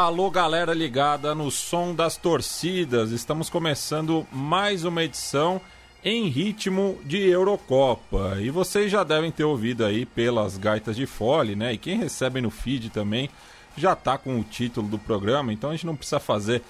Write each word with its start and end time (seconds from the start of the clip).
Alô, 0.00 0.30
galera 0.30 0.72
ligada 0.72 1.34
no 1.34 1.50
som 1.50 1.92
das 1.92 2.16
torcidas. 2.16 3.10
Estamos 3.10 3.50
começando 3.50 4.24
mais 4.30 4.84
uma 4.84 5.02
edição 5.02 5.60
em 6.04 6.28
ritmo 6.28 7.00
de 7.04 7.28
Eurocopa. 7.28 8.36
E 8.40 8.48
vocês 8.48 8.92
já 8.92 9.02
devem 9.02 9.32
ter 9.32 9.42
ouvido 9.42 9.84
aí 9.84 10.06
pelas 10.06 10.56
gaitas 10.56 10.94
de 10.94 11.04
fole, 11.04 11.56
né? 11.56 11.72
E 11.72 11.78
quem 11.78 11.98
recebe 11.98 12.40
no 12.40 12.48
feed 12.48 12.90
também 12.90 13.28
já 13.76 13.96
tá 13.96 14.16
com 14.16 14.38
o 14.38 14.44
título 14.44 14.86
do 14.86 15.00
programa, 15.00 15.52
então 15.52 15.70
a 15.70 15.72
gente 15.72 15.86
não 15.86 15.96
precisa 15.96 16.20
fazer 16.20 16.62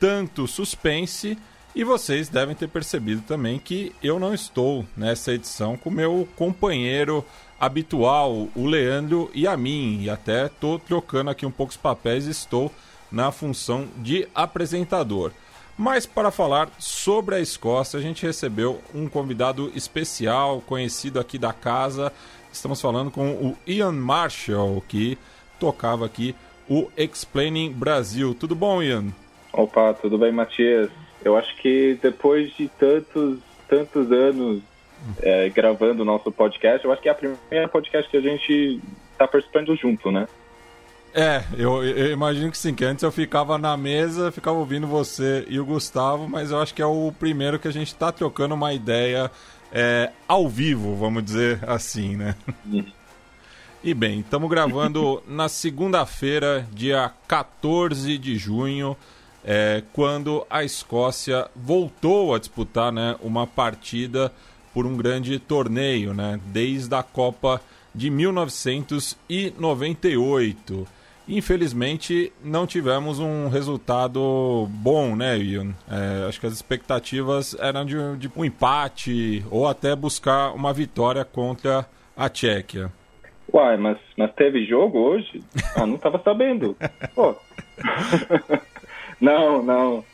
tanto 0.00 0.48
suspense. 0.48 1.38
E 1.76 1.84
vocês 1.84 2.28
devem 2.28 2.56
ter 2.56 2.66
percebido 2.66 3.22
também 3.22 3.60
que 3.60 3.94
eu 4.02 4.18
não 4.18 4.34
estou 4.34 4.84
nessa 4.96 5.32
edição 5.32 5.76
com 5.76 5.88
meu 5.88 6.28
companheiro 6.34 7.24
habitual, 7.62 8.48
o 8.56 8.66
Leandro 8.66 9.30
e 9.32 9.46
a 9.46 9.56
mim. 9.56 10.00
E 10.02 10.10
até 10.10 10.46
estou 10.46 10.80
trocando 10.80 11.30
aqui 11.30 11.46
um 11.46 11.50
pouco 11.50 11.70
os 11.70 11.76
papéis 11.76 12.26
estou 12.26 12.72
na 13.10 13.30
função 13.30 13.86
de 13.98 14.26
apresentador. 14.34 15.30
Mas 15.78 16.04
para 16.04 16.32
falar 16.32 16.68
sobre 16.76 17.36
a 17.36 17.40
Escócia, 17.40 18.00
a 18.00 18.02
gente 18.02 18.26
recebeu 18.26 18.80
um 18.92 19.08
convidado 19.08 19.70
especial, 19.76 20.60
conhecido 20.66 21.20
aqui 21.20 21.38
da 21.38 21.52
casa. 21.52 22.12
Estamos 22.52 22.80
falando 22.80 23.12
com 23.12 23.30
o 23.30 23.56
Ian 23.64 23.92
Marshall, 23.92 24.82
que 24.88 25.16
tocava 25.60 26.04
aqui 26.04 26.34
o 26.68 26.90
Explaining 26.96 27.72
Brasil. 27.72 28.34
Tudo 28.34 28.56
bom, 28.56 28.82
Ian? 28.82 29.06
Opa, 29.52 29.94
tudo 29.94 30.18
bem, 30.18 30.32
Matias? 30.32 30.90
Eu 31.24 31.36
acho 31.36 31.56
que 31.58 31.96
depois 32.02 32.52
de 32.56 32.66
tantos, 32.66 33.38
tantos 33.68 34.10
anos 34.10 34.62
é, 35.20 35.48
gravando 35.50 36.02
o 36.02 36.04
nosso 36.04 36.30
podcast. 36.30 36.84
Eu 36.84 36.92
acho 36.92 37.02
que 37.02 37.08
é 37.08 37.12
a 37.12 37.14
primeira 37.14 37.68
podcast 37.68 38.10
que 38.10 38.16
a 38.16 38.20
gente 38.20 38.80
está 39.12 39.26
participando 39.26 39.74
junto, 39.76 40.10
né? 40.10 40.26
É, 41.14 41.44
eu, 41.58 41.84
eu, 41.84 42.10
imagino 42.10 42.50
que 42.50 42.56
sim, 42.56 42.74
que 42.74 42.84
antes 42.84 43.02
eu 43.02 43.12
ficava 43.12 43.58
na 43.58 43.76
mesa, 43.76 44.32
ficava 44.32 44.56
ouvindo 44.56 44.86
você 44.86 45.44
e 45.46 45.60
o 45.60 45.64
Gustavo, 45.64 46.26
mas 46.26 46.50
eu 46.50 46.58
acho 46.58 46.74
que 46.74 46.80
é 46.80 46.86
o 46.86 47.12
primeiro 47.12 47.58
que 47.58 47.68
a 47.68 47.72
gente 47.72 47.88
está 47.88 48.10
trocando 48.10 48.54
uma 48.54 48.72
ideia 48.72 49.30
é, 49.70 50.10
ao 50.26 50.48
vivo, 50.48 50.96
vamos 50.96 51.22
dizer 51.22 51.60
assim, 51.66 52.16
né? 52.16 52.34
E 53.84 53.92
bem, 53.92 54.20
estamos 54.20 54.48
gravando 54.48 55.22
na 55.28 55.50
segunda-feira, 55.50 56.66
dia 56.72 57.12
14 57.28 58.16
de 58.16 58.38
junho, 58.38 58.96
é, 59.44 59.82
quando 59.92 60.46
a 60.48 60.64
Escócia 60.64 61.46
voltou 61.54 62.34
a 62.34 62.38
disputar 62.38 62.90
né, 62.90 63.16
uma 63.20 63.46
partida 63.46 64.32
por 64.72 64.86
um 64.86 64.96
grande 64.96 65.38
torneio, 65.38 66.14
né? 66.14 66.40
Desde 66.46 66.94
a 66.94 67.02
Copa 67.02 67.60
de 67.94 68.08
1998. 68.10 70.88
Infelizmente, 71.28 72.32
não 72.42 72.66
tivemos 72.66 73.20
um 73.20 73.48
resultado 73.48 74.66
bom, 74.70 75.14
né, 75.14 75.38
Ian? 75.38 75.72
É, 75.88 76.26
acho 76.28 76.40
que 76.40 76.46
as 76.46 76.52
expectativas 76.52 77.54
eram 77.60 77.84
de, 77.84 77.94
de, 78.16 78.28
um 78.36 78.44
empate 78.44 79.44
ou 79.50 79.68
até 79.68 79.94
buscar 79.94 80.52
uma 80.52 80.72
vitória 80.72 81.24
contra 81.24 81.86
a 82.16 82.28
Tchequia. 82.28 82.90
Uai, 83.52 83.76
mas, 83.76 83.98
mas 84.16 84.34
teve 84.34 84.64
jogo 84.64 84.98
hoje? 84.98 85.40
Ah, 85.76 85.86
não 85.86 85.94
estava 85.94 86.20
sabendo. 86.24 86.76
Pô. 87.14 87.36
não, 89.20 89.62
não. 89.62 90.04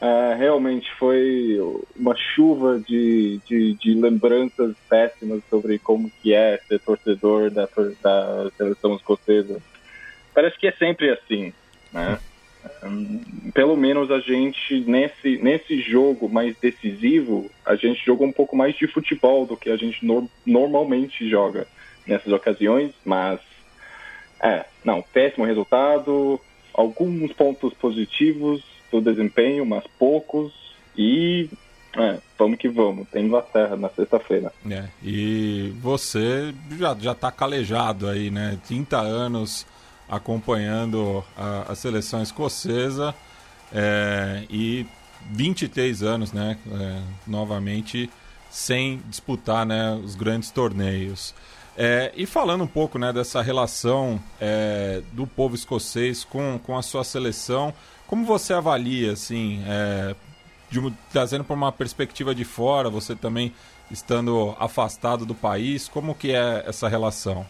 Uh, 0.00 0.38
realmente 0.38 0.88
foi 0.94 1.58
uma 1.96 2.14
chuva 2.14 2.78
de, 2.78 3.40
de, 3.44 3.74
de, 3.74 3.94
lembranças 3.94 4.76
péssimas 4.88 5.42
sobre 5.50 5.76
como 5.80 6.08
que 6.22 6.32
é 6.32 6.60
ser 6.68 6.78
torcedor 6.78 7.50
da, 7.50 7.68
da 8.00 8.50
seleção 8.56 8.94
escocesa. 8.94 9.60
Parece 10.32 10.56
que 10.56 10.68
é 10.68 10.72
sempre 10.72 11.10
assim, 11.10 11.52
né? 11.92 12.20
Um, 12.82 13.50
pelo 13.52 13.76
menos 13.76 14.10
a 14.10 14.20
gente, 14.20 14.80
nesse, 14.80 15.38
nesse 15.38 15.80
jogo 15.80 16.28
mais 16.28 16.56
decisivo, 16.58 17.50
a 17.64 17.74
gente 17.74 18.04
jogou 18.04 18.26
um 18.26 18.32
pouco 18.32 18.54
mais 18.56 18.76
de 18.76 18.86
futebol 18.86 19.46
do 19.46 19.56
que 19.56 19.70
a 19.70 19.76
gente 19.76 20.04
no, 20.04 20.30
normalmente 20.46 21.28
joga 21.28 21.66
nessas 22.06 22.32
ocasiões, 22.32 22.92
mas 23.04 23.40
é, 24.40 24.64
não, 24.84 25.02
péssimo 25.02 25.44
resultado, 25.44 26.40
alguns 26.72 27.32
pontos 27.32 27.74
positivos, 27.74 28.62
do 28.90 29.00
desempenho, 29.00 29.64
mas 29.64 29.84
poucos. 29.98 30.52
E 30.96 31.48
é, 31.96 32.18
vamos 32.38 32.58
que 32.58 32.68
vamos. 32.68 33.08
Tem 33.08 33.24
Inglaterra 33.24 33.76
na 33.76 33.88
sexta-feira. 33.88 34.52
É, 34.68 34.84
e 35.02 35.72
você 35.80 36.54
já, 36.78 36.96
já 36.98 37.14
tá 37.14 37.30
calejado 37.30 38.08
aí, 38.08 38.30
né? 38.30 38.58
30 38.66 38.98
anos 38.98 39.66
acompanhando 40.08 41.24
a, 41.36 41.72
a 41.72 41.74
seleção 41.74 42.22
escocesa 42.22 43.14
é, 43.72 44.44
e 44.50 44.86
23 45.30 46.02
anos, 46.02 46.32
né? 46.32 46.58
É, 46.70 47.02
novamente 47.26 48.10
sem 48.50 49.02
disputar 49.08 49.66
né, 49.66 49.92
os 50.02 50.14
grandes 50.14 50.50
torneios. 50.50 51.34
É, 51.76 52.10
e 52.16 52.26
falando 52.26 52.64
um 52.64 52.68
pouco 52.68 52.98
né, 52.98 53.12
dessa 53.12 53.40
relação 53.40 54.20
é, 54.40 55.00
do 55.12 55.26
povo 55.26 55.54
escocês 55.54 56.24
com, 56.24 56.58
com 56.64 56.76
a 56.76 56.82
sua 56.82 57.04
seleção, 57.04 57.72
como 58.08 58.24
você 58.24 58.54
avalia, 58.54 59.12
assim, 59.12 59.62
é, 59.66 60.16
de, 60.70 60.80
trazendo 61.12 61.44
para 61.44 61.54
uma 61.54 61.70
perspectiva 61.70 62.34
de 62.34 62.44
fora, 62.44 62.88
você 62.88 63.14
também 63.14 63.52
estando 63.90 64.56
afastado 64.58 65.24
do 65.24 65.34
país, 65.34 65.88
como 65.88 66.14
que 66.14 66.32
é 66.32 66.64
essa 66.66 66.88
relação? 66.88 67.46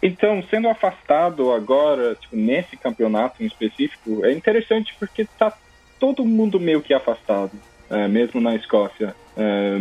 Então, 0.00 0.42
sendo 0.48 0.68
afastado 0.68 1.52
agora, 1.52 2.14
tipo, 2.14 2.36
nesse 2.36 2.76
campeonato 2.76 3.42
em 3.42 3.46
específico, 3.46 4.24
é 4.24 4.32
interessante 4.32 4.94
porque 4.98 5.24
tá 5.38 5.52
todo 5.98 6.24
mundo 6.24 6.60
meio 6.60 6.80
que 6.80 6.94
afastado, 6.94 7.52
é, 7.90 8.06
mesmo 8.06 8.40
na 8.40 8.54
Escócia. 8.54 9.14
É, 9.36 9.76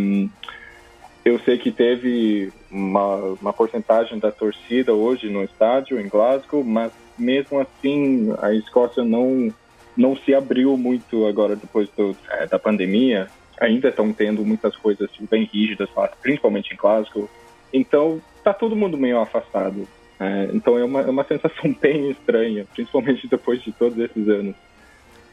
eu 1.23 1.39
sei 1.39 1.57
que 1.57 1.71
teve 1.71 2.51
uma, 2.71 3.15
uma 3.41 3.53
porcentagem 3.53 4.17
da 4.17 4.31
torcida 4.31 4.93
hoje 4.93 5.29
no 5.29 5.43
estádio 5.43 5.99
em 5.99 6.07
Glasgow, 6.07 6.63
mas 6.63 6.91
mesmo 7.17 7.59
assim 7.59 8.33
a 8.41 8.53
Escócia 8.53 9.03
não 9.03 9.53
não 9.95 10.15
se 10.15 10.33
abriu 10.33 10.77
muito 10.77 11.25
agora 11.25 11.55
depois 11.55 11.89
do, 11.95 12.15
é, 12.29 12.45
da 12.47 12.59
pandemia. 12.59 13.27
Ainda 13.59 13.89
estão 13.89 14.11
tendo 14.11 14.43
muitas 14.43 14.75
coisas 14.75 15.09
tipo, 15.11 15.27
bem 15.29 15.49
rígidas, 15.51 15.89
principalmente 16.21 16.73
em 16.73 16.77
Glasgow. 16.77 17.29
Então, 17.71 18.21
tá 18.43 18.53
todo 18.53 18.75
mundo 18.75 18.97
meio 18.97 19.19
afastado. 19.19 19.87
É, 20.19 20.49
então, 20.53 20.77
é 20.77 20.83
uma, 20.83 21.01
é 21.01 21.09
uma 21.09 21.23
sensação 21.27 21.73
bem 21.81 22.11
estranha, 22.11 22.65
principalmente 22.73 23.27
depois 23.27 23.61
de 23.61 23.71
todos 23.71 23.97
esses 23.97 24.27
anos. 24.27 24.55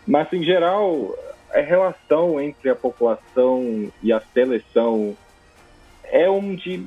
Mas, 0.06 0.32
em 0.32 0.43
geral, 0.43 1.15
a 1.53 1.61
relação 1.61 2.41
entre 2.41 2.70
a 2.70 2.75
população 2.75 3.93
e 4.03 4.12
a 4.12 4.20
seleção 4.32 5.17
é 6.05 6.29
um 6.31 6.55
de. 6.55 6.85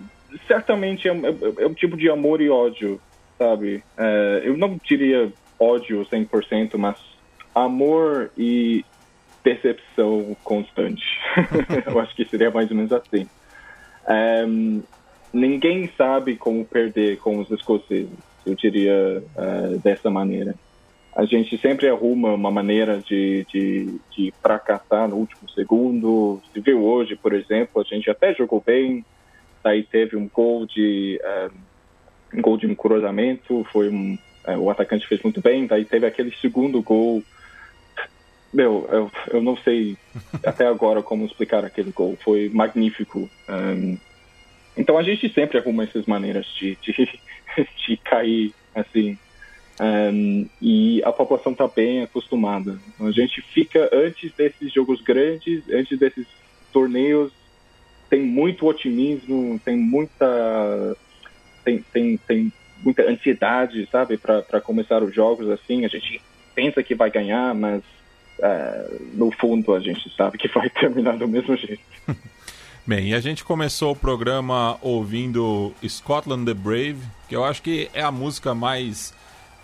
Certamente 0.47 1.07
é, 1.07 1.11
é, 1.11 1.63
é 1.63 1.67
um 1.67 1.73
tipo 1.73 1.95
de 1.95 2.09
amor 2.09 2.41
e 2.41 2.49
ódio, 2.49 2.99
sabe? 3.37 3.83
É, 3.97 4.41
eu 4.43 4.57
não 4.57 4.79
diria 4.83 5.31
ódio 5.59 6.05
100%, 6.05 6.77
mas 6.77 6.97
amor 7.55 8.29
e 8.37 8.83
percepção 9.41 10.35
constante. 10.43 11.05
Eu 11.87 11.99
acho 11.99 12.13
que 12.15 12.25
seria 12.25 12.51
mais 12.51 12.69
ou 12.69 12.75
menos 12.75 12.91
assim. 12.91 13.27
Um, 14.47 14.83
ninguém 15.31 15.89
sabe 15.97 16.35
como 16.35 16.65
perder 16.65 17.17
com 17.17 17.39
os 17.39 17.49
escoceses, 17.49 18.09
eu 18.45 18.53
diria 18.53 19.23
uh, 19.35 19.79
dessa 19.79 20.09
maneira. 20.09 20.53
A 21.15 21.25
gente 21.25 21.57
sempre 21.57 21.87
arruma 21.87 22.33
uma 22.33 22.51
maneira 22.51 22.99
de, 22.99 23.45
de, 23.51 23.99
de 24.11 24.33
fracassar 24.41 25.07
no 25.07 25.15
último 25.15 25.49
segundo. 25.49 26.41
Se 26.53 26.59
viu 26.59 26.83
hoje, 26.83 27.15
por 27.15 27.33
exemplo, 27.33 27.81
a 27.81 27.85
gente 27.85 28.09
até 28.09 28.33
jogou 28.33 28.61
bem, 28.63 29.03
daí 29.63 29.81
teve 29.81 30.15
um 30.17 30.27
gol 30.27 30.65
de 30.65 31.19
um, 32.33 32.39
um 32.39 32.41
gol 32.41 32.57
de 32.57 32.67
um 32.67 32.75
cruzamento, 32.75 33.65
foi 33.71 33.89
um, 33.89 34.17
uh, 34.47 34.59
o 34.59 34.69
atacante 34.69 35.07
fez 35.07 35.21
muito 35.23 35.41
bem, 35.41 35.65
daí 35.65 35.85
teve 35.85 36.05
aquele 36.05 36.31
segundo 36.35 36.81
gol 36.81 37.23
meu, 38.55 38.87
eu, 38.89 39.11
eu 39.33 39.41
não 39.41 39.57
sei 39.57 39.97
até 40.43 40.65
agora 40.65 41.03
como 41.03 41.25
explicar 41.25 41.65
aquele 41.65 41.91
gol. 41.91 42.17
Foi 42.23 42.49
magnífico. 42.49 43.29
Um, 43.49 43.97
então 44.77 44.97
a 44.97 45.03
gente 45.03 45.29
sempre 45.29 45.57
arruma 45.57 45.83
essas 45.83 46.05
maneiras 46.05 46.45
de, 46.57 46.77
de, 46.81 47.19
de 47.85 47.97
cair 47.97 48.53
assim. 48.73 49.17
Um, 49.79 50.47
e 50.61 51.03
a 51.03 51.11
população 51.11 51.51
está 51.51 51.67
bem 51.67 52.03
acostumada. 52.03 52.79
A 52.99 53.11
gente 53.11 53.41
fica 53.41 53.89
antes 53.91 54.31
desses 54.33 54.71
jogos 54.73 55.01
grandes, 55.01 55.69
antes 55.69 55.99
desses 55.99 56.25
torneios, 56.71 57.33
tem 58.09 58.21
muito 58.21 58.65
otimismo, 58.67 59.59
tem 59.65 59.75
muita 59.75 60.95
tem, 61.65 61.83
tem, 61.91 62.17
tem 62.17 62.53
muita 62.81 63.03
ansiedade, 63.03 63.87
sabe, 63.91 64.17
para 64.17 64.61
começar 64.61 65.03
os 65.03 65.13
jogos 65.13 65.49
assim. 65.49 65.83
A 65.83 65.89
gente 65.89 66.21
pensa 66.53 66.81
que 66.81 66.95
vai 66.95 67.11
ganhar, 67.11 67.53
mas 67.53 67.83
é, 68.39 68.87
no 69.13 69.31
fundo 69.31 69.73
a 69.73 69.79
gente 69.79 70.09
sabe 70.15 70.37
que 70.37 70.47
vai 70.47 70.69
terminar 70.71 71.17
do 71.17 71.27
mesmo 71.27 71.55
jeito. 71.55 71.83
Bem, 72.87 73.09
e 73.09 73.13
a 73.15 73.19
gente 73.19 73.43
começou 73.43 73.93
o 73.93 73.95
programa 73.95 74.77
ouvindo 74.79 75.73
Scotland 75.87 76.45
the 76.45 76.53
Brave, 76.53 76.99
que 77.27 77.35
eu 77.35 77.43
acho 77.43 77.61
que 77.63 77.89
é 77.95 78.03
a 78.03 78.11
música 78.11 78.53
mais 78.53 79.11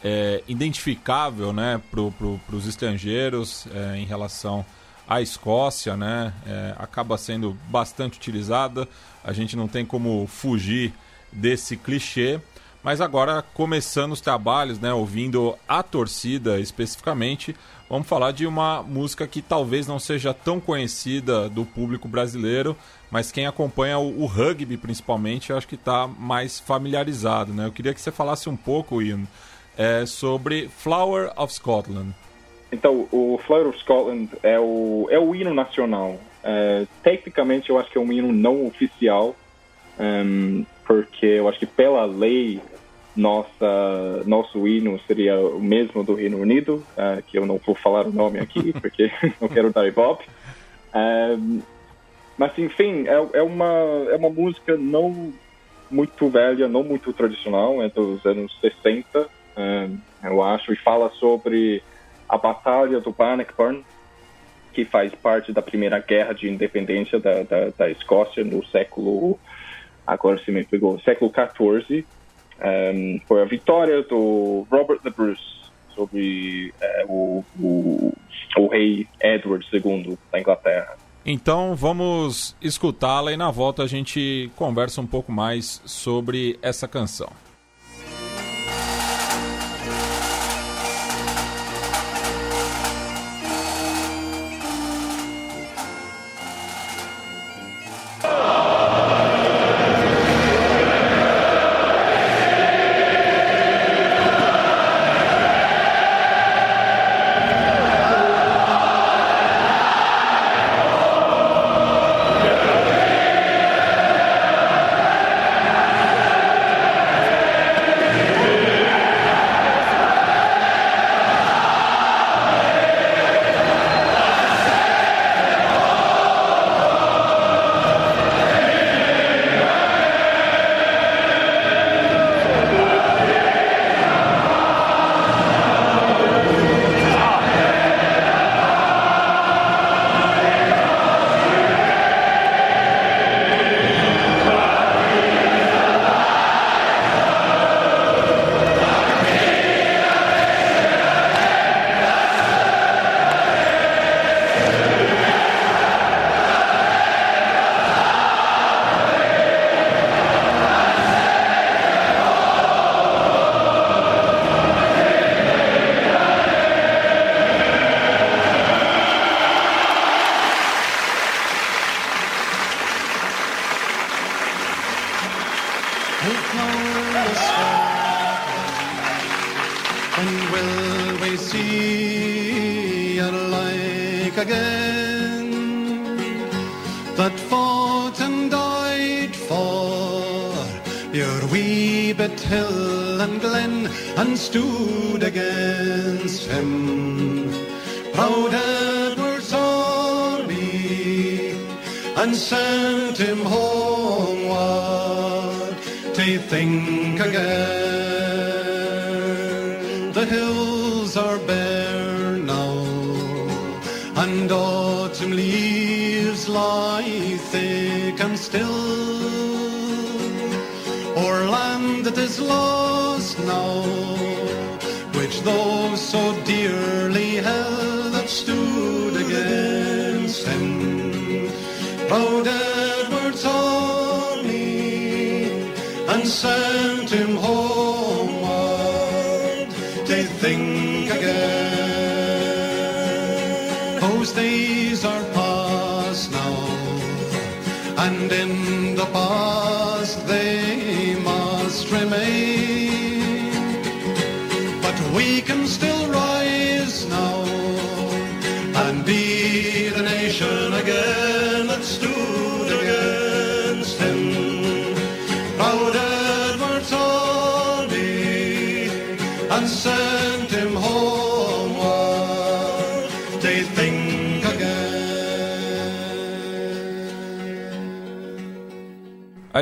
é, 0.03 0.41
identificável 0.47 1.53
né, 1.53 1.79
para 1.91 2.01
pro, 2.11 2.39
os 2.51 2.67
estrangeiros 2.67 3.67
é, 3.73 3.97
em 3.97 4.05
relação 4.05 4.65
à 5.07 5.21
Escócia, 5.21 5.95
né? 5.95 6.33
É, 6.47 6.73
acaba 6.79 7.15
sendo 7.17 7.55
bastante 7.69 8.17
utilizada. 8.17 8.87
A 9.23 9.31
gente 9.33 9.55
não 9.55 9.67
tem 9.67 9.85
como 9.85 10.25
fugir 10.25 10.91
desse 11.31 11.77
clichê. 11.77 12.39
Mas 12.83 12.99
agora, 12.99 13.43
começando 13.53 14.11
os 14.11 14.21
trabalhos, 14.21 14.79
né, 14.79 14.91
ouvindo 14.91 15.55
a 15.67 15.83
torcida 15.83 16.59
especificamente, 16.59 17.55
vamos 17.87 18.07
falar 18.07 18.31
de 18.31 18.47
uma 18.47 18.81
música 18.81 19.27
que 19.27 19.39
talvez 19.39 19.85
não 19.85 19.99
seja 19.99 20.33
tão 20.33 20.59
conhecida 20.59 21.47
do 21.47 21.63
público 21.63 22.07
brasileiro, 22.07 22.75
mas 23.11 23.31
quem 23.31 23.45
acompanha 23.45 23.99
o, 23.99 24.23
o 24.23 24.25
rugby 24.25 24.77
principalmente, 24.77 25.51
eu 25.51 25.57
acho 25.57 25.67
que 25.67 25.75
está 25.75 26.07
mais 26.07 26.59
familiarizado. 26.59 27.53
Né? 27.53 27.67
Eu 27.67 27.71
queria 27.71 27.93
que 27.93 28.01
você 28.01 28.11
falasse 28.11 28.49
um 28.49 28.57
pouco, 28.57 28.99
Ian, 28.99 29.27
é, 29.77 30.05
sobre 30.07 30.67
Flower 30.67 31.31
of 31.37 31.53
Scotland. 31.53 32.15
Então, 32.71 33.07
o 33.11 33.39
Flower 33.45 33.67
of 33.67 33.79
Scotland 33.79 34.29
é 34.41 34.59
o, 34.59 35.07
é 35.11 35.19
o 35.19 35.35
hino 35.35 35.53
nacional. 35.53 36.19
É, 36.43 36.87
tecnicamente, 37.03 37.69
eu 37.69 37.77
acho 37.77 37.91
que 37.91 37.97
é 37.97 38.01
um 38.01 38.11
hino 38.11 38.31
não 38.31 38.65
oficial, 38.65 39.35
um, 39.99 40.03
ehm, 40.03 40.65
porque 40.85 41.25
eu 41.25 41.47
acho 41.47 41.59
que 41.59 41.65
pela 41.65 42.05
lei 42.05 42.59
nossa 43.15 44.23
nosso 44.25 44.67
hino 44.67 44.99
seria 45.05 45.37
o 45.37 45.59
mesmo 45.59 46.03
do 46.03 46.13
Reino 46.13 46.37
Unido, 46.37 46.83
uh, 46.97 47.21
que 47.23 47.37
eu 47.37 47.45
não 47.45 47.57
vou 47.57 47.75
falar 47.75 48.07
o 48.07 48.11
nome 48.11 48.39
aqui 48.39 48.73
porque 48.79 49.11
não 49.39 49.47
quero 49.47 49.71
dar 49.71 49.87
ibope. 49.87 50.25
Um, 50.93 51.61
mas 52.37 52.57
enfim, 52.57 53.05
é, 53.07 53.39
é, 53.39 53.41
uma 53.41 53.67
é 54.09 54.15
uma 54.15 54.29
música 54.29 54.77
não 54.77 55.33
muito 55.89 56.29
velha, 56.29 56.67
não 56.67 56.83
muito 56.83 57.11
tradicional, 57.11 57.83
é 57.83 57.89
dos 57.89 58.25
anos 58.25 58.57
60, 58.61 59.27
um, 59.57 59.97
eu 60.23 60.41
acho, 60.41 60.71
e 60.71 60.75
fala 60.77 61.09
sobre 61.11 61.83
a 62.27 62.37
batalha 62.37 63.01
do 63.01 63.11
Bannockburn, 63.11 63.83
que 64.71 64.85
faz 64.85 65.13
parte 65.15 65.51
da 65.51 65.61
primeira 65.61 65.99
guerra 65.99 66.33
de 66.33 66.49
independência 66.49 67.19
da, 67.19 67.43
da, 67.43 67.69
da 67.77 67.89
Escócia 67.89 68.43
no 68.43 68.65
século 68.67 69.37
agora 70.07 70.37
se 70.43 70.51
me 70.51 70.63
pegou 70.63 70.99
século 71.01 71.29
14 71.29 72.05
um, 72.61 73.19
foi 73.27 73.41
a 73.41 73.45
vitória 73.45 74.03
do 74.03 74.65
Robert 74.69 74.99
the 75.01 75.09
Bruce 75.09 75.41
sobre 75.95 76.73
uh, 77.07 77.11
o, 77.11 77.45
o, 77.59 78.13
o, 78.57 78.67
rei 78.67 79.07
Edward 79.21 79.65
II 79.73 80.17
da 80.31 80.39
Inglaterra. 80.39 80.97
Então 81.25 81.75
vamos 81.75 82.55
escutá-la 82.61 83.31
e 83.31 83.37
na 83.37 83.51
volta 83.51 83.83
a 83.83 83.87
gente 83.87 84.49
conversa 84.55 85.01
um 85.01 85.07
pouco 85.07 85.31
mais 85.31 85.81
sobre 85.85 86.57
essa 86.61 86.87
canção. 86.87 87.29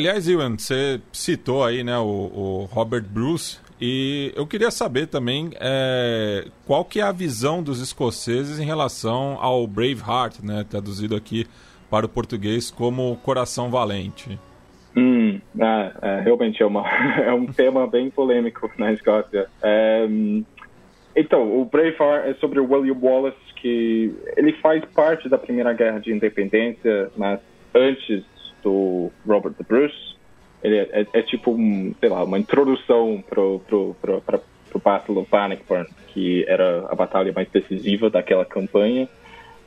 Aliás, 0.09 0.27
Iwan, 0.27 0.57
você 0.57 0.99
citou 1.13 1.63
aí 1.63 1.83
né, 1.83 1.95
o, 1.99 2.01
o, 2.03 2.69
Robert 2.71 3.03
Bruce 3.03 3.59
e 3.79 4.33
eu 4.35 4.47
queria 4.47 4.71
saber 4.71 5.05
também 5.05 5.51
é, 5.61 6.45
qual 6.65 6.83
que 6.83 6.99
é 6.99 7.03
a 7.03 7.11
visão 7.11 7.61
dos 7.61 7.79
escoceses 7.79 8.59
em 8.59 8.65
relação 8.65 9.37
ao 9.39 9.67
Braveheart, 9.67 10.39
né, 10.41 10.65
traduzido 10.67 11.15
aqui 11.15 11.45
para 11.91 12.07
o 12.07 12.09
português 12.09 12.71
como 12.71 13.17
Coração 13.17 13.69
Valente. 13.69 14.39
Hum, 14.97 15.39
ah, 15.61 15.91
é, 16.01 16.21
realmente 16.21 16.63
é, 16.63 16.65
uma, 16.65 16.89
é 17.21 17.31
um 17.31 17.45
tema 17.45 17.85
bem 17.85 18.09
polêmico 18.09 18.67
na 18.79 18.91
Escócia. 18.91 19.45
É, 19.61 20.07
então, 21.15 21.55
o 21.55 21.65
Braveheart 21.65 22.29
é 22.29 22.33
sobre 22.39 22.59
William 22.59 22.97
Wallace, 22.99 23.37
que 23.57 24.11
ele 24.35 24.53
faz 24.53 24.83
parte 24.85 25.29
da 25.29 25.37
Primeira 25.37 25.71
Guerra 25.71 25.99
de 25.99 26.11
Independência, 26.11 27.11
mas 27.15 27.39
antes 27.75 28.25
do 28.63 29.11
Robert 29.27 29.53
the 29.53 29.63
Bruce. 29.63 30.15
Ele 30.63 30.77
é, 30.77 31.01
é, 31.01 31.07
é 31.13 31.21
tipo, 31.21 31.51
um, 31.51 31.93
sei 31.99 32.09
lá, 32.09 32.23
uma 32.23 32.37
introdução 32.37 33.23
pro, 33.29 33.59
pro, 33.67 33.95
pro, 34.01 34.21
pro, 34.21 34.41
pro 34.69 34.79
Battle 34.79 35.19
of 35.19 35.31
Bannockburn, 35.31 35.87
que 36.07 36.45
era 36.47 36.85
a 36.89 36.95
batalha 36.95 37.31
mais 37.31 37.49
decisiva 37.49 38.09
daquela 38.09 38.45
campanha. 38.45 39.07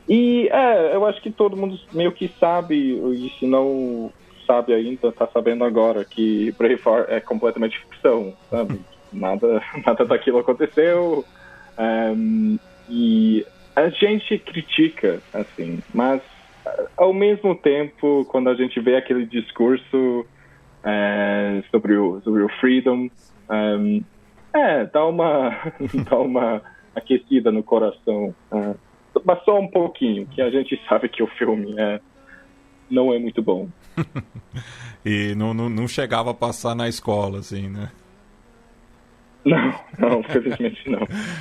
E 0.08 0.48
é, 0.50 0.94
eu 0.94 1.06
acho 1.06 1.20
que 1.22 1.30
todo 1.30 1.56
mundo 1.56 1.78
meio 1.92 2.12
que 2.12 2.28
sabe, 2.38 2.76
e 2.76 3.32
se 3.38 3.46
não 3.46 4.12
sabe 4.46 4.74
ainda, 4.74 5.12
tá 5.12 5.26
sabendo 5.32 5.64
agora 5.64 6.04
que 6.04 6.52
Braveheart 6.52 7.08
é 7.08 7.20
completamente 7.20 7.78
ficção, 7.78 8.34
sabe? 8.50 8.80
nada, 9.12 9.62
nada 9.86 10.04
daquilo 10.04 10.38
aconteceu. 10.38 11.24
Um, 11.78 12.58
e 12.88 13.46
a 13.74 13.88
gente 13.88 14.38
critica, 14.38 15.20
assim, 15.32 15.82
mas 15.94 16.20
ao 16.96 17.12
mesmo 17.12 17.54
tempo, 17.54 18.24
quando 18.26 18.48
a 18.48 18.54
gente 18.54 18.80
vê 18.80 18.96
aquele 18.96 19.26
discurso 19.26 20.26
é, 20.84 21.62
sobre, 21.70 21.96
o, 21.96 22.20
sobre 22.22 22.42
o 22.42 22.48
freedom, 22.60 23.08
um, 23.50 24.02
é, 24.54 24.84
dá 24.86 25.04
uma, 25.06 25.72
dá 26.08 26.18
uma 26.18 26.62
aquecida 26.94 27.50
no 27.50 27.62
coração. 27.62 28.34
Uh, 28.50 28.76
mas 29.24 29.42
só 29.44 29.58
um 29.58 29.68
pouquinho, 29.68 30.26
que 30.26 30.40
a 30.40 30.50
gente 30.50 30.80
sabe 30.88 31.08
que 31.08 31.22
o 31.22 31.26
filme 31.26 31.74
é, 31.78 32.00
não 32.90 33.12
é 33.12 33.18
muito 33.18 33.42
bom. 33.42 33.68
e 35.04 35.34
não, 35.34 35.52
não, 35.52 35.68
não 35.68 35.86
chegava 35.86 36.30
a 36.30 36.34
passar 36.34 36.74
na 36.74 36.88
escola, 36.88 37.38
assim, 37.38 37.68
né? 37.68 37.90
Não, 39.44 39.74
não, 39.98 40.22
felizmente 40.22 40.88
não. 40.88 41.00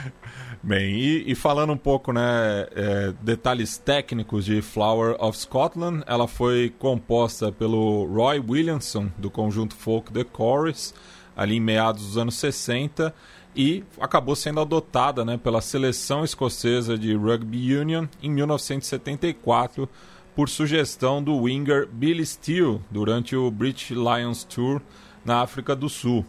Bem, 0.63 0.94
e, 0.94 1.32
e, 1.32 1.34
falando 1.34 1.74
um 1.74 1.77
pouco, 1.77 2.13
né, 2.13 2.68
é, 2.75 3.13
detalhes 3.20 3.80
técnicos 3.80 4.46
de 4.46 4.62
Flower 4.62 5.15
of 5.20 5.36
Scotland, 5.36 6.03
ela 6.06 6.27
foi 6.27 6.72
composta 6.77 7.51
pelo 7.51 8.06
Roy 8.06 8.39
Williamson, 8.39 9.10
do 9.18 9.32
conjunto 9.32 9.75
folk 9.75 10.13
The 10.13 10.24
Chorus, 10.38 10.94
ali 11.36 11.56
em 11.56 11.60
meados 11.60 12.06
dos 12.06 12.18
anos 12.18 12.36
60, 12.36 13.12
e 13.56 13.84
acabou 14.00 14.36
sendo 14.36 14.60
adotada 14.60 15.25
né, 15.25 15.36
pela 15.36 15.62
seleção 15.62 16.24
escocesa 16.24 16.96
de 16.96 17.15
Rugby 17.15 17.75
Union 17.75 18.06
em 18.22 18.30
1974, 18.30 19.89
por 20.36 20.48
sugestão 20.48 21.24
do 21.24 21.36
winger 21.36 21.88
Billy 21.91 22.25
Steele, 22.25 22.80
durante 22.91 23.36
o 23.36 23.50
British 23.50 23.89
Lions 23.89 24.44
Tour 24.44 24.80
na 25.25 25.41
África 25.41 25.75
do 25.75 25.89
Sul. 25.89 26.24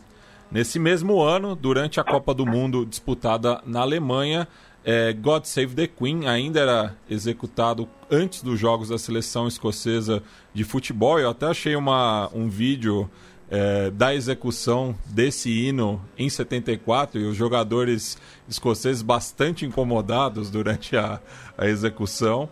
Nesse 0.53 0.79
mesmo 0.79 1.23
ano, 1.23 1.57
durante 1.57 1.99
a 1.99 2.05
Copa 2.05 2.35
do 2.35 2.45
Mundo 2.45 2.85
disputada 2.85 3.63
na 3.65 3.81
Alemanha, 3.81 4.47
é, 4.85 5.11
God 5.11 5.45
Save 5.47 5.75
the 5.75 5.87
Queen 5.87 6.29
ainda 6.29 6.61
era 6.61 6.97
executado 7.09 7.89
antes 8.11 8.43
dos 8.43 8.61
jogos 8.61 8.91
da 8.91 8.99
seleção 8.99 9.49
escocesa 9.49 10.23
de 10.53 10.63
futebol. 10.63 11.19
Eu 11.19 11.31
até 11.31 11.47
achei 11.47 11.75
uma, 11.75 12.29
um 12.35 12.51
vídeo 12.51 13.09
é, 13.51 13.91
da 13.93 14.15
execução 14.15 14.95
desse 15.07 15.49
hino 15.51 15.99
em 16.19 16.29
74 16.29 17.19
e 17.19 17.25
os 17.25 17.35
jogadores 17.35 18.19
escoceses 18.47 19.01
bastante 19.01 19.65
incomodados 19.65 20.51
durante 20.51 20.99
a, 20.99 21.19
a 21.57 21.67
execução 21.67 22.47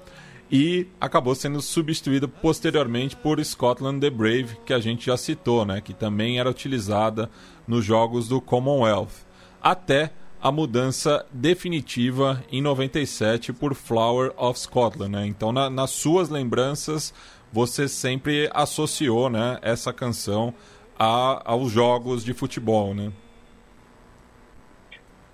e 0.50 0.88
acabou 1.00 1.35
sendo 1.35 1.62
substituída 1.62 2.26
posteriormente 2.26 3.14
por 3.14 3.42
Scotland 3.45 4.00
the 4.00 4.11
Brave, 4.11 4.57
que 4.66 4.73
a 4.73 4.80
gente 4.80 5.07
já 5.07 5.16
citou, 5.16 5.64
né, 5.64 5.80
que 5.80 5.95
também 5.95 6.40
era 6.40 6.50
utilizada 6.50 7.30
nos 7.70 7.84
Jogos 7.84 8.26
do 8.26 8.40
Commonwealth, 8.40 9.24
até 9.62 10.10
a 10.42 10.50
mudança 10.50 11.24
definitiva 11.30 12.42
em 12.50 12.60
97 12.60 13.52
por 13.52 13.74
Flower 13.74 14.32
of 14.36 14.58
Scotland. 14.58 15.12
Né? 15.12 15.26
Então, 15.26 15.52
na, 15.52 15.70
nas 15.70 15.90
suas 15.90 16.28
lembranças, 16.28 17.14
você 17.52 17.86
sempre 17.86 18.50
associou 18.52 19.30
né, 19.30 19.58
essa 19.62 19.92
canção 19.92 20.52
a, 20.98 21.42
aos 21.44 21.70
jogos 21.70 22.24
de 22.24 22.34
futebol, 22.34 22.92
né? 22.92 23.12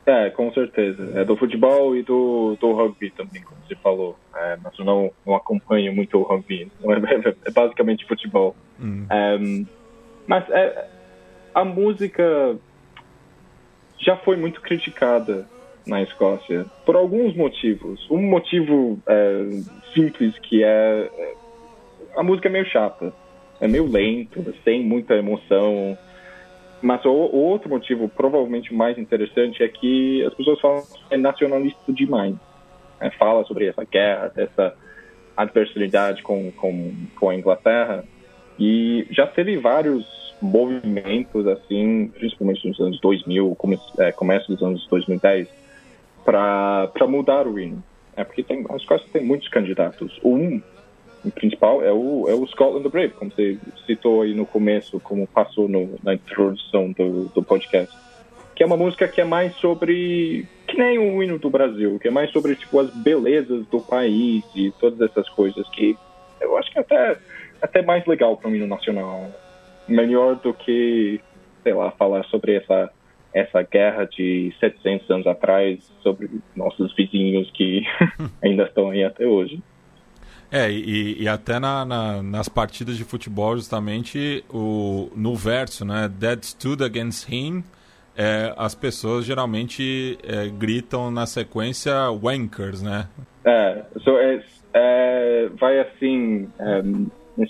É, 0.04 0.30
com 0.30 0.52
certeza. 0.52 1.18
É 1.18 1.24
do 1.24 1.36
futebol 1.36 1.96
e 1.96 2.02
do, 2.02 2.56
do 2.60 2.72
rugby 2.72 3.10
também, 3.10 3.42
como 3.42 3.56
você 3.66 3.74
falou. 3.76 4.16
É, 4.36 4.56
mas 4.62 4.78
eu 4.78 4.84
não, 4.84 5.10
não 5.26 5.34
acompanho 5.34 5.92
muito 5.92 6.18
o 6.18 6.22
rugby. 6.22 6.70
É, 6.84 7.28
é, 7.48 7.50
basicamente 7.50 8.06
futebol. 8.06 8.54
Hum. 8.78 9.06
É, 9.10 9.38
mas 10.26 10.48
é, 10.50 10.95
a 11.56 11.64
música 11.64 12.58
já 13.98 14.14
foi 14.18 14.36
muito 14.36 14.60
criticada 14.60 15.48
na 15.86 16.02
Escócia 16.02 16.66
por 16.84 16.94
alguns 16.94 17.34
motivos. 17.34 18.06
Um 18.10 18.20
motivo 18.20 18.98
é, 19.06 19.62
simples 19.94 20.38
que 20.40 20.62
é, 20.62 21.10
é 21.16 21.34
a 22.14 22.22
música 22.22 22.48
é 22.48 22.52
meio 22.52 22.66
chata, 22.66 23.10
é 23.58 23.66
meio 23.66 23.90
lento, 23.90 24.54
sem 24.64 24.84
muita 24.84 25.14
emoção. 25.14 25.96
Mas 26.82 27.02
o, 27.06 27.10
o, 27.10 27.38
outro 27.38 27.70
motivo, 27.70 28.06
provavelmente 28.06 28.74
mais 28.74 28.98
interessante, 28.98 29.62
é 29.62 29.68
que 29.68 30.22
as 30.26 30.34
pessoas 30.34 30.60
falam 30.60 30.82
que 30.82 31.14
é 31.14 31.16
nacionalista 31.16 31.90
demais. 31.90 32.34
É, 33.00 33.08
fala 33.12 33.44
sobre 33.44 33.66
essa 33.66 33.82
guerra, 33.82 34.30
essa 34.36 34.76
adversidade 35.34 36.22
com, 36.22 36.52
com, 36.52 36.92
com 37.18 37.30
a 37.30 37.34
Inglaterra. 37.34 38.04
E 38.58 39.06
já 39.10 39.26
teve 39.26 39.56
vários 39.56 40.25
movimentos, 40.40 41.46
assim, 41.46 42.08
principalmente 42.14 42.68
nos 42.68 42.78
anos 42.80 43.00
2000, 43.00 43.54
come, 43.56 43.78
é, 43.98 44.12
começo 44.12 44.52
dos 44.52 44.62
anos 44.62 44.86
2010, 44.88 45.48
para 46.24 47.06
mudar 47.08 47.46
o 47.46 47.58
hino. 47.58 47.82
É 48.16 48.24
porque 48.24 48.42
tem, 48.42 48.64
a 48.70 48.76
Escócia 48.76 49.06
tem 49.12 49.24
muitos 49.24 49.48
candidatos. 49.48 50.18
Um 50.24 50.60
o 51.24 51.30
principal 51.30 51.82
é 51.82 51.92
o, 51.92 52.28
é 52.28 52.34
o 52.34 52.46
Scotland 52.46 52.84
the 52.84 52.88
Brave, 52.88 53.12
como 53.14 53.32
você 53.32 53.58
citou 53.84 54.22
aí 54.22 54.32
no 54.32 54.46
começo, 54.46 55.00
como 55.00 55.26
passou 55.26 55.68
no, 55.68 55.98
na 56.02 56.14
introdução 56.14 56.92
do, 56.92 57.24
do 57.34 57.42
podcast. 57.42 57.92
Que 58.54 58.62
é 58.62 58.66
uma 58.66 58.76
música 58.76 59.08
que 59.08 59.20
é 59.20 59.24
mais 59.24 59.54
sobre. 59.56 60.46
que 60.68 60.78
nem 60.78 60.98
o 60.98 61.22
hino 61.22 61.38
do 61.38 61.50
Brasil, 61.50 61.98
que 61.98 62.08
é 62.08 62.10
mais 62.10 62.30
sobre 62.30 62.54
tipo, 62.54 62.78
as 62.78 62.90
belezas 62.90 63.66
do 63.66 63.80
país 63.80 64.44
e 64.54 64.70
todas 64.78 65.00
essas 65.10 65.28
coisas 65.30 65.68
que 65.70 65.96
eu 66.40 66.56
acho 66.56 66.70
que 66.70 66.78
é 66.78 66.80
até, 66.80 67.18
até 67.60 67.82
mais 67.82 68.06
legal 68.06 68.36
para 68.36 68.48
um 68.48 68.54
hino 68.54 68.66
nacional. 68.66 69.28
Melhor 69.88 70.36
do 70.36 70.52
que, 70.52 71.20
sei 71.62 71.74
lá, 71.74 71.90
falar 71.92 72.24
sobre 72.24 72.56
essa, 72.56 72.90
essa 73.32 73.62
guerra 73.62 74.04
de 74.04 74.52
700 74.58 75.10
anos 75.10 75.26
atrás, 75.26 75.92
sobre 76.02 76.30
nossos 76.54 76.94
vizinhos 76.94 77.50
que 77.52 77.84
ainda 78.42 78.64
estão 78.64 78.90
aí 78.90 79.04
até 79.04 79.26
hoje. 79.26 79.62
É, 80.50 80.70
e, 80.70 81.22
e 81.22 81.28
até 81.28 81.58
na, 81.58 81.84
na, 81.84 82.22
nas 82.22 82.48
partidas 82.48 82.96
de 82.96 83.04
futebol, 83.04 83.56
justamente, 83.56 84.44
o, 84.48 85.10
no 85.14 85.34
verso, 85.34 85.84
né? 85.84 86.08
Dead 86.08 86.44
stood 86.44 86.84
against 86.84 87.28
him, 87.28 87.64
é, 88.16 88.54
as 88.56 88.74
pessoas 88.74 89.24
geralmente 89.24 90.18
é, 90.22 90.48
gritam 90.48 91.10
na 91.10 91.26
sequência 91.26 91.92
wankers, 92.10 92.80
né? 92.80 93.08
É, 93.44 93.82
so 94.02 94.16
é, 94.18 94.42
é 94.72 95.48
vai 95.60 95.80
assim, 95.80 96.48
um, 96.58 97.06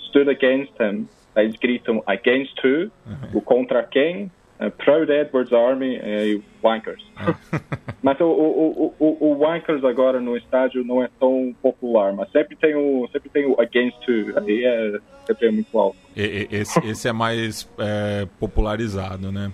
stood 0.07 0.29
against 0.29 0.73
him, 0.79 1.07
eles 1.43 1.57
gritam 1.57 2.03
against 2.05 2.57
who, 2.63 2.91
uhum. 3.05 3.29
o 3.33 3.41
contra 3.41 3.83
quem, 3.83 4.31
Uh, 4.59 4.71
Proud 4.71 5.11
Edwards 5.11 5.53
Army 5.53 5.99
e 6.03 6.41
Wankers. 6.63 7.05
mas 8.01 8.19
o, 8.19 8.25
o, 8.25 8.95
o, 8.97 9.17
o, 9.29 9.37
Wankers 9.37 9.83
agora 9.83 10.19
no 10.19 10.35
estádio 10.35 10.83
não 10.83 11.03
é 11.03 11.07
tão 11.19 11.55
popular, 11.61 12.11
mas 12.13 12.31
sempre 12.31 12.55
tem 12.55 12.73
o, 12.73 13.07
sempre 13.11 13.29
tem 13.29 13.45
o 13.45 13.61
Against 13.61 13.99
Two, 14.03 14.33
aí 14.35 14.65
é, 14.65 14.99
sempre 15.27 15.49
é 15.49 15.51
muito 15.51 15.77
alto. 15.77 15.97
E, 16.15 16.47
esse, 16.49 16.79
esse 16.87 17.07
é 17.07 17.13
mais 17.13 17.69
é, 17.77 18.27
popularizado, 18.39 19.31
né? 19.31 19.53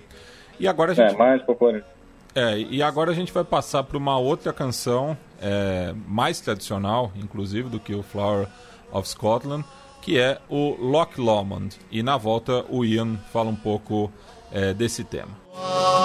E 0.57 0.69
agora 0.69 0.93
a 0.93 0.95
gente... 0.95 1.13
É, 1.13 1.17
mais 1.17 1.41
popularizado. 1.41 1.91
É, 2.33 2.57
e 2.57 2.81
agora 2.81 3.11
a 3.11 3.13
gente 3.13 3.33
vai 3.33 3.43
passar 3.43 3.83
para 3.83 3.97
uma 3.97 4.17
outra 4.17 4.53
canção 4.53 5.17
é, 5.41 5.93
mais 6.07 6.39
tradicional, 6.39 7.11
inclusive, 7.15 7.67
do 7.67 7.79
que 7.79 7.93
o 7.93 8.01
Flower 8.01 8.47
of 8.89 9.07
Scotland, 9.07 9.65
que 10.03 10.19
é 10.19 10.37
o 10.49 10.75
Loch 10.79 11.17
Lomond. 11.17 11.77
E 11.89 12.03
na 12.03 12.17
volta 12.17 12.65
o 12.69 12.83
Ian 12.83 13.17
fala 13.31 13.49
um 13.49 13.55
pouco 13.55 14.11
é, 14.51 14.73
desse 14.73 15.03
tema. 15.03 15.31
Oh, 15.55 16.03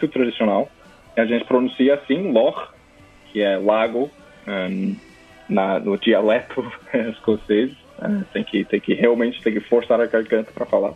muito 0.00 0.08
tradicional. 0.08 0.68
A 1.16 1.24
gente 1.24 1.44
pronuncia 1.44 1.94
assim, 1.94 2.32
Loch, 2.32 2.68
que 3.32 3.42
é 3.42 3.56
lago, 3.58 4.10
um, 4.46 4.96
na, 5.48 5.78
no 5.78 5.98
dialeto 5.98 6.64
escocês. 7.10 7.72
Uh, 7.98 8.24
tem, 8.32 8.42
que, 8.42 8.64
tem 8.64 8.80
que 8.80 8.94
realmente 8.94 9.42
tem 9.42 9.52
que 9.52 9.60
forçar 9.60 10.00
a 10.00 10.06
garganta 10.06 10.50
para 10.52 10.64
falar. 10.64 10.94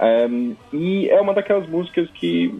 Um, 0.00 0.56
e 0.72 1.08
é 1.10 1.20
uma 1.20 1.34
daquelas 1.34 1.68
músicas 1.68 2.08
que 2.10 2.54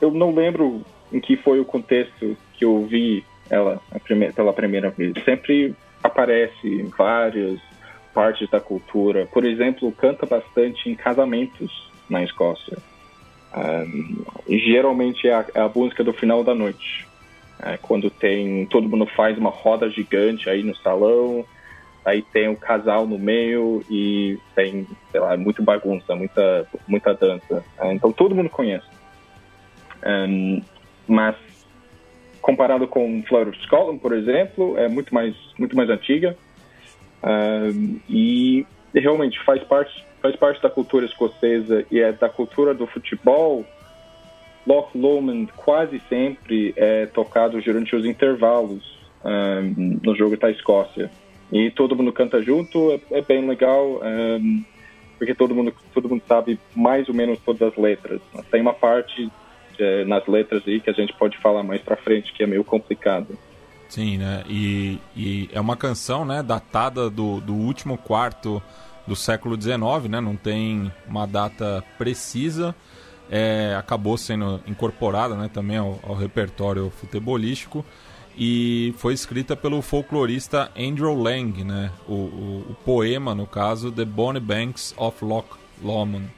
eu 0.00 0.10
não 0.10 0.34
lembro 0.34 0.82
em 1.12 1.20
que 1.20 1.36
foi 1.36 1.60
o 1.60 1.64
contexto 1.64 2.36
que 2.54 2.64
eu 2.64 2.72
ouvi 2.74 3.24
ela 3.48 3.80
pela 4.34 4.52
primeira 4.52 4.90
vez. 4.90 5.12
Sempre 5.24 5.74
aparece 6.02 6.66
em 6.66 6.88
várias 6.88 7.60
partes 8.12 8.50
da 8.50 8.58
cultura. 8.58 9.26
Por 9.26 9.44
exemplo, 9.44 9.92
canta 9.92 10.26
bastante 10.26 10.90
em 10.90 10.96
casamentos 10.96 11.88
na 12.10 12.24
Escócia. 12.24 12.78
Um, 13.56 14.24
geralmente 14.48 15.26
é 15.26 15.34
a, 15.34 15.44
é 15.54 15.60
a, 15.60 15.70
música 15.74 16.04
do 16.04 16.12
final 16.12 16.44
da 16.44 16.54
noite. 16.54 17.06
É, 17.62 17.78
quando 17.78 18.10
tem 18.10 18.66
todo 18.66 18.88
mundo 18.88 19.06
faz 19.06 19.38
uma 19.38 19.48
roda 19.48 19.88
gigante 19.88 20.50
aí 20.50 20.62
no 20.62 20.76
salão, 20.76 21.42
aí 22.04 22.20
tem 22.20 22.48
o 22.48 22.56
casal 22.56 23.06
no 23.06 23.18
meio 23.18 23.82
e 23.90 24.38
tem, 24.54 24.86
sei 25.10 25.20
lá, 25.20 25.36
muita 25.38 25.62
bagunça, 25.62 26.14
muita, 26.14 26.68
muita 26.86 27.14
dança. 27.14 27.64
É, 27.78 27.92
então 27.94 28.12
todo 28.12 28.34
mundo 28.34 28.50
conhece. 28.50 28.86
Um, 30.06 30.60
mas 31.08 31.34
comparado 32.42 32.86
com 32.86 33.22
Flower 33.26 33.48
of 33.48 33.58
Scotland, 33.62 33.98
por 33.98 34.12
exemplo, 34.12 34.78
é 34.78 34.86
muito 34.86 35.14
mais, 35.14 35.34
muito 35.58 35.74
mais 35.74 35.88
antiga. 35.88 36.36
Um, 37.24 37.98
e 38.08 38.66
realmente 38.94 39.42
faz 39.44 39.64
parte 39.64 40.05
faz 40.20 40.36
parte 40.36 40.62
da 40.62 40.70
cultura 40.70 41.06
escocesa 41.06 41.84
e 41.90 42.00
é 42.00 42.12
da 42.12 42.28
cultura 42.28 42.74
do 42.74 42.86
futebol. 42.86 43.64
Loch 44.66 44.96
Lomond 44.96 45.52
quase 45.56 46.02
sempre 46.08 46.74
é 46.76 47.06
tocado 47.06 47.60
durante 47.60 47.94
os 47.94 48.04
intervalos 48.04 48.82
um, 49.24 49.98
no 50.02 50.14
jogo 50.16 50.36
da 50.36 50.50
Escócia. 50.50 51.10
E 51.52 51.70
todo 51.70 51.94
mundo 51.94 52.12
canta 52.12 52.42
junto 52.42 52.92
é, 52.92 53.18
é 53.18 53.22
bem 53.22 53.46
legal 53.46 54.00
um, 54.02 54.64
porque 55.18 55.34
todo 55.34 55.54
mundo 55.54 55.72
todo 55.94 56.08
mundo 56.08 56.22
sabe 56.26 56.58
mais 56.74 57.08
ou 57.08 57.14
menos 57.14 57.38
todas 57.44 57.62
as 57.62 57.76
letras. 57.76 58.20
Tem 58.50 58.60
uma 58.60 58.74
parte 58.74 59.30
é, 59.78 60.04
nas 60.04 60.26
letras 60.26 60.62
aí 60.66 60.80
que 60.80 60.90
a 60.90 60.92
gente 60.92 61.12
pode 61.12 61.38
falar 61.38 61.62
mais 61.62 61.80
para 61.80 61.96
frente 61.96 62.32
que 62.32 62.42
é 62.42 62.46
meio 62.46 62.64
complicado. 62.64 63.38
Sim 63.88 64.18
né? 64.18 64.42
E, 64.48 64.98
e 65.16 65.48
é 65.52 65.60
uma 65.60 65.76
canção 65.76 66.24
né 66.24 66.42
datada 66.42 67.08
do, 67.08 67.40
do 67.40 67.54
último 67.54 67.96
quarto 67.96 68.60
do 69.06 69.14
século 69.14 69.60
XIX, 69.60 70.08
né? 70.08 70.20
Não 70.20 70.36
tem 70.36 70.92
uma 71.06 71.26
data 71.26 71.82
precisa. 71.96 72.74
É, 73.30 73.74
acabou 73.76 74.16
sendo 74.16 74.60
incorporada 74.68 75.34
né, 75.34 75.50
também 75.52 75.78
ao, 75.78 75.98
ao, 76.04 76.14
repertório 76.14 76.90
futebolístico 76.90 77.84
e 78.38 78.94
foi 78.98 79.14
escrita 79.14 79.56
pelo 79.56 79.82
folclorista 79.82 80.70
Andrew 80.78 81.12
Lang, 81.12 81.64
né, 81.64 81.90
o, 82.06 82.12
o, 82.12 82.66
o 82.70 82.76
poema, 82.84 83.34
no 83.34 83.44
caso, 83.44 83.90
The 83.90 84.04
Bonnie 84.04 84.40
Banks 84.40 84.94
of 84.96 85.24
Loch 85.24 85.48
Lomond, 85.82 86.28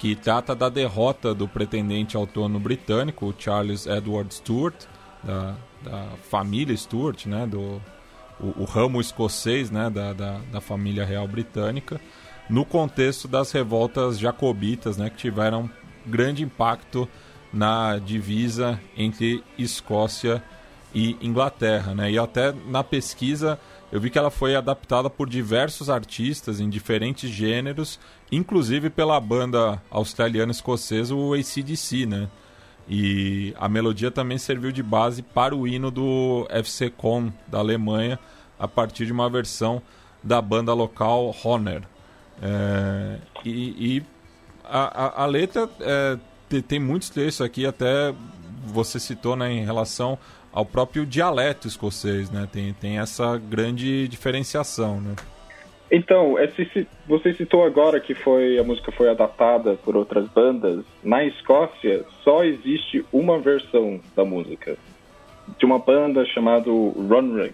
que 0.00 0.16
trata 0.16 0.52
da 0.52 0.68
derrota 0.68 1.32
do 1.32 1.46
pretendente 1.46 2.16
ao 2.16 2.26
trono 2.26 2.58
britânico, 2.58 3.32
Charles 3.38 3.86
Edward 3.86 4.34
Stuart, 4.34 4.74
da, 5.22 5.54
da 5.80 6.08
família 6.28 6.76
Stuart, 6.76 7.26
né, 7.26 7.46
do, 7.46 7.80
o, 8.42 8.62
o 8.62 8.64
ramo 8.64 9.00
escocês 9.00 9.70
né, 9.70 9.88
da, 9.88 10.12
da, 10.12 10.40
da, 10.50 10.60
família 10.60 11.04
real 11.04 11.26
britânica, 11.28 12.00
no 12.50 12.64
contexto 12.64 13.28
das 13.28 13.52
revoltas 13.52 14.18
jacobitas, 14.18 14.96
né, 14.96 15.08
que 15.08 15.16
tiveram 15.16 15.70
grande 16.04 16.42
impacto 16.42 17.08
na 17.52 17.98
divisa 17.98 18.80
entre 18.96 19.44
Escócia 19.58 20.42
e 20.94 21.16
Inglaterra. 21.20 21.94
Né? 21.94 22.12
E 22.12 22.18
até 22.18 22.52
na 22.66 22.82
pesquisa 22.82 23.58
eu 23.92 24.00
vi 24.00 24.08
que 24.08 24.18
ela 24.18 24.30
foi 24.30 24.56
adaptada 24.56 25.10
por 25.10 25.28
diversos 25.28 25.90
artistas 25.90 26.60
em 26.60 26.70
diferentes 26.70 27.30
gêneros, 27.30 28.00
inclusive 28.30 28.88
pela 28.88 29.20
banda 29.20 29.82
australiana-escocesa, 29.90 31.14
o 31.14 31.34
ACDC, 31.34 32.06
né? 32.06 32.30
E 32.88 33.54
a 33.58 33.68
melodia 33.68 34.10
também 34.10 34.38
serviu 34.38 34.72
de 34.72 34.82
base 34.82 35.22
para 35.22 35.54
o 35.54 35.66
hino 35.66 35.90
do 35.90 36.46
FC 36.50 36.90
Con 36.90 37.32
da 37.46 37.58
Alemanha, 37.58 38.18
a 38.58 38.66
partir 38.68 39.06
de 39.06 39.12
uma 39.12 39.28
versão 39.30 39.80
da 40.22 40.40
banda 40.40 40.74
local 40.74 41.34
Honor. 41.44 41.82
É, 42.40 43.18
e, 43.44 43.96
e 43.96 44.04
a, 44.64 45.04
a, 45.04 45.22
a, 45.22 45.26
letra 45.26 45.68
é, 45.80 46.18
tem, 46.48 46.62
tem 46.62 46.80
muitos 46.80 47.08
trechos 47.08 47.40
aqui, 47.40 47.66
até 47.66 48.14
você 48.66 48.98
citou 48.98 49.36
né, 49.36 49.52
em 49.52 49.64
relação 49.64 50.18
ao 50.52 50.66
próprio 50.66 51.06
dialeto 51.06 51.66
escocês, 51.66 52.30
né? 52.30 52.46
Tem, 52.52 52.72
tem 52.74 52.98
essa 52.98 53.38
grande 53.38 54.06
diferenciação, 54.08 55.00
né? 55.00 55.16
Então, 55.94 56.38
esse, 56.38 56.88
você 57.06 57.34
citou 57.34 57.62
agora 57.62 58.00
que 58.00 58.14
foi 58.14 58.58
a 58.58 58.64
música 58.64 58.90
foi 58.90 59.10
adaptada 59.10 59.74
por 59.84 59.94
outras 59.94 60.26
bandas. 60.30 60.86
Na 61.04 61.22
Escócia, 61.22 62.02
só 62.24 62.42
existe 62.42 63.04
uma 63.12 63.38
versão 63.38 64.00
da 64.16 64.24
música 64.24 64.78
de 65.58 65.66
uma 65.66 65.78
banda 65.78 66.24
chamada 66.24 66.70
Runrig, 66.70 67.52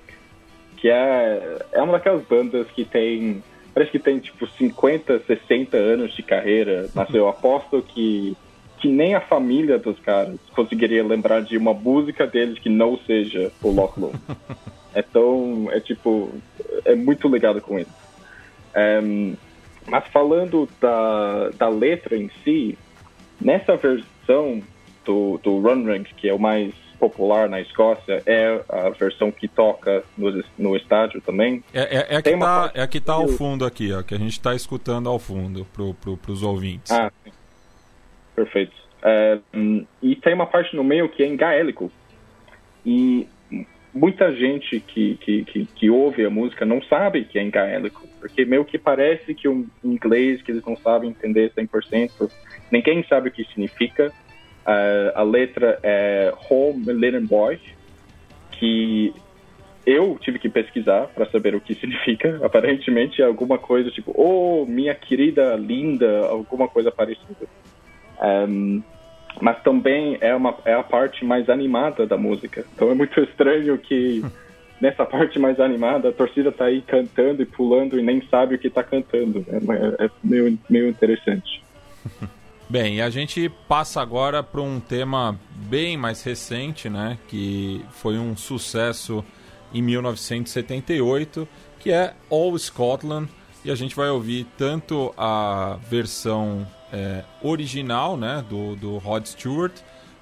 que 0.76 0.88
é, 0.88 1.58
é 1.72 1.82
uma 1.82 1.94
daquelas 1.94 2.22
bandas 2.26 2.68
que 2.68 2.84
tem 2.84 3.42
parece 3.74 3.90
que 3.90 3.98
tem 3.98 4.20
tipo 4.20 4.46
50, 4.46 5.18
60 5.26 5.76
anos 5.76 6.14
de 6.14 6.22
carreira. 6.22 6.88
Mas 6.94 7.12
eu 7.12 7.28
aposto 7.28 7.82
que 7.82 8.36
que 8.78 8.86
nem 8.86 9.16
a 9.16 9.20
família 9.20 9.76
dos 9.76 9.98
caras 9.98 10.38
conseguiria 10.54 11.04
lembrar 11.04 11.42
de 11.42 11.58
uma 11.58 11.74
música 11.74 12.24
deles 12.24 12.60
que 12.60 12.68
não 12.68 12.96
seja 12.98 13.50
o 13.60 13.72
Loch 13.72 13.98
Lomond. 13.98 14.20
então, 14.94 15.68
é 15.72 15.80
tipo, 15.80 16.30
é 16.84 16.94
muito 16.94 17.26
ligado 17.26 17.60
com 17.60 17.76
isso. 17.76 18.07
Um, 18.76 19.36
mas 19.86 20.06
falando 20.08 20.68
da, 20.80 21.50
da 21.50 21.68
letra 21.68 22.16
em 22.16 22.30
si, 22.44 22.76
nessa 23.40 23.76
versão 23.76 24.62
do, 25.04 25.38
do 25.42 25.58
Run 25.60 25.84
Rank, 25.84 26.08
que 26.16 26.28
é 26.28 26.34
o 26.34 26.38
mais 26.38 26.74
popular 26.98 27.48
na 27.48 27.60
Escócia, 27.60 28.22
é 28.26 28.60
a 28.68 28.90
versão 28.90 29.30
que 29.30 29.46
toca 29.46 30.02
no, 30.16 30.44
no 30.58 30.76
estádio 30.76 31.20
também. 31.20 31.62
É, 31.72 31.80
é, 31.80 32.06
é, 32.14 32.16
a 32.16 32.22
que 32.22 32.36
tá, 32.36 32.72
é 32.74 32.86
que 32.86 33.00
tá 33.00 33.12
ao 33.14 33.28
fundo 33.28 33.64
aqui, 33.64 33.92
ó, 33.92 34.02
que 34.02 34.14
a 34.14 34.18
gente 34.18 34.32
está 34.32 34.54
escutando 34.54 35.08
ao 35.08 35.18
fundo 35.18 35.64
para 35.72 35.84
pro, 36.00 36.16
pros 36.16 36.42
ouvintes. 36.42 36.90
Ah, 36.90 37.10
sim. 37.24 37.30
Perfeito. 38.34 38.72
É, 39.02 39.38
e 40.02 40.16
tem 40.16 40.34
uma 40.34 40.46
parte 40.46 40.74
no 40.74 40.82
meio 40.82 41.08
que 41.08 41.22
é 41.22 41.26
em 41.26 41.36
gaélico. 41.36 41.90
E 42.84 43.28
muita 43.92 44.34
gente 44.34 44.80
que, 44.80 45.16
que, 45.16 45.44
que, 45.44 45.66
que, 45.66 45.90
ouve 45.90 46.24
a 46.24 46.30
música 46.30 46.64
não 46.64 46.82
sabe 46.82 47.24
que 47.24 47.38
é 47.38 47.42
em 47.42 47.50
gaélico, 47.50 48.07
porque 48.18 48.44
meio 48.44 48.64
que 48.64 48.78
parece 48.78 49.34
que 49.34 49.48
um 49.48 49.66
inglês 49.82 50.42
que 50.42 50.50
eles 50.52 50.64
não 50.64 50.76
sabem 50.76 51.10
entender 51.10 51.52
100%, 51.52 52.30
ninguém 52.70 53.04
sabe 53.08 53.28
o 53.28 53.32
que 53.32 53.44
significa. 53.44 54.12
Uh, 54.66 55.12
a 55.14 55.22
letra 55.22 55.78
é 55.82 56.32
Home 56.50 56.92
Little 56.92 57.26
Boy, 57.26 57.58
que 58.52 59.14
eu 59.86 60.18
tive 60.20 60.38
que 60.38 60.50
pesquisar 60.50 61.06
para 61.08 61.24
saber 61.30 61.54
o 61.54 61.60
que 61.60 61.72
significa. 61.76 62.38
Aparentemente 62.44 63.22
é 63.22 63.24
alguma 63.24 63.58
coisa 63.58 63.90
tipo, 63.90 64.12
oh, 64.14 64.66
minha 64.66 64.94
querida, 64.94 65.56
linda, 65.56 66.26
alguma 66.26 66.68
coisa 66.68 66.90
parecida. 66.90 67.46
Um, 68.20 68.82
mas 69.40 69.62
também 69.62 70.18
é, 70.20 70.34
uma, 70.34 70.56
é 70.64 70.74
a 70.74 70.82
parte 70.82 71.24
mais 71.24 71.48
animada 71.48 72.06
da 72.06 72.16
música. 72.16 72.64
Então 72.74 72.90
é 72.90 72.94
muito 72.94 73.18
estranho 73.24 73.78
que 73.78 74.22
nessa 74.80 75.04
parte 75.04 75.38
mais 75.38 75.58
animada 75.60 76.08
a 76.08 76.12
torcida 76.12 76.52
tá 76.52 76.66
aí 76.66 76.82
cantando 76.82 77.42
e 77.42 77.46
pulando 77.46 77.98
e 77.98 78.02
nem 78.02 78.22
sabe 78.28 78.54
o 78.54 78.58
que 78.58 78.70
tá 78.70 78.82
cantando. 78.82 79.44
É, 79.48 80.04
é 80.04 80.10
meio, 80.22 80.58
meio 80.68 80.88
interessante. 80.88 81.62
Bem, 82.70 83.00
a 83.00 83.08
gente 83.08 83.48
passa 83.66 84.02
agora 84.02 84.42
para 84.42 84.60
um 84.60 84.78
tema 84.78 85.40
bem 85.70 85.96
mais 85.96 86.22
recente, 86.22 86.90
né, 86.90 87.16
que 87.26 87.82
foi 87.92 88.18
um 88.18 88.36
sucesso 88.36 89.24
em 89.72 89.80
1978, 89.80 91.48
que 91.80 91.90
é 91.90 92.12
All 92.30 92.58
Scotland, 92.58 93.26
e 93.64 93.70
a 93.70 93.74
gente 93.74 93.96
vai 93.96 94.10
ouvir 94.10 94.46
tanto 94.58 95.14
a 95.16 95.78
versão 95.88 96.66
é, 96.92 97.24
original 97.42 98.18
né, 98.18 98.44
do, 98.46 98.76
do 98.76 98.98
Rod 98.98 99.24
Stewart, 99.24 99.72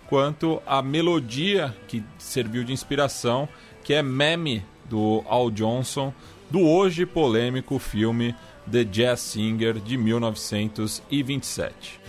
quanto 0.09 0.63
a 0.65 0.81
melodia 0.81 1.75
que 1.89 2.01
serviu 2.17 2.63
de 2.63 2.73
inspiração, 2.73 3.49
que 3.87 3.95
é 3.95 4.03
Meme, 4.03 4.63
do 4.87 5.23
Al 5.29 5.49
Johnson, 5.49 6.13
do 6.51 6.61
hoje 6.61 7.07
polêmico 7.07 7.79
filme 7.79 8.35
The 8.69 8.83
Jazz 8.83 9.21
Singer, 9.21 9.75
de 9.75 9.97
1927. 9.97 12.01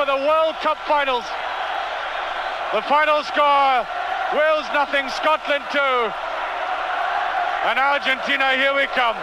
For 0.00 0.06
the 0.06 0.16
World 0.16 0.54
Cup 0.64 0.78
finals. 0.88 1.26
The 2.72 2.80
final 2.88 3.22
score 3.22 3.84
Wales 4.32 4.64
nothing, 4.72 5.06
Scotland 5.10 5.64
two. 5.70 6.00
And 7.68 7.78
Argentina, 7.78 8.56
here 8.56 8.74
we 8.74 8.86
come. 8.96 9.16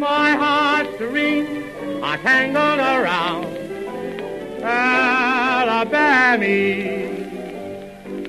My 0.00 0.30
heartstrings 0.30 2.02
are 2.02 2.16
tangled 2.16 2.80
around 2.80 3.44
Alabama. 4.62 6.46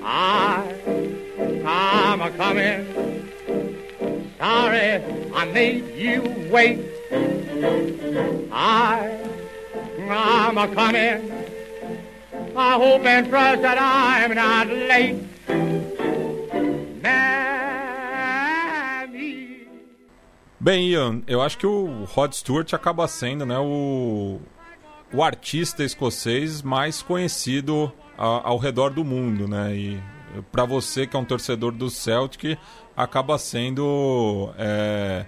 I, 0.04 0.76
I'm 1.66 2.22
a 2.22 2.32
coming. 2.32 3.30
Sorry 4.38 5.02
I 5.34 5.46
made 5.54 5.96
you 5.96 6.50
wait. 6.52 6.82
I, 8.52 9.18
I'm 10.10 10.58
a 10.58 10.68
coming. 10.76 11.32
I 12.54 12.74
hope 12.74 13.06
and 13.06 13.30
trust 13.30 13.62
that 13.62 13.78
I'm 13.80 14.36
not 14.36 14.68
late. 14.68 15.31
Bem, 20.63 20.91
Ian, 20.91 21.24
eu 21.28 21.41
acho 21.41 21.58
que 21.58 21.65
o 21.65 22.04
Rod 22.04 22.34
Stewart 22.34 22.71
acaba 22.76 23.08
sendo 23.08 23.47
né, 23.47 23.58
o, 23.58 24.39
o 25.12 25.24
artista 25.24 25.84
escocês 25.84 26.62
mais 26.62 27.02
conhecido 27.02 27.91
a, 28.15 28.47
ao 28.47 28.60
redor 28.60 28.91
do 28.91 29.04
mundo, 29.04 29.47
né? 29.47 29.74
E 29.74 30.00
para 30.52 30.63
você 30.63 31.08
que 31.08 31.17
é 31.17 31.19
um 31.19 31.26
torcedor 31.26 31.71
do 31.71 31.89
Celtic, 31.89 32.60
acaba 32.95 33.39
sendo 33.39 34.52
é, 34.56 35.26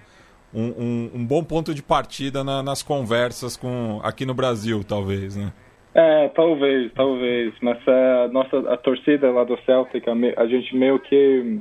um, 0.54 0.66
um, 0.66 1.10
um, 1.14 1.26
bom 1.26 1.42
ponto 1.42 1.74
de 1.74 1.82
partida 1.82 2.44
na, 2.44 2.62
nas 2.62 2.80
conversas 2.80 3.56
com 3.56 4.00
aqui 4.04 4.24
no 4.24 4.34
Brasil, 4.34 4.84
talvez, 4.84 5.34
né? 5.34 5.52
É, 5.96 6.28
talvez, 6.28 6.92
talvez. 6.92 7.52
Mas 7.60 7.78
é, 7.88 8.24
a 8.26 8.28
nossa 8.28 8.72
a 8.72 8.76
torcida 8.76 9.32
lá 9.32 9.42
do 9.42 9.58
Celtic, 9.66 10.04
a, 10.36 10.46
gente 10.46 10.76
meio 10.76 11.00
que 11.00 11.58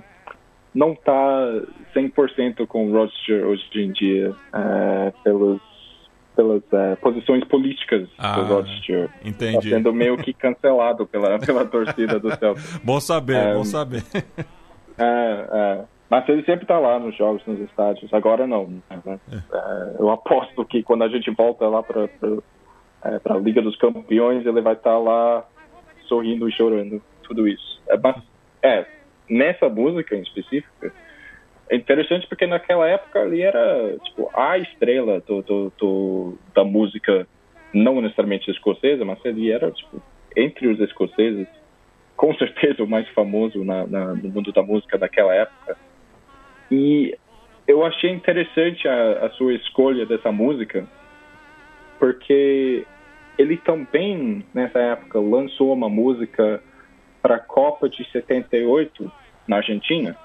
não 0.76 0.94
tá 0.94 1.62
100% 1.94 2.66
com 2.68 2.90
o 2.90 2.92
Roger 2.92 3.46
hoje 3.46 3.64
em 3.76 3.92
dia, 3.92 4.34
é, 4.54 5.14
pelos, 5.24 5.62
pelas 6.36 6.62
é, 6.72 6.96
posições 6.96 7.44
políticas 7.46 8.08
ah, 8.18 8.36
do 8.36 8.54
Roger. 8.54 9.10
Entendi. 9.24 9.70
Tá 9.70 9.76
sendo 9.78 9.94
meio 9.94 10.18
que 10.18 10.34
cancelado 10.34 11.06
pela, 11.06 11.40
pela 11.46 11.66
torcida 11.66 12.20
do 12.20 12.30
Celtic. 12.36 12.64
bom 12.84 13.00
saber, 13.00 13.38
é, 13.38 13.54
bom 13.54 13.64
saber. 13.64 14.04
É, 14.98 15.48
é. 15.52 15.86
Mas 16.10 16.30
ele 16.30 16.44
sempre 16.44 16.64
está 16.64 16.78
lá 16.78 17.00
nos 17.00 17.16
jogos, 17.16 17.42
nos 17.48 17.60
estádios. 17.62 18.14
Agora 18.14 18.46
não. 18.46 18.68
Né? 18.68 19.20
É. 19.32 19.96
eu 20.00 20.12
aposto 20.12 20.64
que 20.66 20.84
quando 20.84 21.04
a 21.04 21.08
gente 21.08 21.32
volta 21.32 21.68
lá 21.68 21.82
para 21.82 22.08
a 23.04 23.38
Liga 23.38 23.62
dos 23.62 23.76
Campeões, 23.78 24.46
ele 24.46 24.62
vai 24.62 24.74
estar 24.74 24.92
tá 24.92 24.98
lá 25.00 25.44
sorrindo 26.08 26.48
e 26.48 26.52
chorando, 26.52 27.02
tudo 27.24 27.48
isso. 27.48 27.82
É, 27.88 27.98
mas, 27.98 28.16
é, 28.62 28.86
nessa 29.30 29.68
música 29.70 30.16
em 30.16 30.22
específico, 30.22 30.92
é 31.70 31.76
interessante 31.76 32.28
porque 32.28 32.46
naquela 32.46 32.88
época 32.88 33.22
ali 33.22 33.42
era 33.42 33.98
tipo 34.04 34.30
a 34.34 34.58
estrela 34.58 35.22
do, 35.22 35.42
do, 35.42 35.74
do, 35.78 36.38
da 36.54 36.64
música, 36.64 37.28
não 37.74 38.02
necessariamente 38.02 38.52
escocesa, 38.52 39.06
mas 39.06 39.24
ele 39.26 39.52
era 39.52 39.72
tipo 39.72 40.02
entre 40.36 40.68
os 40.68 40.80
escoceses, 40.80 41.48
com 42.16 42.34
certeza 42.38 42.84
o 42.84 42.88
mais 42.88 43.08
famoso 43.10 43.64
na, 43.64 43.86
na, 43.88 44.06
no 44.14 44.30
mundo 44.30 44.52
da 44.52 44.62
música 44.62 44.98
daquela 44.98 45.34
época. 45.34 45.78
E 46.72 47.16
eu 47.68 47.86
achei 47.86 48.10
interessante 48.10 48.88
a, 48.88 49.26
a 49.26 49.30
sua 49.32 49.54
escolha 49.54 50.06
dessa 50.06 50.32
música, 50.32 50.86
porque 52.00 52.86
ele 53.38 53.58
também, 53.58 54.46
nessa 54.54 54.80
época, 54.80 55.20
lançou 55.20 55.74
uma 55.74 55.90
música 55.90 56.62
para 57.22 57.36
a 57.36 57.40
Copa 57.40 57.88
de 57.88 58.04
78 58.12 59.12
na 59.48 59.58
Argentina, 59.58 60.18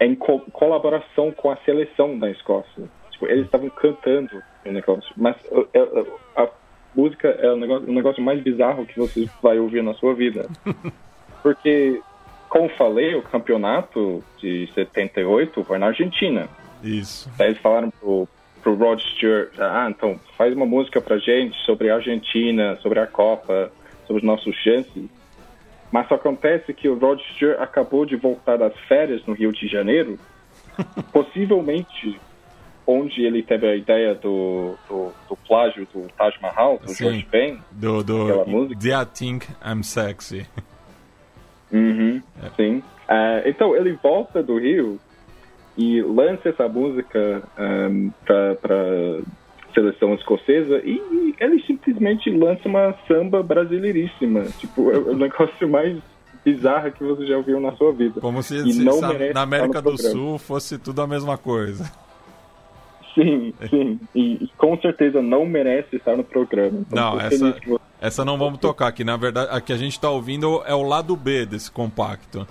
em 0.00 0.14
co 0.14 0.40
colaboração 0.52 1.30
com 1.30 1.50
a 1.50 1.56
seleção 1.58 2.18
da 2.18 2.30
Escócia. 2.30 2.84
Tipo, 3.10 3.26
eles 3.26 3.44
estavam 3.44 3.68
cantando 3.70 4.42
o 4.64 4.72
negócio, 4.72 5.12
mas 5.16 5.36
a, 5.52 6.40
a, 6.40 6.44
a 6.44 6.48
música 6.94 7.28
é 7.28 7.50
o 7.50 7.56
negócio, 7.56 7.88
o 7.88 7.92
negócio 7.92 8.22
mais 8.22 8.42
bizarro 8.42 8.86
que 8.86 8.98
você 8.98 9.28
vai 9.42 9.58
ouvir 9.58 9.82
na 9.82 9.94
sua 9.94 10.14
vida. 10.14 10.48
Porque 11.42 12.00
como 12.50 12.68
falei, 12.70 13.14
o 13.14 13.22
campeonato 13.22 14.24
de 14.38 14.68
78 14.74 15.62
foi 15.64 15.78
na 15.78 15.86
Argentina. 15.86 16.48
Isso. 16.82 17.30
Daí 17.38 17.50
eles 17.50 17.60
falaram 17.60 17.90
pro, 17.90 18.28
pro 18.60 18.74
Rod 18.74 19.00
Stewart, 19.00 19.52
ah, 19.58 19.86
então 19.88 20.18
faz 20.36 20.52
uma 20.52 20.66
música 20.66 21.00
pra 21.00 21.18
gente 21.18 21.56
sobre 21.64 21.90
a 21.90 21.94
Argentina, 21.94 22.76
sobre 22.82 22.98
a 22.98 23.06
Copa, 23.06 23.70
sobre 24.06 24.22
os 24.22 24.26
nossos 24.26 24.54
chances. 24.56 25.04
Mas 25.90 26.06
só 26.08 26.14
acontece 26.14 26.72
que 26.72 26.88
o 26.88 26.98
Rod 26.98 27.20
Stewart 27.34 27.60
acabou 27.60 28.06
de 28.06 28.16
voltar 28.16 28.56
das 28.56 28.76
férias 28.88 29.24
no 29.26 29.34
Rio 29.34 29.52
de 29.52 29.66
Janeiro, 29.66 30.18
possivelmente 31.12 32.18
onde 32.86 33.24
ele 33.24 33.42
teve 33.42 33.68
a 33.68 33.76
ideia 33.76 34.14
do, 34.14 34.74
do, 34.88 35.12
do 35.28 35.36
plágio 35.46 35.86
do 35.92 36.08
Taj 36.16 36.36
Mahal, 36.40 36.78
do 36.78 36.88
Sim, 36.88 37.04
George 37.04 37.28
Ben, 37.30 37.58
do, 37.70 38.02
do 38.02 38.44
música. 38.46 39.02
I 39.02 39.06
Think 39.06 39.46
I'm 39.64 39.82
Sexy. 39.82 40.46
Uhum, 41.72 42.20
é. 42.42 42.50
Sim. 42.56 42.78
Uh, 42.78 43.46
então 43.48 43.76
ele 43.76 43.92
volta 44.02 44.42
do 44.42 44.58
Rio 44.58 44.98
e 45.76 46.02
lança 46.02 46.48
essa 46.48 46.68
música 46.68 47.42
um, 47.58 48.10
para 48.24 49.20
seleção 49.72 50.14
escocesa 50.14 50.80
e, 50.84 50.96
e, 50.96 51.34
ele 51.38 51.62
simplesmente 51.62 52.30
lança 52.30 52.68
uma 52.68 52.94
samba 53.06 53.42
brasileiríssima. 53.42 54.44
Tipo, 54.58 54.90
é 54.90 54.98
o 54.98 55.14
negócio 55.16 55.68
mais 55.68 55.98
bizarro 56.44 56.90
que 56.92 57.04
você 57.04 57.26
já 57.26 57.36
ouviu 57.36 57.60
na 57.60 57.72
sua 57.72 57.92
vida. 57.92 58.20
Como 58.20 58.42
se, 58.42 58.72
se 58.72 58.84
na 59.34 59.42
América 59.42 59.80
do 59.82 59.96
Sul 59.96 60.38
fosse 60.38 60.78
tudo 60.78 61.02
a 61.02 61.06
mesma 61.06 61.36
coisa. 61.36 61.90
Sim, 63.12 63.52
sim. 63.68 63.98
E, 64.14 64.44
e, 64.44 64.48
com 64.56 64.80
certeza 64.80 65.20
não 65.20 65.44
merece 65.44 65.96
estar 65.96 66.16
no 66.16 66.22
programa. 66.22 66.78
Então, 66.86 67.16
não, 67.16 67.20
essa, 67.20 67.56
essa 68.00 68.24
não 68.24 68.38
vamos 68.38 68.60
tocar 68.60 68.86
aqui. 68.86 69.02
Na 69.02 69.16
verdade, 69.16 69.48
a 69.50 69.60
que 69.60 69.72
a 69.72 69.76
gente 69.76 69.94
está 69.94 70.08
ouvindo 70.08 70.62
é 70.64 70.74
o 70.74 70.84
lado 70.84 71.16
B 71.16 71.44
desse 71.44 71.72
compacto. 71.72 72.46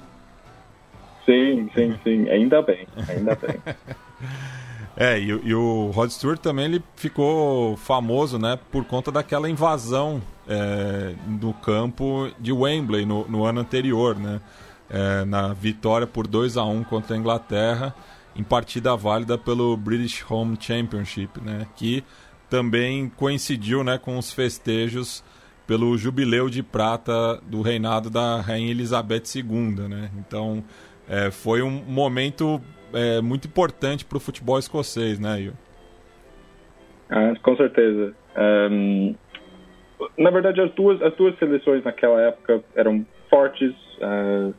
Sim, 1.26 1.70
sim, 1.74 1.98
sim. 2.04 2.30
Ainda 2.30 2.62
bem, 2.62 2.86
ainda 3.08 3.36
bem. 3.36 3.56
é, 5.00 5.18
e, 5.18 5.28
e, 5.28 5.56
o 5.56 5.92
Rod 5.92 6.10
Stewart 6.12 6.40
também 6.42 6.66
ele 6.66 6.84
ficou 6.98 7.78
famoso, 7.78 8.38
né, 8.38 8.60
por 8.70 8.84
conta 8.84 9.10
daquela 9.10 9.50
invasão 9.50 10.22
é, 10.46 11.16
no 11.26 11.54
campo 11.54 12.30
de 12.38 12.52
Wembley 12.52 13.06
no, 13.06 13.26
no 13.26 13.46
ano 13.46 13.62
anterior, 13.62 14.18
né? 14.18 14.42
É, 14.90 15.24
na 15.24 15.54
vitória 15.54 16.08
por 16.08 16.26
2 16.26 16.58
a 16.58 16.66
1 16.66 16.84
contra 16.84 17.16
a 17.16 17.20
Inglaterra 17.20 17.96
em 18.36 18.44
partida 18.44 18.96
válida 18.98 19.38
pelo 19.38 19.78
British 19.78 20.26
Home 20.30 20.58
Championship, 20.60 21.40
né? 21.40 21.66
Que 21.76 22.04
também 22.50 23.08
coincidiu, 23.08 23.84
né, 23.84 23.98
com 23.98 24.18
os 24.18 24.34
festejos 24.34 25.24
pelo 25.68 25.96
jubileu 25.98 26.50
de 26.50 26.64
prata 26.64 27.40
do 27.46 27.62
reinado 27.62 28.10
da 28.10 28.42
rainha 28.42 28.72
Elizabeth 28.72 29.24
II, 29.36 29.88
né? 29.88 30.10
Então 30.18 30.64
é, 31.08 31.30
foi 31.32 31.62
um 31.62 31.70
momento 31.70 32.60
é, 32.94 33.22
muito 33.22 33.48
importante 33.48 34.06
para 34.06 34.18
o 34.18 34.20
futebol 34.20 34.58
escocês, 34.60 35.20
né, 35.20 35.42
Ian? 35.42 35.54
Ah, 37.10 37.34
com 37.42 37.56
certeza. 37.56 38.14
Um, 38.72 39.16
na 40.18 40.30
verdade, 40.30 40.62
as 40.62 40.72
duas, 40.74 41.02
as 41.02 41.14
duas 41.16 41.38
seleções 41.40 41.84
naquela 41.84 42.22
época 42.22 42.64
eram 42.76 43.06
fortes. 43.30 43.74
Uh, 43.98 44.54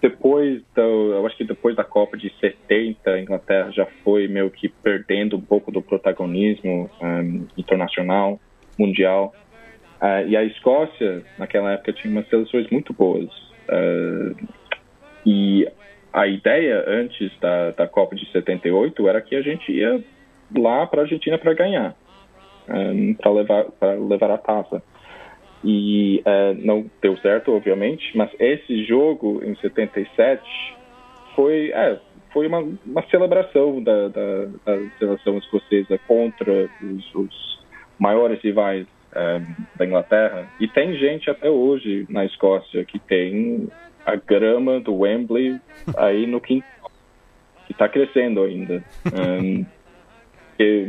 depois, 0.00 0.62
da, 0.74 0.82
eu 0.82 1.26
acho 1.26 1.36
que 1.36 1.44
depois 1.44 1.76
da 1.76 1.84
Copa 1.84 2.16
de 2.16 2.32
70, 2.40 3.10
a 3.10 3.20
Inglaterra 3.20 3.70
já 3.72 3.86
foi 4.04 4.28
meio 4.28 4.50
que 4.50 4.68
perdendo 4.68 5.36
um 5.36 5.40
pouco 5.40 5.70
do 5.70 5.82
protagonismo 5.82 6.88
um, 7.00 7.46
internacional, 7.56 8.40
mundial. 8.78 9.34
Uh, 10.00 10.26
e 10.28 10.36
a 10.36 10.44
Escócia, 10.44 11.24
naquela 11.38 11.72
época, 11.72 11.92
tinha 11.92 12.10
umas 12.10 12.28
seleções 12.28 12.70
muito 12.70 12.92
boas. 12.92 13.28
Uh, 13.68 14.36
e 15.26 15.68
a 16.12 16.26
ideia 16.26 16.84
antes 16.86 17.30
da, 17.40 17.70
da 17.70 17.88
Copa 17.88 18.14
de 18.14 18.30
78 18.30 19.08
era 19.08 19.20
que 19.20 19.34
a 19.34 19.42
gente 19.42 19.72
ia 19.72 20.02
lá 20.56 20.86
para 20.86 21.00
a 21.00 21.04
Argentina 21.04 21.38
para 21.38 21.54
ganhar, 21.54 21.96
um, 22.68 23.14
para 23.14 23.30
levar, 23.30 23.66
levar 24.08 24.30
a 24.30 24.38
taça. 24.38 24.82
E 25.64 26.22
uh, 26.26 26.54
não 26.58 26.90
deu 27.00 27.16
certo, 27.18 27.54
obviamente, 27.54 28.16
mas 28.16 28.30
esse 28.38 28.84
jogo 28.84 29.42
em 29.44 29.54
77 29.56 30.42
foi, 31.34 31.70
é, 31.72 31.98
foi 32.32 32.46
uma, 32.46 32.58
uma 32.84 33.02
celebração 33.08 33.82
da, 33.82 34.08
da, 34.08 34.44
da 34.66 34.90
seleção 34.98 35.38
escocesa 35.38 35.98
contra 36.06 36.68
os, 36.82 37.14
os 37.14 37.62
maiores 37.98 38.40
rivais 38.42 38.86
um, 39.14 39.64
da 39.76 39.86
Inglaterra. 39.86 40.48
E 40.58 40.66
tem 40.68 40.94
gente 40.96 41.30
até 41.30 41.48
hoje 41.48 42.06
na 42.08 42.24
Escócia 42.24 42.84
que 42.84 42.98
tem 42.98 43.68
a 44.04 44.16
grama 44.16 44.80
do 44.80 44.94
Wembley 44.94 45.60
aí 45.96 46.26
no 46.26 46.40
quintal, 46.40 46.90
que 47.66 47.72
está 47.72 47.88
crescendo 47.88 48.42
ainda. 48.42 48.84
Um, 49.06 49.64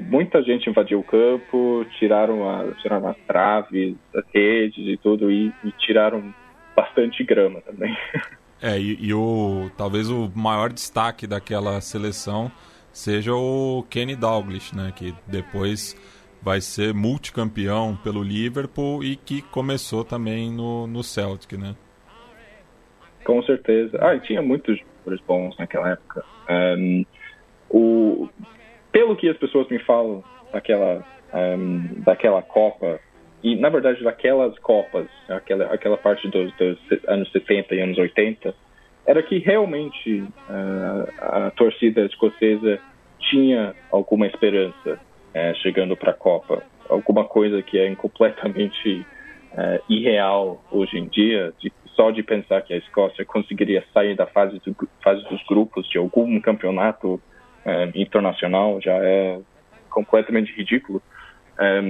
muita 0.07 0.43
gente 0.43 0.69
invadiu 0.69 0.99
o 0.99 1.03
campo, 1.03 1.85
tiraram, 1.97 2.49
a, 2.49 2.71
tiraram 2.81 3.07
as 3.07 3.17
traves, 3.25 3.95
as 4.15 4.25
redes 4.33 4.85
e 4.85 4.97
tudo, 4.97 5.31
e, 5.31 5.51
e 5.63 5.71
tiraram 5.79 6.33
bastante 6.75 7.23
grama 7.23 7.61
também. 7.61 7.95
É, 8.65 8.79
e, 8.79 8.97
e, 9.07 9.13
o 9.13 9.69
talvez 9.75 10.09
o 10.09 10.31
maior 10.33 10.71
destaque 10.71 11.27
daquela 11.27 11.81
seleção 11.81 12.49
seja 12.93 13.33
o 13.35 13.83
Kenny 13.89 14.15
Dalglish, 14.15 14.73
né, 14.73 14.93
que 14.95 15.13
depois 15.27 15.97
vai 16.41 16.61
ser 16.61 16.93
multicampeão 16.93 17.93
pelo 18.01 18.23
Liverpool 18.23 19.03
e 19.03 19.17
que 19.17 19.41
começou 19.41 20.05
também 20.05 20.49
no, 20.49 20.87
no 20.87 21.03
Celtic, 21.03 21.57
né? 21.57 21.75
Com 23.23 23.41
certeza. 23.43 23.97
Ah, 24.01 24.17
tinha 24.19 24.41
muitos 24.41 24.79
jogadores 24.79 25.25
bons 25.25 25.57
naquela 25.57 25.91
época. 25.91 26.23
Um, 26.49 27.05
o, 27.69 28.29
pelo 28.91 29.15
que 29.15 29.29
as 29.29 29.37
pessoas 29.37 29.67
me 29.69 29.79
falam 29.79 30.23
daquela, 30.51 31.03
um, 31.33 32.01
daquela 32.01 32.41
Copa, 32.41 32.99
e 33.43 33.55
na 33.55 33.69
verdade 33.69 34.03
daquelas 34.03 34.57
Copas, 34.59 35.07
aquela, 35.27 35.65
aquela 35.65 35.97
parte 35.97 36.27
dos, 36.29 36.53
dos 36.55 36.77
anos 37.07 37.31
70 37.31 37.75
e 37.75 37.81
anos 37.81 37.97
80, 37.97 38.53
era 39.05 39.21
que 39.21 39.37
realmente 39.39 40.21
uh, 40.21 41.13
a 41.19 41.51
torcida 41.51 42.05
escocesa 42.05 42.79
tinha 43.19 43.75
alguma 43.91 44.27
esperança 44.27 44.93
uh, 44.93 45.55
chegando 45.61 45.97
para 45.97 46.11
a 46.11 46.15
Copa. 46.15 46.63
Alguma 46.89 47.25
coisa 47.25 47.61
que 47.61 47.77
é 47.77 47.93
completamente 47.95 49.05
uh, 49.53 49.83
irreal 49.89 50.63
hoje 50.71 50.97
em 50.97 51.07
dia, 51.07 51.53
de, 51.59 51.71
só 51.95 52.11
de 52.11 52.23
pensar 52.23 52.61
que 52.61 52.73
a 52.73 52.77
Escócia 52.77 53.25
conseguiria 53.25 53.83
sair 53.93 54.15
da 54.15 54.25
fase, 54.25 54.59
do, 54.59 54.75
fase 55.03 55.23
dos 55.29 55.43
grupos 55.47 55.87
de 55.89 55.97
algum 55.97 56.39
campeonato 56.41 57.21
é, 57.65 57.91
internacional 57.95 58.79
já 58.81 58.93
é 58.93 59.39
completamente 59.89 60.51
ridículo. 60.53 61.01
É, 61.59 61.81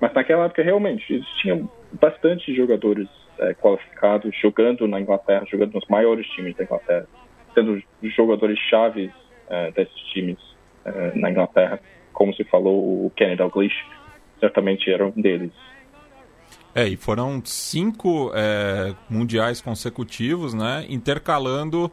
mas 0.00 0.12
naquela 0.12 0.44
época 0.46 0.62
realmente 0.62 1.12
existiam 1.12 1.70
bastante 2.00 2.54
jogadores 2.54 3.08
é, 3.38 3.54
qualificados 3.54 4.34
jogando 4.40 4.86
na 4.86 5.00
Inglaterra, 5.00 5.44
jogando 5.50 5.74
nos 5.74 5.86
maiores 5.88 6.26
times 6.28 6.54
da 6.56 6.64
Inglaterra, 6.64 7.06
sendo 7.54 7.82
jogadores 8.02 8.58
chaves 8.58 9.10
é, 9.48 9.70
desses 9.72 10.00
times 10.12 10.38
é, 10.84 11.12
na 11.14 11.30
Inglaterra, 11.30 11.80
como 12.12 12.34
se 12.34 12.44
falou 12.44 13.06
o 13.06 13.10
Kenny 13.16 13.36
Dalglish 13.36 13.74
certamente 14.40 14.90
era 14.90 15.06
um 15.06 15.10
deles. 15.10 15.52
É, 16.74 16.86
e 16.86 16.96
foram 16.96 17.42
cinco 17.44 18.30
é, 18.34 18.94
mundiais 19.08 19.60
consecutivos, 19.60 20.54
né, 20.54 20.86
intercalando 20.88 21.90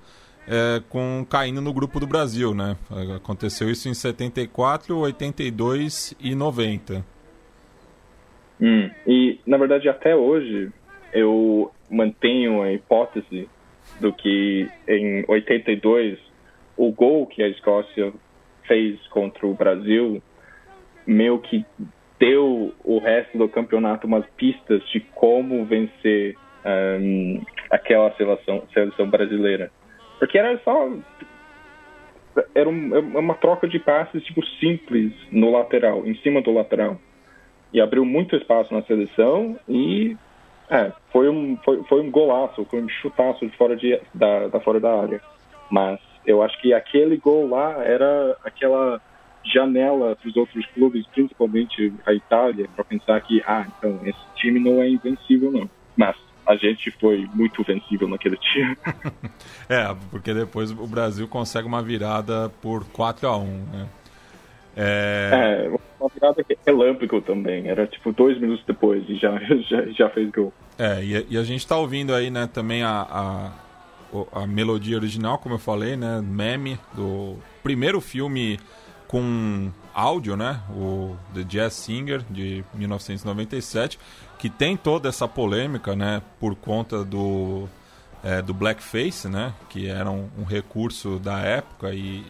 é, 0.47 0.81
com 0.87 1.25
caindo 1.29 1.61
no 1.61 1.73
grupo 1.73 1.99
do 1.99 2.07
Brasil, 2.07 2.53
né? 2.53 2.77
Aconteceu 3.15 3.69
isso 3.69 3.89
em 3.89 3.93
74, 3.93 4.97
82 4.97 6.15
e 6.19 6.33
90. 6.33 7.05
Hum, 8.61 8.89
e 9.05 9.39
na 9.45 9.57
verdade 9.57 9.89
até 9.89 10.15
hoje 10.15 10.71
eu 11.13 11.71
mantenho 11.89 12.61
a 12.61 12.71
hipótese 12.71 13.49
do 13.99 14.13
que 14.13 14.69
em 14.87 15.25
82 15.27 16.17
o 16.75 16.91
gol 16.91 17.25
que 17.27 17.43
a 17.43 17.49
Escócia 17.49 18.13
fez 18.67 18.99
contra 19.07 19.45
o 19.45 19.53
Brasil 19.53 20.21
meio 21.05 21.39
que 21.39 21.65
deu 22.19 22.73
o 22.83 22.99
resto 22.99 23.37
do 23.37 23.47
campeonato 23.47 24.07
umas 24.07 24.25
pistas 24.37 24.83
de 24.89 24.99
como 24.99 25.65
vencer 25.65 26.35
um, 26.99 27.41
aquela 27.69 28.11
seleção, 28.15 28.63
seleção 28.73 29.09
brasileira. 29.09 29.71
Porque 30.19 30.37
era 30.37 30.57
só. 30.63 30.89
Era 32.53 32.69
é 32.69 33.19
uma 33.19 33.35
troca 33.35 33.67
de 33.67 33.79
passes 33.79 34.23
tipo 34.23 34.45
simples 34.59 35.11
no 35.31 35.51
lateral, 35.51 36.05
em 36.05 36.15
cima 36.17 36.41
do 36.41 36.51
lateral. 36.51 36.99
E 37.73 37.81
abriu 37.81 38.05
muito 38.05 38.35
espaço 38.35 38.73
na 38.73 38.81
seleção 38.83 39.59
e 39.67 40.15
é, 40.69 40.91
foi, 41.11 41.29
um, 41.29 41.57
foi, 41.63 41.83
foi 41.83 42.01
um 42.01 42.11
golaço, 42.11 42.65
foi 42.65 42.81
um 42.81 42.89
chutaço 42.89 43.45
de 43.45 43.55
fora 43.57 43.75
de, 43.75 43.99
da, 44.13 44.47
da 44.47 44.59
fora 44.59 44.79
da 44.79 45.01
área. 45.01 45.21
Mas 45.69 45.99
eu 46.25 46.43
acho 46.43 46.59
que 46.61 46.73
aquele 46.73 47.17
gol 47.17 47.49
lá 47.49 47.83
era 47.83 48.37
aquela 48.43 49.01
janela 49.53 50.15
para 50.15 50.29
os 50.29 50.35
outros 50.35 50.65
clubes, 50.67 51.05
principalmente 51.07 51.93
a 52.05 52.13
Itália, 52.13 52.67
para 52.75 52.83
pensar 52.83 53.19
que, 53.21 53.41
ah, 53.45 53.65
então 53.77 53.99
esse 54.03 54.19
time 54.35 54.59
não 54.59 54.81
é 54.81 54.89
invencível 54.89 55.51
não. 55.51 55.69
Mas 55.95 56.15
a 56.45 56.55
gente 56.55 56.91
foi 56.91 57.27
muito 57.33 57.61
vencível 57.63 58.07
naquele 58.07 58.37
time. 58.37 58.77
é, 59.67 59.95
porque 60.09 60.33
depois 60.33 60.71
o 60.71 60.87
Brasil 60.87 61.27
consegue 61.27 61.67
uma 61.67 61.81
virada 61.81 62.49
por 62.61 62.85
4 62.85 63.27
a 63.27 63.37
1 63.37 63.45
né? 63.45 63.89
É... 64.79 65.65
é, 65.65 65.79
uma 65.99 66.09
virada 66.13 66.43
que 66.43 66.53
é 66.53 66.57
relâmpago 66.65 67.19
também. 67.21 67.67
Era 67.67 67.87
tipo 67.87 68.11
dois 68.13 68.39
minutos 68.39 68.63
depois 68.65 69.03
e 69.09 69.15
já, 69.15 69.37
já, 69.67 69.85
já 69.87 70.09
fez 70.09 70.29
gol. 70.29 70.53
É, 70.77 71.03
e, 71.03 71.25
e 71.31 71.37
a 71.37 71.43
gente 71.43 71.59
está 71.59 71.75
ouvindo 71.75 72.13
aí, 72.13 72.29
né, 72.29 72.47
também 72.47 72.83
a, 72.83 73.01
a, 73.09 73.51
a 74.41 74.47
melodia 74.47 74.95
original, 74.95 75.39
como 75.39 75.55
eu 75.55 75.59
falei, 75.59 75.97
né? 75.97 76.21
Meme 76.21 76.79
do 76.93 77.37
primeiro 77.63 77.99
filme 77.99 78.59
com 79.07 79.71
áudio, 79.93 80.35
né? 80.35 80.61
O 80.69 81.15
The 81.33 81.43
Jazz 81.43 81.73
Singer 81.73 82.23
de 82.29 82.63
1997, 82.73 83.99
que 84.37 84.49
tem 84.49 84.75
toda 84.77 85.09
essa 85.09 85.27
polêmica, 85.27 85.95
né? 85.95 86.21
Por 86.39 86.55
conta 86.55 87.03
do 87.03 87.67
é, 88.23 88.41
do 88.41 88.53
blackface, 88.53 89.27
né? 89.27 89.53
Que 89.69 89.87
era 89.87 90.11
um, 90.11 90.29
um, 90.37 90.43
recurso 90.43 91.19
da 91.19 91.39
época 91.39 91.93
e 91.93 92.25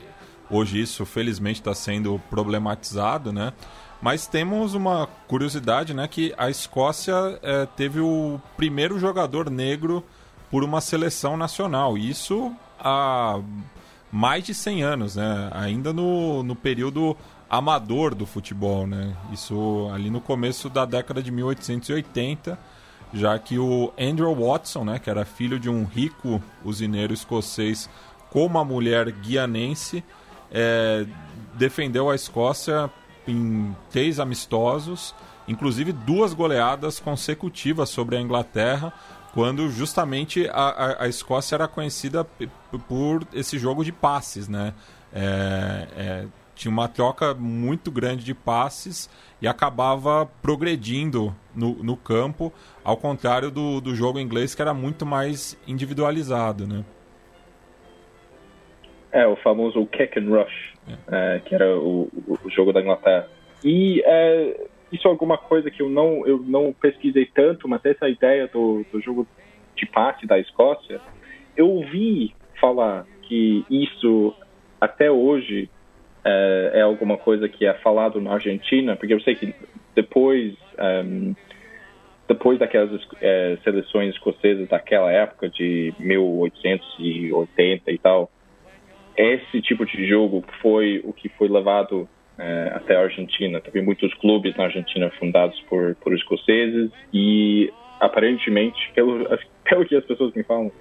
hoje 0.49 0.81
isso 0.81 1.05
felizmente 1.05 1.59
está 1.59 1.73
sendo 1.73 2.21
problematizado, 2.29 3.33
né? 3.33 3.53
Mas 4.01 4.27
temos 4.27 4.75
uma 4.75 5.07
curiosidade, 5.27 5.93
né? 5.93 6.07
Que 6.07 6.33
a 6.37 6.49
Escócia 6.49 7.39
é, 7.41 7.65
teve 7.65 7.99
o 7.99 8.39
primeiro 8.55 8.99
jogador 8.99 9.49
negro 9.49 10.03
por 10.51 10.63
uma 10.63 10.79
seleção 10.81 11.35
nacional. 11.35 11.97
Isso 11.97 12.53
há 12.79 13.39
mais 14.17 14.43
de 14.43 14.53
100 14.55 14.81
anos, 14.81 15.15
né? 15.15 15.47
Ainda 15.51 15.93
no, 15.93 16.41
no 16.41 16.55
período 16.55 17.15
amador 17.47 18.15
do 18.15 18.25
futebol, 18.25 18.87
né? 18.87 19.15
Isso 19.31 19.87
ali 19.93 20.09
no 20.09 20.19
começo 20.19 20.71
da 20.71 20.85
década 20.85 21.21
de 21.21 21.29
1880, 21.29 22.57
já 23.13 23.37
que 23.37 23.59
o 23.59 23.93
Andrew 23.97 24.33
Watson, 24.33 24.83
né, 24.83 24.97
que 24.97 25.07
era 25.07 25.23
filho 25.23 25.59
de 25.59 25.69
um 25.69 25.85
rico 25.85 26.41
usineiro 26.65 27.13
escocês 27.13 27.87
com 28.31 28.43
uma 28.43 28.65
mulher 28.65 29.11
guianense, 29.11 30.03
é, 30.51 31.05
defendeu 31.53 32.09
a 32.09 32.15
Escócia 32.15 32.89
em 33.27 33.75
três 33.91 34.19
amistosos 34.19 35.13
inclusive 35.47 35.91
duas 35.91 36.33
goleadas 36.33 36.99
consecutivas 36.99 37.89
sobre 37.89 38.17
a 38.17 38.21
Inglaterra, 38.21 38.91
quando 39.37 39.69
justamente 39.69 40.49
a, 40.49 40.69
a, 40.69 41.03
a 41.03 41.07
Escócia 41.07 41.53
era 41.53 41.67
conhecida 41.67 42.25
por 42.87 43.21
esse 43.31 43.59
jogo 43.59 43.85
de 43.85 43.91
passes, 43.91 44.49
né? 44.49 44.73
É, 45.13 45.87
é, 45.95 46.25
tinha 46.55 46.71
uma 46.71 46.87
troca 46.87 47.35
muito 47.35 47.91
grande 47.91 48.25
de 48.25 48.33
passes 48.33 49.07
e 49.39 49.47
acabava 49.47 50.27
progredindo 50.41 51.35
no, 51.55 51.75
no 51.83 51.95
campo, 51.95 52.51
ao 52.83 52.97
contrário 52.97 53.51
do, 53.51 53.79
do 53.79 53.93
jogo 53.93 54.19
inglês 54.19 54.55
que 54.55 54.61
era 54.63 54.73
muito 54.73 55.05
mais 55.05 55.55
individualizado, 55.67 56.65
né? 56.65 56.83
É, 59.11 59.27
o 59.27 59.35
famoso 59.35 59.85
kick 59.85 60.17
and 60.17 60.29
rush, 60.29 60.73
é. 60.87 61.35
É, 61.35 61.39
que 61.41 61.53
era 61.53 61.77
o, 61.77 62.09
o, 62.27 62.49
jogo 62.49 62.73
da 62.73 62.81
Inglaterra. 62.81 63.27
E 63.63 64.01
é, 64.03 64.67
isso 64.91 65.07
é 65.07 65.11
alguma 65.11 65.37
coisa 65.37 65.69
que 65.69 65.81
eu 65.81 65.89
não, 65.89 66.25
eu 66.25 66.39
não 66.39 66.73
pesquisei 66.73 67.25
tanto, 67.25 67.67
mas 67.67 67.83
essa 67.85 68.07
ideia 68.07 68.47
do, 68.47 68.85
do 68.91 69.01
jogo 69.01 69.27
de 69.75 69.85
passe 69.85 70.25
da 70.25 70.39
Escócia, 70.39 70.99
eu 71.55 71.69
ouvi 71.69 72.33
falar 72.59 73.05
que 73.23 73.65
isso 73.69 74.33
até 74.79 75.11
hoje 75.11 75.69
é, 76.23 76.71
é, 76.75 76.81
alguma 76.81 77.17
coisa 77.17 77.47
que 77.47 77.65
é 77.65 77.73
falado 77.75 78.21
na 78.21 78.33
Argentina, 78.33 78.95
porque 78.95 79.13
eu 79.13 79.21
sei 79.21 79.35
que 79.35 79.53
depois 79.95 80.53
um, 80.77 80.83
ehm, 80.83 81.35
depois 82.27 82.59
daquelas 82.59 83.01
é, 83.21 83.57
seleções 83.63 84.13
escocesas 84.13 84.67
daquela 84.67 85.11
época 85.11 85.49
de 85.49 85.93
1880 85.97 87.91
e 87.91 87.97
tal, 87.97 88.29
esse 89.15 89.61
tipo 89.61 89.85
de 89.85 90.07
jogo 90.07 90.43
foi 90.61 91.01
o 91.03 91.13
que 91.13 91.29
foi 91.29 91.47
levado 91.47 92.07
é, 92.37 92.71
até 92.75 92.95
a 92.95 93.01
Argentina. 93.01 93.59
Teve 93.59 93.81
muitos 93.81 94.13
clubes 94.15 94.55
na 94.55 94.65
Argentina 94.65 95.09
fundados 95.19 95.59
por, 95.69 95.95
por 95.95 96.13
escoceses 96.13 96.91
e 97.13 97.71
aparentemente, 97.99 98.91
pelo, 98.93 99.27
pelo 99.67 99.85
que 99.85 99.95
as 99.95 100.05
pessoas 100.05 100.33
me 100.33 100.43
falam, 100.43 100.71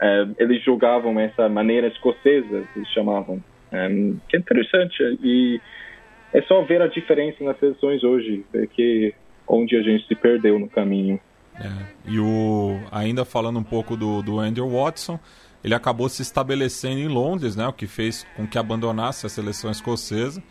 é, 0.00 0.26
eles 0.38 0.62
jogavam 0.64 1.18
essa 1.20 1.48
maneira 1.48 1.88
escocesa, 1.88 2.64
eles 2.74 2.88
chamavam. 2.88 3.42
É, 3.70 3.88
que 4.28 4.36
é 4.36 4.38
interessante 4.38 5.02
e 5.22 5.58
é 6.32 6.42
só 6.42 6.62
ver 6.62 6.82
a 6.82 6.86
diferença 6.86 7.42
nas 7.42 7.58
seleções 7.58 8.04
hoje, 8.04 8.44
que 8.74 9.14
onde 9.46 9.76
a 9.76 9.82
gente 9.82 10.06
se 10.06 10.14
perdeu 10.14 10.58
no 10.58 10.68
caminho. 10.68 11.18
É, 11.54 12.10
e 12.10 12.18
o 12.18 12.78
ainda 12.90 13.24
falando 13.24 13.58
um 13.58 13.62
pouco 13.64 13.96
do, 13.96 14.22
do 14.22 14.38
Andrew 14.40 14.68
Watson, 14.68 15.18
ele 15.62 15.74
acabou 15.74 16.08
se 16.08 16.22
estabelecendo 16.22 17.00
em 17.00 17.08
Londres, 17.08 17.54
né, 17.54 17.66
o 17.66 17.72
que 17.72 17.86
fez 17.86 18.26
com 18.36 18.46
que 18.46 18.58
abandonasse 18.58 19.26
a 19.26 19.28
seleção 19.28 19.70
escocesa, 19.70 20.42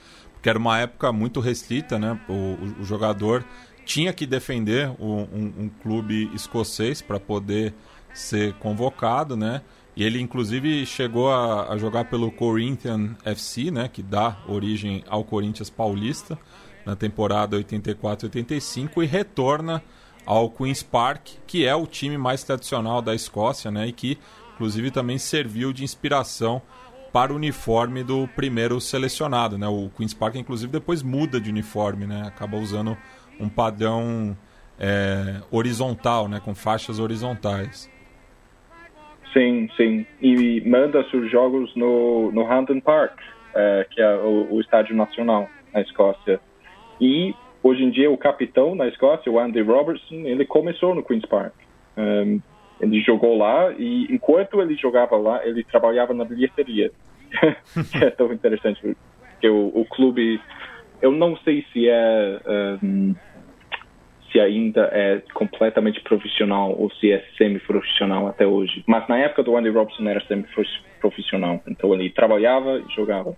porque 0.41 0.49
era 0.49 0.57
uma 0.57 0.79
época 0.79 1.11
muito 1.11 1.39
restrita, 1.39 1.99
né, 1.99 2.19
o, 2.27 2.57
o 2.81 2.83
jogador 2.83 3.45
tinha 3.85 4.11
que 4.11 4.25
defender 4.25 4.89
um, 4.99 5.19
um, 5.21 5.53
um 5.59 5.71
clube 5.83 6.31
escocês 6.33 6.99
para 6.99 7.19
poder 7.19 7.75
ser 8.11 8.53
convocado, 8.53 9.37
né? 9.37 9.61
E 9.95 10.03
ele 10.03 10.19
inclusive 10.19 10.83
chegou 10.85 11.31
a, 11.31 11.71
a, 11.71 11.77
jogar 11.77 12.05
pelo 12.05 12.31
Corinthians 12.31 13.11
FC, 13.23 13.69
né, 13.69 13.87
que 13.87 14.01
dá 14.01 14.37
origem 14.47 15.03
ao 15.07 15.23
Corinthians 15.23 15.69
Paulista 15.69 16.39
na 16.85 16.95
temporada 16.95 17.55
84-85 17.59 19.03
e 19.03 19.05
retorna 19.05 19.83
ao 20.25 20.49
Queens 20.49 20.81
Park, 20.81 21.27
que 21.45 21.65
é 21.65 21.75
o 21.75 21.85
time 21.85 22.17
mais 22.17 22.43
tradicional 22.43 22.99
da 22.99 23.13
Escócia, 23.13 23.69
né, 23.69 23.87
e 23.87 23.91
que 23.91 24.17
inclusive 24.55 24.89
também 24.89 25.19
serviu 25.19 25.71
de 25.71 25.83
inspiração 25.83 26.63
para 27.12 27.34
o 27.34 27.36
uniforme 27.36 28.03
do 28.03 28.28
primeiro 28.30 28.80
selecionado, 28.80 29.57
né? 29.57 29.68
O 29.68 29.89
Queens 29.95 30.14
Park 30.14 30.36
inclusive 30.36 30.72
depois 30.72 31.03
muda 31.03 31.39
de 31.39 31.49
uniforme, 31.49 32.05
né? 32.05 32.24
Acaba 32.26 32.57
usando 32.57 32.97
um 33.39 33.49
padrão 33.49 34.38
é, 34.80 35.41
horizontal, 35.51 36.28
né? 36.28 36.41
Com 36.43 36.55
faixas 36.55 36.99
horizontais. 36.99 37.89
Sim, 39.34 39.70
sim. 39.78 40.05
E 40.22 40.62
manda 40.62 41.03
seus 41.09 41.30
jogos 41.32 41.74
no, 41.76 42.32
no 42.32 42.51
Hampden 42.51 42.82
Park, 42.82 43.18
é, 43.55 43.88
que 43.89 44.01
é 44.01 44.16
o, 44.18 44.53
o, 44.53 44.62
estádio 44.62 44.95
nacional 44.95 45.49
na 45.74 45.82
Escócia. 45.82 46.39
E 46.99 47.34
hoje 47.64 47.84
em 47.84 47.91
dia 47.91 48.12
o 48.12 48.18
capitão 48.18 48.76
na 48.76 48.88
Escócia, 48.88 49.32
o 49.32 49.39
Andy 49.39 49.62
Robertson, 49.62 50.16
ele 50.26 50.45
começou 50.45 50.93
no 50.93 51.03
Queen's 51.03 51.26
Park. 51.26 51.53
Um, 51.97 52.41
ele 52.82 53.01
jogou 53.01 53.38
lá 53.38 53.71
e 53.77 54.07
enquanto 54.09 54.61
ele 54.61 54.75
jogava 54.75 55.15
lá, 55.15 55.45
ele 55.45 55.63
trabalhava 55.63 56.13
na 56.13 56.25
bilheteria. 56.25 56.91
é 58.01 58.09
tão 58.09 58.34
interessante 58.34 58.82
porque 59.41 59.47
o, 59.47 59.71
o, 59.73 59.86
clube, 59.86 60.39
eu 61.01 61.11
não 61.11 61.36
sei 61.38 61.65
se 61.71 61.88
é 61.88 62.41
um, 62.84 63.15
se 64.32 64.39
ainda 64.39 64.89
é 64.91 65.21
completamente 65.34 65.99
profissional 66.01 66.75
ou 66.77 66.91
se 66.91 67.11
é 67.11 67.25
semi-profissional 67.38 68.27
até 68.27 68.45
hoje. 68.45 68.84
Mas 68.88 69.07
na 69.07 69.17
época 69.17 69.43
do 69.43 69.55
Andy 69.57 69.69
Robson 69.69 70.07
era 70.07 70.23
semi-profissional. 70.27 71.61
Então 71.67 71.93
ele 71.93 72.09
trabalhava 72.09 72.79
e 72.79 72.95
jogava. 72.95 73.36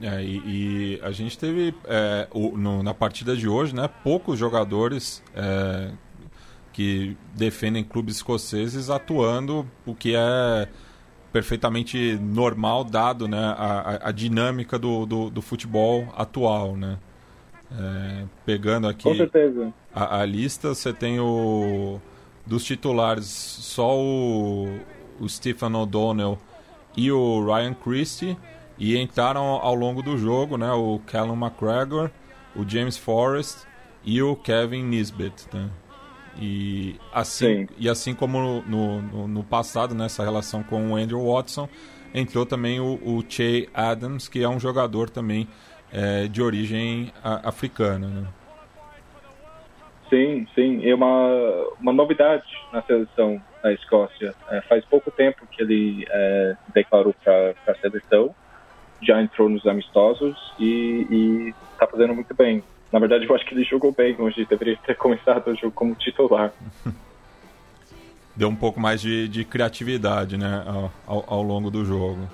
É, 0.00 0.22
e, 0.22 0.36
e, 0.46 1.00
a 1.02 1.10
gente 1.10 1.36
teve 1.36 1.74
é, 1.86 2.28
o, 2.30 2.56
no, 2.56 2.82
na 2.82 2.94
partida 2.94 3.34
de 3.34 3.48
hoje, 3.48 3.74
né, 3.74 3.88
poucos 4.04 4.38
jogadores 4.38 5.24
é, 5.34 5.90
que 6.78 7.16
defendem 7.34 7.82
clubes 7.82 8.14
escoceses 8.14 8.88
atuando, 8.88 9.66
o 9.84 9.96
que 9.96 10.14
é 10.14 10.68
perfeitamente 11.32 12.16
normal 12.22 12.84
dado 12.84 13.26
né, 13.26 13.52
a, 13.58 14.08
a 14.08 14.12
dinâmica 14.12 14.78
do, 14.78 15.04
do, 15.04 15.28
do 15.28 15.42
futebol 15.42 16.06
atual, 16.16 16.76
né? 16.76 16.96
É, 17.72 18.24
pegando 18.46 18.86
aqui 18.86 19.08
a, 19.92 20.20
a, 20.20 20.24
lista, 20.24 20.68
você 20.72 20.92
tem 20.92 21.18
o 21.18 22.00
dos 22.46 22.62
titulares 22.62 23.26
só 23.26 23.98
o, 23.98 24.78
o 25.18 25.28
Stephen 25.28 25.74
O'Donnell 25.74 26.38
e 26.96 27.10
o 27.10 27.44
Ryan 27.44 27.74
Christie 27.74 28.38
e 28.78 28.96
entraram 28.96 29.42
ao 29.42 29.74
longo 29.74 30.00
do 30.00 30.16
jogo, 30.16 30.56
né, 30.56 30.70
o 30.70 31.00
Callum 31.06 31.36
McGregor, 31.44 32.08
o 32.54 32.66
James 32.66 32.96
Forrest 32.96 33.66
e 34.04 34.22
o 34.22 34.36
Kevin 34.36 34.84
Nisbet, 34.84 35.48
né? 35.52 35.68
E 36.40 36.96
assim, 37.12 37.66
e 37.76 37.88
assim 37.88 38.14
como 38.14 38.38
no, 38.38 38.62
no, 38.62 39.28
no, 39.28 39.44
passado, 39.44 39.94
nessa 39.94 40.22
relação 40.22 40.62
com 40.62 40.92
o 40.92 40.96
Andrew 40.96 41.32
Watson, 41.32 41.68
entrou 42.14 42.46
também 42.46 42.78
o, 42.78 42.94
o 43.04 43.24
Che 43.28 43.68
Adams, 43.74 44.28
que 44.28 44.42
é 44.42 44.48
um 44.48 44.60
jogador 44.60 45.10
também 45.10 45.48
é, 45.92 46.28
de 46.28 46.40
origem 46.40 47.12
a, 47.24 47.48
africana. 47.48 48.06
Né? 48.06 48.26
Sim, 50.08 50.46
sim. 50.54 50.88
É 50.88 50.94
uma, 50.94 51.66
uma 51.80 51.92
novidade 51.92 52.46
na 52.72 52.82
seleção 52.82 53.42
da 53.62 53.72
Escócia. 53.72 54.34
É, 54.50 54.60
faz 54.62 54.84
pouco 54.84 55.10
tempo 55.10 55.46
que 55.50 55.62
ele 55.62 56.06
é, 56.08 56.56
declarou 56.72 57.14
para 57.24 57.54
a 57.66 57.74
seleção, 57.74 58.34
já 59.02 59.20
entrou 59.20 59.48
nos 59.48 59.66
amistosos 59.66 60.36
e 60.58 61.52
está 61.72 61.86
fazendo 61.86 62.14
muito 62.14 62.34
bem. 62.34 62.62
Na 62.92 62.98
verdade, 62.98 63.26
eu 63.26 63.34
acho 63.34 63.44
que 63.44 63.54
ele 63.54 63.64
jogou 63.64 63.92
bem 63.92 64.16
hoje, 64.18 64.46
deveria 64.46 64.76
ter 64.78 64.94
começado 64.98 65.48
o 65.48 65.56
jogo 65.56 65.72
como 65.72 65.94
titular. 65.94 66.52
Deu 68.34 68.48
um 68.48 68.56
pouco 68.56 68.78
mais 68.78 69.00
de, 69.00 69.26
de 69.26 69.44
criatividade 69.44 70.36
né, 70.36 70.64
ao, 71.06 71.24
ao 71.26 71.42
longo 71.42 71.70
do 71.70 71.84
jogo. 71.84 72.28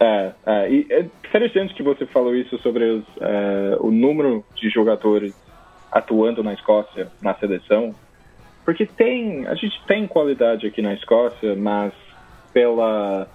É, 0.00 0.32
é, 0.46 0.72
e 0.72 0.86
é 0.90 1.00
interessante 1.00 1.74
que 1.74 1.82
você 1.82 2.06
falou 2.06 2.34
isso 2.34 2.58
sobre 2.58 2.82
os, 2.82 3.04
é, 3.20 3.76
o 3.78 3.90
número 3.90 4.44
de 4.56 4.68
jogadores 4.70 5.32
atuando 5.92 6.42
na 6.42 6.54
Escócia, 6.54 7.12
na 7.20 7.34
seleção, 7.34 7.94
porque 8.64 8.86
tem, 8.86 9.46
a 9.46 9.54
gente 9.54 9.80
tem 9.86 10.06
qualidade 10.06 10.66
aqui 10.66 10.80
na 10.80 10.94
Escócia, 10.94 11.54
mas 11.54 11.92
pela 12.52 13.28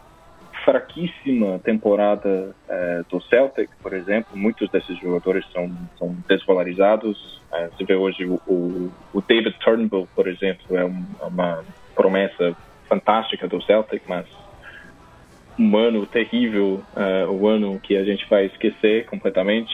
fraquíssima 0.67 1.59
temporada 1.59 2.53
é, 2.67 3.01
do 3.09 3.21
Celtic, 3.21 3.69
por 3.81 3.93
exemplo, 3.93 4.35
muitos 4.35 4.69
desses 4.69 4.99
jogadores 4.99 5.45
são, 5.53 5.71
são 5.97 6.13
desvalorizados. 6.27 7.41
É, 7.53 7.67
você 7.67 7.85
vê 7.85 7.95
hoje 7.95 8.25
o, 8.25 8.33
o, 8.45 8.91
o 9.13 9.21
David 9.21 9.55
Turnbull, 9.59 10.09
por 10.13 10.27
exemplo, 10.27 10.77
é 10.77 10.83
um, 10.83 11.05
uma 11.21 11.63
promessa 11.95 12.53
fantástica 12.89 13.47
do 13.47 13.61
Celtic, 13.63 14.03
mas 14.09 14.25
um 15.57 15.77
ano 15.77 16.05
terrível, 16.05 16.83
uh, 16.97 17.31
o 17.31 17.47
ano 17.47 17.79
que 17.79 17.95
a 17.95 18.03
gente 18.03 18.27
vai 18.29 18.47
esquecer 18.47 19.05
completamente, 19.05 19.73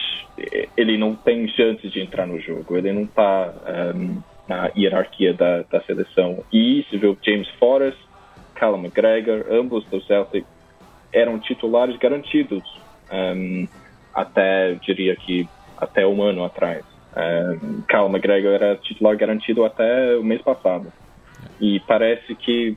ele 0.76 0.96
não 0.96 1.16
tem 1.16 1.48
chance 1.48 1.88
de 1.88 2.00
entrar 2.00 2.24
no 2.24 2.40
jogo, 2.40 2.76
ele 2.76 2.92
não 2.92 3.02
está 3.02 3.52
um, 3.96 4.22
na 4.48 4.70
hierarquia 4.76 5.34
da, 5.34 5.62
da 5.62 5.80
seleção. 5.82 6.44
E 6.52 6.86
se 6.88 6.96
vê 6.96 7.08
o 7.08 7.18
James 7.20 7.48
Forrest, 7.58 7.98
Callum 8.54 8.78
McGregor, 8.78 9.44
ambos 9.50 9.84
do 9.86 10.00
Celtic 10.02 10.46
eram 11.14 11.38
titulares 11.38 11.96
garantidos 11.96 12.62
um, 13.10 13.66
até, 14.12 14.74
diria 14.74 15.16
que, 15.16 15.48
até 15.78 16.06
um 16.06 16.22
ano 16.22 16.44
atrás. 16.44 16.84
Um, 17.16 17.82
Callum 17.82 18.10
McGregor 18.10 18.52
era 18.52 18.76
titular 18.76 19.16
garantido 19.16 19.64
até 19.64 20.16
o 20.16 20.24
mês 20.24 20.42
passado. 20.42 20.92
E 21.60 21.80
parece 21.80 22.34
que 22.34 22.76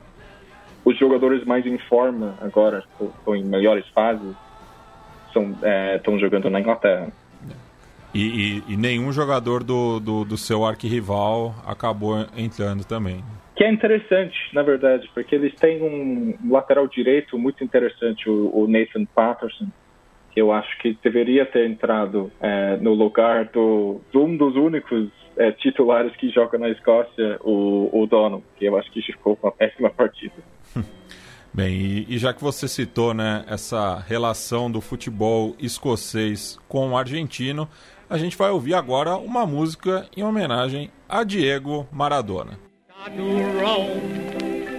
os 0.85 0.97
jogadores 0.97 1.43
mais 1.43 1.65
em 1.65 1.77
forma 1.77 2.35
agora, 2.39 2.83
estão 3.01 3.35
em 3.35 3.43
melhores 3.43 3.87
fases, 3.89 4.35
estão 5.27 5.57
é, 5.63 5.99
jogando 6.19 6.49
na 6.49 6.59
Inglaterra. 6.59 7.11
E, 8.13 8.63
e, 8.67 8.73
e 8.73 8.77
nenhum 8.77 9.11
jogador 9.11 9.63
do, 9.63 9.99
do, 9.99 10.23
do 10.23 10.37
seu 10.37 10.65
arquirrival 10.65 11.53
acabou 11.65 12.25
entrando 12.35 12.83
também. 12.85 13.23
Que 13.57 13.63
é 13.63 13.71
interessante, 13.71 14.37
na 14.53 14.61
verdade, 14.61 15.09
porque 15.15 15.33
eles 15.33 15.51
têm 15.55 15.81
um 15.81 16.37
lateral 16.47 16.87
direito 16.87 17.39
muito 17.39 17.63
interessante, 17.63 18.29
o, 18.29 18.67
Nathan 18.67 19.05
Patterson, 19.05 19.67
que 20.31 20.39
eu 20.39 20.51
acho 20.51 20.77
que 20.77 20.95
deveria 21.03 21.43
ter 21.43 21.67
entrado 21.67 22.31
é, 22.39 22.77
no 22.77 22.93
lugar 22.93 23.45
do, 23.45 23.99
de 24.11 24.17
um 24.19 24.37
dos 24.37 24.55
únicos 24.55 25.09
é, 25.35 25.51
titulares 25.53 26.15
que 26.17 26.29
joga 26.29 26.59
na 26.59 26.69
Escócia, 26.69 27.39
o, 27.41 27.89
o 27.91 28.05
Dono, 28.05 28.43
que 28.57 28.65
eu 28.65 28.77
acho 28.77 28.91
que 28.91 29.01
ficou 29.01 29.35
uma 29.41 29.51
péssima 29.51 29.89
partida. 29.89 30.35
Bem, 31.51 32.05
e, 32.07 32.15
já 32.19 32.35
que 32.35 32.43
você 32.43 32.67
citou 32.67 33.11
né, 33.11 33.43
essa 33.47 33.97
relação 34.07 34.69
do 34.69 34.81
futebol 34.81 35.55
escocês 35.57 36.59
com 36.67 36.91
o 36.91 36.97
argentino, 36.97 37.67
a 38.07 38.19
gente 38.19 38.37
vai 38.37 38.51
ouvir 38.51 38.75
agora 38.75 39.15
uma 39.15 39.47
música 39.47 40.07
em 40.15 40.21
homenagem 40.21 40.91
a 41.09 41.23
Diego 41.23 41.87
Maradona. 41.91 42.66
Ian, 43.15 44.76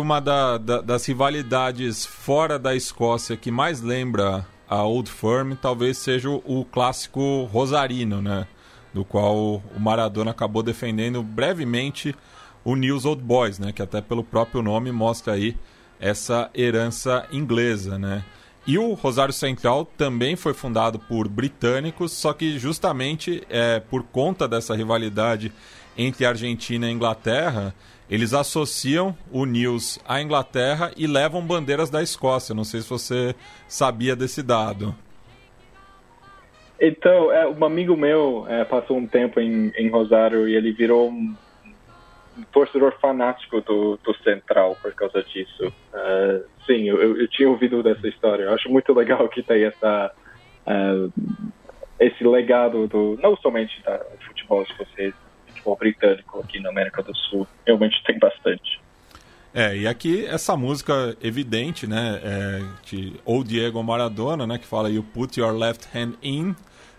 uma 0.00 0.20
da, 0.20 0.58
da, 0.58 0.80
das 0.80 1.06
rivalidades 1.06 2.04
fora 2.04 2.58
da 2.58 2.74
Escócia 2.74 3.36
que 3.36 3.50
mais 3.50 3.80
lembra 3.80 4.46
a 4.68 4.82
Old 4.84 5.10
Firm 5.10 5.54
talvez 5.54 5.98
seja 5.98 6.30
o, 6.30 6.64
clássico 6.64 7.44
Rosarino, 7.52 8.22
né? 8.22 8.46
Do 8.92 9.04
qual 9.04 9.36
o 9.36 9.78
Maradona 9.78 10.30
acabou 10.30 10.62
defendendo 10.62 11.22
brevemente 11.22 12.14
o 12.64 12.74
News 12.74 13.04
Old 13.04 13.22
Boys, 13.22 13.58
né? 13.58 13.72
Que 13.72 13.82
até 13.82 14.00
pelo 14.00 14.24
próprio 14.24 14.62
nome 14.62 14.90
mostra 14.90 15.34
aí 15.34 15.56
essa 15.98 16.50
herança 16.54 17.26
inglesa, 17.30 17.98
né? 17.98 18.24
E 18.66 18.78
o 18.78 18.94
Rosário 18.94 19.34
Central 19.34 19.84
também 19.96 20.36
foi 20.36 20.54
fundado 20.54 20.98
por 20.98 21.26
britânicos, 21.26 22.12
só 22.12 22.32
que 22.32 22.58
justamente 22.58 23.42
é, 23.48 23.80
por 23.80 24.02
conta 24.04 24.46
dessa 24.46 24.74
rivalidade 24.76 25.52
entre 25.96 26.24
Argentina 26.24 26.88
e 26.88 26.92
Inglaterra, 26.92 27.74
eles 28.10 28.34
associam 28.34 29.16
o 29.30 29.46
News 29.46 30.00
à 30.04 30.20
Inglaterra 30.20 30.90
e 30.96 31.06
levam 31.06 31.40
bandeiras 31.40 31.88
da 31.88 32.02
Escócia. 32.02 32.54
Não 32.54 32.64
sei 32.64 32.80
se 32.80 32.90
você 32.90 33.34
sabia 33.68 34.16
desse 34.16 34.42
dado. 34.42 34.94
Então, 36.80 37.30
é, 37.30 37.46
um 37.46 37.64
amigo 37.64 37.96
meu 37.96 38.46
é, 38.48 38.64
passou 38.64 38.96
um 38.96 39.06
tempo 39.06 39.38
em, 39.38 39.70
em 39.76 39.88
Rosário 39.90 40.48
e 40.48 40.56
ele 40.56 40.72
virou 40.72 41.10
um, 41.10 41.34
torcedor 42.52 42.98
fanático 43.00 43.60
do, 43.60 43.98
do 44.02 44.14
Central 44.22 44.76
por 44.80 44.92
causa 44.94 45.22
disso. 45.22 45.72
Uh, 45.92 46.44
sim, 46.66 46.88
eu, 46.88 47.18
eu, 47.18 47.28
tinha 47.28 47.48
ouvido 47.48 47.82
dessa 47.82 48.08
história. 48.08 48.44
Eu 48.44 48.54
acho 48.54 48.68
muito 48.68 48.92
legal 48.92 49.28
que 49.28 49.42
tem 49.42 49.64
essa, 49.64 50.12
uh, 50.66 51.12
esse 51.98 52.24
legado 52.24 52.86
do 52.86 53.18
não 53.22 53.36
somente 53.36 53.82
do 53.82 54.24
futebol 54.26 54.62
escocês, 54.62 55.14
futebol 55.60 55.76
britânico 55.76 56.40
aqui 56.40 56.60
na 56.60 56.70
América 56.70 57.02
do 57.02 57.14
Sul. 57.14 57.46
Realmente 57.66 58.02
tem 58.04 58.18
bastante. 58.18 58.80
É, 59.52 59.76
e 59.76 59.86
aqui 59.86 60.26
essa 60.26 60.56
música 60.56 61.16
evidente, 61.20 61.86
né, 61.86 62.20
é, 62.22 62.62
de 62.84 63.14
ou 63.24 63.42
Diego 63.42 63.82
Maradona, 63.82 64.46
né, 64.46 64.58
que 64.58 64.66
fala 64.66 64.88
You 64.88 65.02
Put 65.02 65.40
Your 65.40 65.52
Left 65.52 65.88
Hand 65.96 66.12
In, 66.22 66.54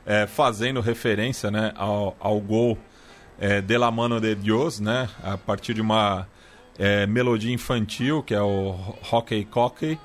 é, 0.05 0.27
fazendo 0.27 0.81
referência, 0.81 1.49
né, 1.49 1.71
ao, 1.75 2.15
ao 2.19 2.39
gol 2.41 2.77
é, 3.39 3.61
de 3.61 3.77
la 3.77 3.89
mano 3.89 4.19
de 4.19 4.35
Dios, 4.35 4.81
né, 4.81 5.07
a 5.23 5.37
partir 5.37 5.73
de 5.73 5.81
uma 5.81 6.27
é, 6.77 7.07
melodia 7.07 7.53
infantil, 7.53 8.21
que 8.21 8.33
é 8.33 8.41
o 8.41 8.75
Hockey 9.09 9.45
Cockey, 9.45 9.97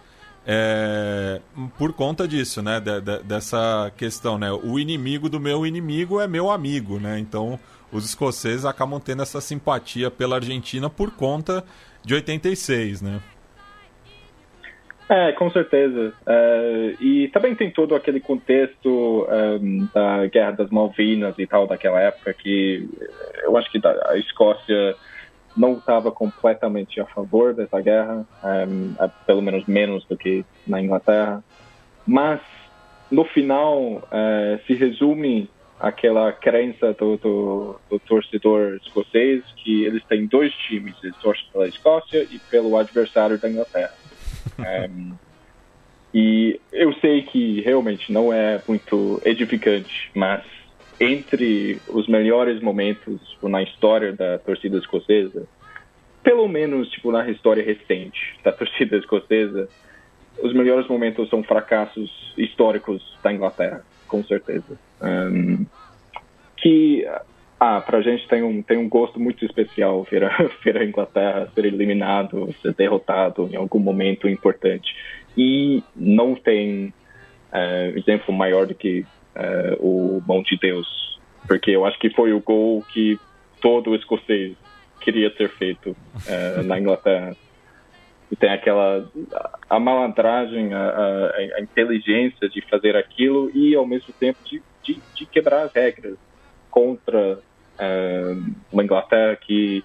é, 0.46 1.40
por 1.76 1.92
conta 1.92 2.28
disso, 2.28 2.62
né, 2.62 2.78
de, 2.78 3.00
de, 3.00 3.24
dessa 3.24 3.92
questão, 3.96 4.38
né, 4.38 4.52
o 4.52 4.78
inimigo 4.78 5.28
do 5.28 5.40
meu 5.40 5.66
inimigo 5.66 6.20
é 6.20 6.28
meu 6.28 6.48
amigo, 6.48 7.00
né, 7.00 7.18
então 7.18 7.58
os 7.92 8.04
escoceses 8.04 8.64
acabam 8.64 9.00
tendo 9.00 9.22
essa 9.22 9.40
simpatia 9.40 10.10
pela 10.10 10.36
Argentina 10.36 10.90
por 10.90 11.10
conta 11.12 11.64
de 12.04 12.14
86, 12.14 13.02
né? 13.02 13.20
É, 15.08 15.30
com 15.32 15.50
certeza. 15.50 16.12
É, 16.26 16.94
e 17.00 17.28
também 17.28 17.54
tem 17.54 17.70
todo 17.70 17.94
aquele 17.94 18.18
contexto 18.18 19.26
é, 19.28 19.58
da 19.94 20.26
Guerra 20.26 20.50
das 20.52 20.70
Malvinas 20.70 21.34
e 21.38 21.46
tal, 21.46 21.66
daquela 21.66 22.00
época, 22.00 22.32
que 22.32 22.88
eu 23.44 23.56
acho 23.56 23.70
que 23.70 23.80
a 23.84 24.16
Escócia 24.16 24.96
não 25.56 25.74
estava 25.74 26.10
completamente 26.10 27.00
a 27.00 27.06
favor 27.06 27.54
dessa 27.54 27.80
guerra, 27.80 28.26
é, 28.42 29.08
pelo 29.26 29.40
menos 29.40 29.64
menos 29.66 30.04
do 30.06 30.16
que 30.16 30.44
na 30.66 30.82
Inglaterra. 30.82 31.42
Mas, 32.04 32.40
no 33.10 33.24
final, 33.24 34.02
se 34.66 34.74
resume 34.74 35.50
aquela 35.78 36.32
crença 36.32 36.92
do, 36.94 37.16
do, 37.16 37.80
do, 37.90 37.98
torcedor 38.00 38.78
escocês 38.82 39.42
que 39.56 39.84
eles 39.84 40.02
têm 40.04 40.26
dois 40.26 40.52
times, 40.54 40.94
eles 41.02 41.16
torcem 41.18 41.44
pela 41.52 41.68
Escócia 41.68 42.26
e 42.30 42.38
pelo 42.50 42.76
adversário 42.76 43.38
da 43.38 43.48
Inglaterra. 43.48 43.94
um, 44.90 45.12
e 46.14 46.58
eu 46.72 46.94
sei 46.94 47.22
que 47.22 47.60
realmente 47.60 48.10
não 48.10 48.32
é 48.32 48.60
muito 48.66 49.20
edificante, 49.24 50.10
mas 50.14 50.42
entre 50.98 51.78
os 51.88 52.08
melhores 52.08 52.60
momentos 52.62 53.20
tipo, 53.30 53.48
na 53.48 53.62
história 53.62 54.14
da 54.14 54.38
torcida 54.38 54.78
escocesa, 54.78 55.46
pelo 56.22 56.48
menos 56.48 56.88
tipo 56.88 57.12
na 57.12 57.28
história 57.28 57.62
recente 57.62 58.38
da 58.42 58.50
torcida 58.50 58.96
escocesa, 58.96 59.68
os 60.42 60.54
melhores 60.54 60.88
momentos 60.88 61.28
são 61.28 61.42
fracassos 61.42 62.34
históricos 62.36 63.02
da 63.22 63.32
Inglaterra 63.32 63.84
com 64.06 64.24
certeza. 64.24 64.78
Um, 65.00 65.66
que 66.56 67.06
ah, 67.58 67.80
pra 67.80 68.02
gente 68.02 68.28
tem 68.28 68.42
um, 68.42 68.62
tem 68.62 68.76
um 68.76 68.88
gosto 68.88 69.18
muito 69.18 69.44
especial 69.44 70.06
ver 70.10 70.24
a, 70.24 70.30
ver 70.64 70.76
a 70.76 70.84
Inglaterra 70.84 71.50
ser 71.54 71.64
eliminado, 71.64 72.54
ser 72.60 72.74
derrotado 72.74 73.48
em 73.50 73.56
algum 73.56 73.78
momento 73.78 74.28
importante. 74.28 74.94
E 75.36 75.82
não 75.94 76.34
tem 76.34 76.92
uh, 77.52 77.98
exemplo 77.98 78.34
maior 78.34 78.66
do 78.66 78.74
que 78.74 79.06
uh, 79.34 79.76
o 79.80 80.22
Mão 80.26 80.42
de 80.42 80.58
Deus, 80.58 81.18
porque 81.46 81.70
eu 81.70 81.84
acho 81.84 81.98
que 81.98 82.10
foi 82.10 82.32
o 82.32 82.40
gol 82.40 82.82
que 82.92 83.18
todo 83.60 83.94
escocês 83.94 84.54
queria 85.00 85.30
ter 85.30 85.48
feito 85.50 85.90
uh, 85.90 86.62
na 86.62 86.78
Inglaterra 86.78 87.36
e 88.30 88.36
tem 88.36 88.50
aquela 88.50 89.08
a 89.70 89.78
malandragem, 89.78 90.74
a, 90.74 90.78
a, 90.78 91.26
a, 91.36 91.60
inteligência 91.60 92.48
de 92.48 92.60
fazer 92.62 92.96
aquilo 92.96 93.50
e 93.54 93.74
ao 93.74 93.86
mesmo 93.86 94.12
tempo 94.18 94.38
de, 94.44 94.60
de, 94.86 95.00
de 95.14 95.26
quebrar 95.26 95.64
as 95.64 95.72
regras 95.72 96.16
contra 96.70 97.38
uh, 97.38 98.54
uma 98.72 98.84
Inglaterra 98.84 99.36
que 99.36 99.84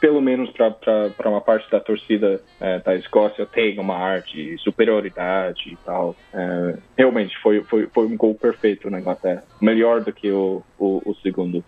pelo 0.00 0.20
menos 0.20 0.50
para 0.50 1.30
uma 1.30 1.40
parte 1.40 1.70
da 1.70 1.78
torcida 1.78 2.42
uh, 2.60 2.84
da 2.84 2.96
Escócia 2.96 3.46
tem 3.46 3.78
uma 3.78 3.96
arte 3.96 4.58
superioridade 4.58 5.70
e 5.70 5.76
tal. 5.84 6.16
Uh, 6.34 6.76
realmente 6.98 7.38
foi, 7.40 7.62
foi, 7.62 7.86
foi 7.86 8.06
um 8.06 8.16
gol 8.16 8.34
perfeito 8.34 8.90
na 8.90 8.98
Inglaterra, 8.98 9.44
melhor 9.60 10.00
do 10.00 10.12
que 10.12 10.28
o, 10.28 10.60
o, 10.76 11.00
o 11.04 11.14
segundo. 11.22 11.64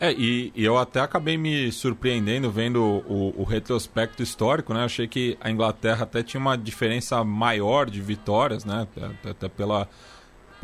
É, 0.00 0.12
e, 0.12 0.50
e, 0.56 0.64
eu 0.64 0.76
até 0.76 1.00
acabei 1.00 1.36
me 1.36 1.70
surpreendendo 1.70 2.50
vendo 2.50 2.82
o, 2.82 3.40
o, 3.40 3.44
retrospecto 3.44 4.22
histórico, 4.22 4.74
né? 4.74 4.84
Achei 4.84 5.06
que 5.06 5.38
a 5.40 5.50
Inglaterra 5.50 6.02
até 6.02 6.22
tinha 6.22 6.40
uma 6.40 6.56
diferença 6.56 7.22
maior 7.22 7.88
de 7.88 8.00
vitórias, 8.00 8.64
né? 8.64 8.86
Até, 8.90 9.30
até 9.30 9.48
pela, 9.48 9.88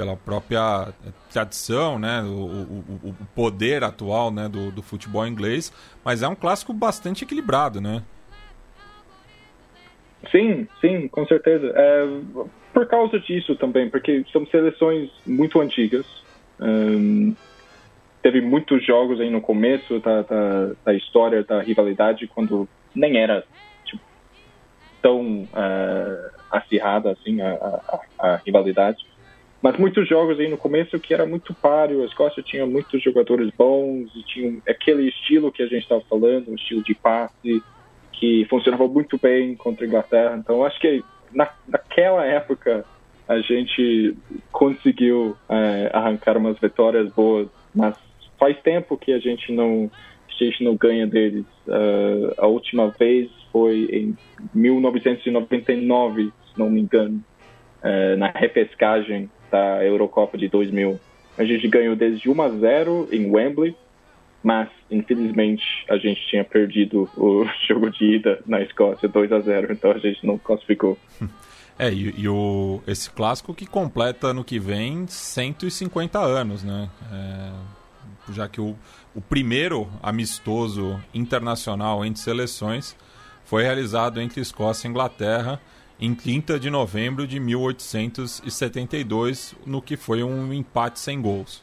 pela 0.00 0.16
própria 0.16 0.94
tradição, 1.30 1.98
né? 1.98 2.22
O, 2.22 2.24
o, 2.26 3.08
o 3.10 3.14
poder 3.34 3.84
atual 3.84 4.30
né? 4.30 4.48
Do, 4.48 4.70
do, 4.70 4.82
futebol 4.82 5.26
inglês. 5.26 5.70
Mas 6.02 6.22
é 6.22 6.28
um 6.28 6.34
clássico 6.34 6.72
bastante 6.72 7.24
equilibrado, 7.24 7.82
né? 7.82 8.02
Sim, 10.30 10.66
sim, 10.80 11.06
com 11.08 11.26
certeza. 11.26 11.70
É, 11.76 12.06
por 12.72 12.86
causa 12.86 13.20
disso 13.20 13.54
também, 13.56 13.90
porque 13.90 14.24
são 14.32 14.46
seleções 14.46 15.10
muito 15.26 15.60
antigas. 15.60 16.06
Um, 16.58 17.34
teve 18.22 18.40
muitos 18.40 18.82
jogos 18.84 19.20
aí 19.20 19.28
no 19.28 19.42
começo 19.42 19.98
da, 19.98 20.22
da, 20.22 20.70
da 20.82 20.94
história 20.94 21.44
da 21.44 21.60
rivalidade, 21.60 22.26
quando 22.26 22.66
nem 22.94 23.18
era 23.18 23.44
tipo, 23.84 24.02
tão 25.02 25.42
uh, 25.42 26.30
acirrada 26.50 27.12
assim 27.12 27.42
a, 27.42 27.50
a, 27.50 28.00
a, 28.18 28.36
rivalidade. 28.36 29.09
Mas 29.62 29.76
muitos 29.76 30.08
jogos 30.08 30.38
aí 30.40 30.48
no 30.48 30.56
começo 30.56 30.98
que 30.98 31.12
era 31.12 31.26
muito 31.26 31.52
páreo, 31.52 32.02
a 32.02 32.06
Escócia 32.06 32.42
tinha 32.42 32.64
muitos 32.66 33.02
jogadores 33.02 33.50
bons 33.56 34.10
e 34.14 34.22
tinha 34.22 34.58
aquele 34.66 35.08
estilo 35.08 35.52
que 35.52 35.62
a 35.62 35.66
gente 35.66 35.82
estava 35.82 36.00
falando, 36.08 36.50
um 36.50 36.54
estilo 36.54 36.82
de 36.82 36.94
passe 36.94 37.62
que 38.12 38.46
funcionava 38.48 38.88
muito 38.88 39.18
bem 39.18 39.54
contra 39.54 39.84
a 39.84 39.88
Inglaterra. 39.88 40.36
Então 40.36 40.64
acho 40.64 40.80
que 40.80 41.04
na, 41.32 41.48
naquela 41.68 42.24
época 42.24 42.84
a 43.28 43.38
gente 43.40 44.16
conseguiu 44.50 45.36
é, 45.48 45.90
arrancar 45.92 46.36
umas 46.38 46.58
vitórias 46.58 47.12
boas, 47.12 47.48
mas 47.74 47.94
faz 48.38 48.58
tempo 48.62 48.96
que 48.96 49.12
a 49.12 49.18
gente 49.18 49.52
não 49.52 49.90
a 50.40 50.44
gente 50.44 50.64
não 50.64 50.74
ganha 50.74 51.06
deles. 51.06 51.44
Uh, 51.66 52.32
a 52.38 52.46
última 52.46 52.88
vez 52.98 53.30
foi 53.52 53.88
em 53.92 54.16
1999, 54.54 56.32
se 56.50 56.58
não 56.58 56.70
me 56.70 56.80
engano, 56.80 57.22
uh, 57.82 58.16
na 58.16 58.28
repescagem 58.28 59.30
da 59.50 59.84
Eurocopa 59.84 60.36
de 60.38 60.48
2000. 60.48 60.98
A 61.38 61.44
gente 61.44 61.66
ganhou 61.68 61.96
desde 61.96 62.28
1 62.28 62.42
a 62.42 62.48
0 62.48 63.08
em 63.10 63.30
Wembley, 63.30 63.74
mas 64.42 64.68
infelizmente 64.90 65.64
a 65.88 65.96
gente 65.96 66.20
tinha 66.28 66.44
perdido 66.44 67.08
o 67.16 67.46
jogo 67.68 67.90
de 67.90 68.16
ida 68.16 68.40
na 68.46 68.60
Escócia 68.60 69.08
2 69.08 69.32
a 69.32 69.40
0, 69.40 69.72
então 69.72 69.90
a 69.90 69.98
gente 69.98 70.24
não 70.26 70.38
classificou. 70.38 70.98
É, 71.82 71.90
e, 71.90 72.14
e 72.14 72.28
o, 72.28 72.82
esse 72.86 73.08
clássico 73.08 73.54
que 73.54 73.64
completa 73.64 74.34
no 74.34 74.44
que 74.44 74.58
vem 74.58 75.06
150 75.06 76.18
anos, 76.18 76.62
né? 76.62 76.90
É 77.10 77.80
já 78.32 78.48
que 78.48 78.60
o, 78.60 78.76
o 79.14 79.20
primeiro 79.20 79.88
amistoso 80.02 81.00
internacional 81.12 82.04
entre 82.04 82.22
seleções 82.22 82.96
foi 83.44 83.62
realizado 83.62 84.20
entre 84.20 84.40
Escócia 84.40 84.86
e 84.86 84.90
Inglaterra 84.90 85.60
em 86.00 86.14
30 86.14 86.58
de 86.58 86.70
novembro 86.70 87.26
de 87.26 87.38
1872, 87.38 89.54
no 89.66 89.82
que 89.82 89.96
foi 89.96 90.22
um 90.22 90.52
empate 90.52 90.98
sem 90.98 91.20
gols. 91.20 91.62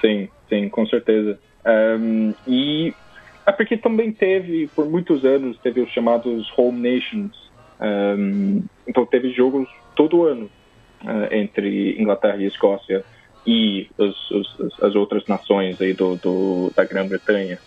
Sim, 0.00 0.28
sim, 0.48 0.68
com 0.68 0.84
certeza. 0.86 1.38
Um, 1.64 2.34
e 2.46 2.92
é 3.46 3.52
porque 3.52 3.76
também 3.76 4.12
teve, 4.12 4.68
por 4.74 4.86
muitos 4.86 5.24
anos, 5.24 5.56
teve 5.58 5.80
os 5.80 5.90
chamados 5.90 6.52
Home 6.56 6.80
Nations. 6.80 7.50
Um, 7.80 8.64
então 8.86 9.06
teve 9.06 9.32
jogos 9.32 9.68
todo 9.94 10.24
ano 10.24 10.50
uh, 11.04 11.32
entre 11.32 12.00
Inglaterra 12.00 12.38
e 12.38 12.46
Escócia 12.46 13.04
e 13.46 13.88
os, 13.98 14.30
os, 14.30 14.82
as 14.82 14.94
outras 14.94 15.26
nações 15.26 15.80
aí 15.80 15.92
do, 15.92 16.16
do 16.16 16.72
da 16.74 16.84
Grã-Bretanha. 16.84 17.58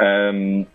Um, 0.00 0.66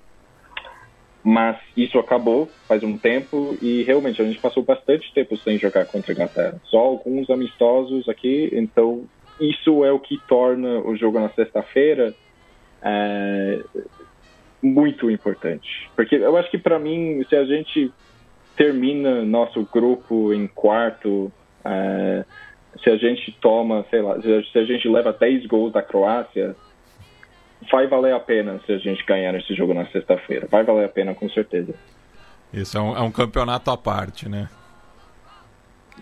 mas 1.23 1.57
isso 1.77 1.97
acabou 1.97 2.49
faz 2.67 2.83
um 2.83 2.97
tempo 2.97 3.57
e 3.61 3.83
realmente 3.83 4.21
a 4.21 4.25
gente 4.25 4.39
passou 4.39 4.61
bastante 4.61 5.11
tempo 5.13 5.37
sem 5.37 5.57
jogar 5.57 5.85
contra 5.85 6.11
a 6.11 6.13
Inglaterra. 6.13 6.61
Só 6.65 6.79
alguns 6.79 7.29
amistosos 7.29 8.09
aqui, 8.09 8.49
então 8.51 9.05
isso 9.39 9.85
é 9.85 9.91
o 9.91 9.99
que 9.99 10.19
torna 10.27 10.79
o 10.79 10.95
jogo 10.95 11.19
na 11.19 11.29
sexta-feira 11.29 12.13
é, 12.81 13.59
muito 14.61 15.09
importante. 15.09 15.89
Porque 15.95 16.15
eu 16.15 16.35
acho 16.35 16.51
que 16.51 16.57
para 16.57 16.77
mim, 16.77 17.23
se 17.29 17.35
a 17.35 17.45
gente 17.45 17.91
termina 18.55 19.23
nosso 19.23 19.67
grupo 19.71 20.33
em 20.33 20.45
quarto, 20.47 21.31
é, 21.63 22.25
se 22.83 22.89
a 22.89 22.97
gente 22.97 23.31
toma, 23.41 23.85
sei 23.89 24.01
lá, 24.01 24.19
se 24.21 24.59
a 24.59 24.65
gente 24.65 24.87
leva 24.89 25.13
10 25.13 25.45
gols 25.45 25.71
da 25.71 25.81
Croácia, 25.81 26.55
vai 27.71 27.87
valer 27.87 28.13
a 28.13 28.19
pena 28.19 28.59
se 28.65 28.71
a 28.71 28.77
gente 28.77 29.03
ganhar 29.05 29.33
esse 29.35 29.53
jogo 29.53 29.73
na 29.73 29.85
sexta-feira. 29.87 30.47
Vai 30.49 30.63
valer 30.63 30.85
a 30.85 30.89
pena, 30.89 31.13
com 31.13 31.29
certeza. 31.29 31.73
Isso 32.51 32.77
é 32.77 32.81
um, 32.81 32.97
é 32.97 33.01
um 33.01 33.11
campeonato 33.11 33.71
à 33.71 33.77
parte, 33.77 34.29
né? 34.29 34.49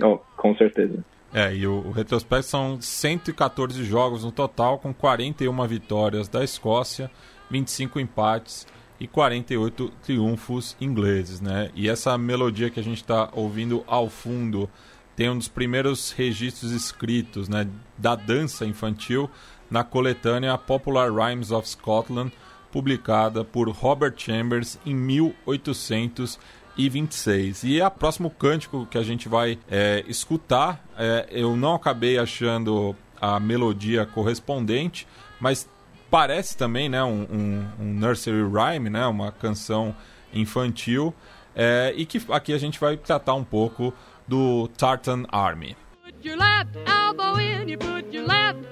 Oh, 0.01 0.17
com 0.37 0.55
certeza. 0.55 1.03
É, 1.33 1.53
e 1.53 1.65
o, 1.65 1.87
o 1.87 1.91
retrospecto 1.91 2.47
são 2.47 2.81
114 2.81 3.83
jogos 3.85 4.23
no 4.23 4.31
total, 4.31 4.79
com 4.79 4.93
41 4.93 5.65
vitórias 5.67 6.27
da 6.27 6.43
Escócia, 6.43 7.09
25 7.49 7.99
empates 7.99 8.67
e 8.99 9.07
48 9.07 9.89
triunfos 10.03 10.75
ingleses, 10.79 11.39
né? 11.39 11.71
E 11.73 11.89
essa 11.89 12.17
melodia 12.17 12.69
que 12.69 12.79
a 12.79 12.83
gente 12.83 12.97
está 12.97 13.29
ouvindo 13.33 13.83
ao 13.87 14.09
fundo 14.09 14.69
tem 15.15 15.29
um 15.29 15.37
dos 15.37 15.47
primeiros 15.47 16.11
registros 16.11 16.71
escritos 16.71 17.47
né, 17.47 17.67
da 17.97 18.15
dança 18.15 18.65
infantil 18.65 19.29
na 19.71 19.83
coletânea 19.83 20.55
Popular 20.57 21.09
Rhymes 21.11 21.49
of 21.49 21.67
Scotland, 21.67 22.31
publicada 22.71 23.43
por 23.43 23.67
Robert 23.69 24.13
Chambers 24.17 24.77
em 24.85 24.93
1826. 24.93 27.63
E 27.63 27.81
a 27.81 27.89
próximo 27.89 28.29
cântico 28.29 28.85
que 28.85 28.97
a 28.97 29.03
gente 29.03 29.29
vai 29.29 29.57
é, 29.69 30.03
escutar, 30.07 30.83
é, 30.97 31.27
eu 31.31 31.55
não 31.55 31.75
acabei 31.75 32.19
achando 32.19 32.93
a 33.19 33.39
melodia 33.39 34.05
correspondente, 34.05 35.07
mas 35.39 35.69
parece 36.09 36.57
também 36.57 36.89
né, 36.89 37.03
um, 37.03 37.27
um, 37.31 37.67
um 37.79 37.93
nursery 37.93 38.43
rhyme, 38.43 38.89
né, 38.89 39.05
uma 39.05 39.31
canção 39.31 39.95
infantil, 40.33 41.13
é, 41.55 41.93
e 41.95 42.05
que 42.05 42.21
aqui 42.29 42.51
a 42.53 42.57
gente 42.57 42.77
vai 42.79 42.97
tratar 42.97 43.35
um 43.35 43.43
pouco 43.43 43.93
do 44.27 44.67
Tartan 44.77 45.25
Army. 45.29 45.77
Put 46.03 46.27
your 46.27 46.37
left 46.37 46.75
elbow 46.85 47.39
in, 47.39 47.69
you 47.69 47.77
put 47.77 48.13
your 48.13 48.25
left 48.25 48.70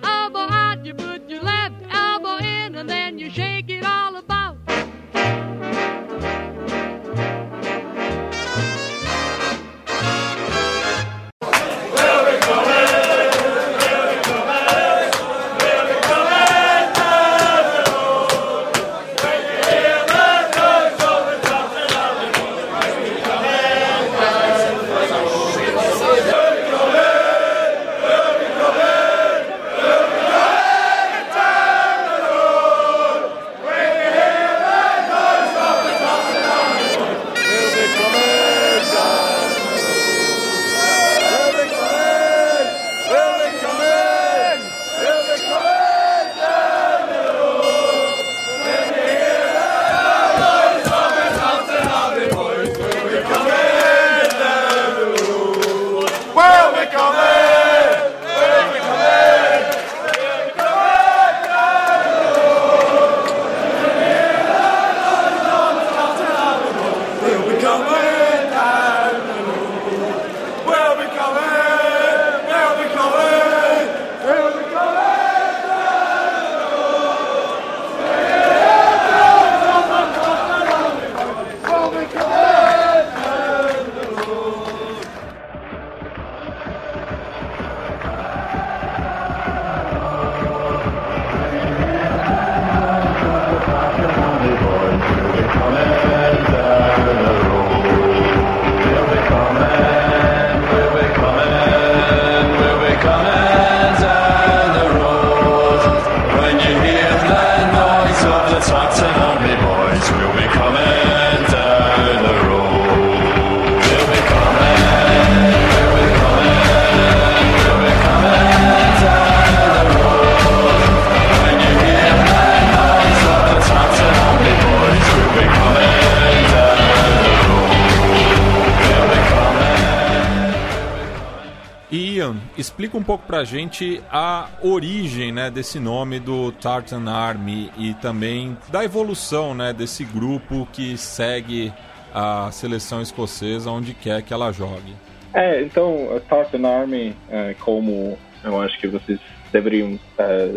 pouco 133.10 133.26
pra 133.26 133.44
gente 133.44 134.04
a 134.12 134.50
origem 134.62 135.32
né, 135.32 135.50
desse 135.50 135.80
nome 135.80 136.20
do 136.20 136.52
Tartan 136.52 137.10
Army 137.10 137.72
e 137.76 137.96
também 137.96 138.56
da 138.72 138.86
evolução 138.86 139.56
né, 139.56 139.74
desse 139.74 140.06
grupo 140.06 140.68
que 140.72 140.96
segue 140.96 141.74
a 142.14 142.52
seleção 142.52 143.02
escocesa 143.02 143.72
onde 143.72 143.96
quer 143.96 144.22
que 144.22 144.32
ela 144.32 144.52
jogue. 144.52 144.94
É, 145.34 145.60
então, 145.64 146.16
a 146.16 146.20
Tartan 146.20 146.68
Army, 146.68 147.16
é, 147.32 147.56
como 147.60 148.16
eu 148.44 148.62
acho 148.62 148.80
que 148.80 148.88
vocês 148.88 149.20
deveriam 149.52 150.00
é, 150.16 150.50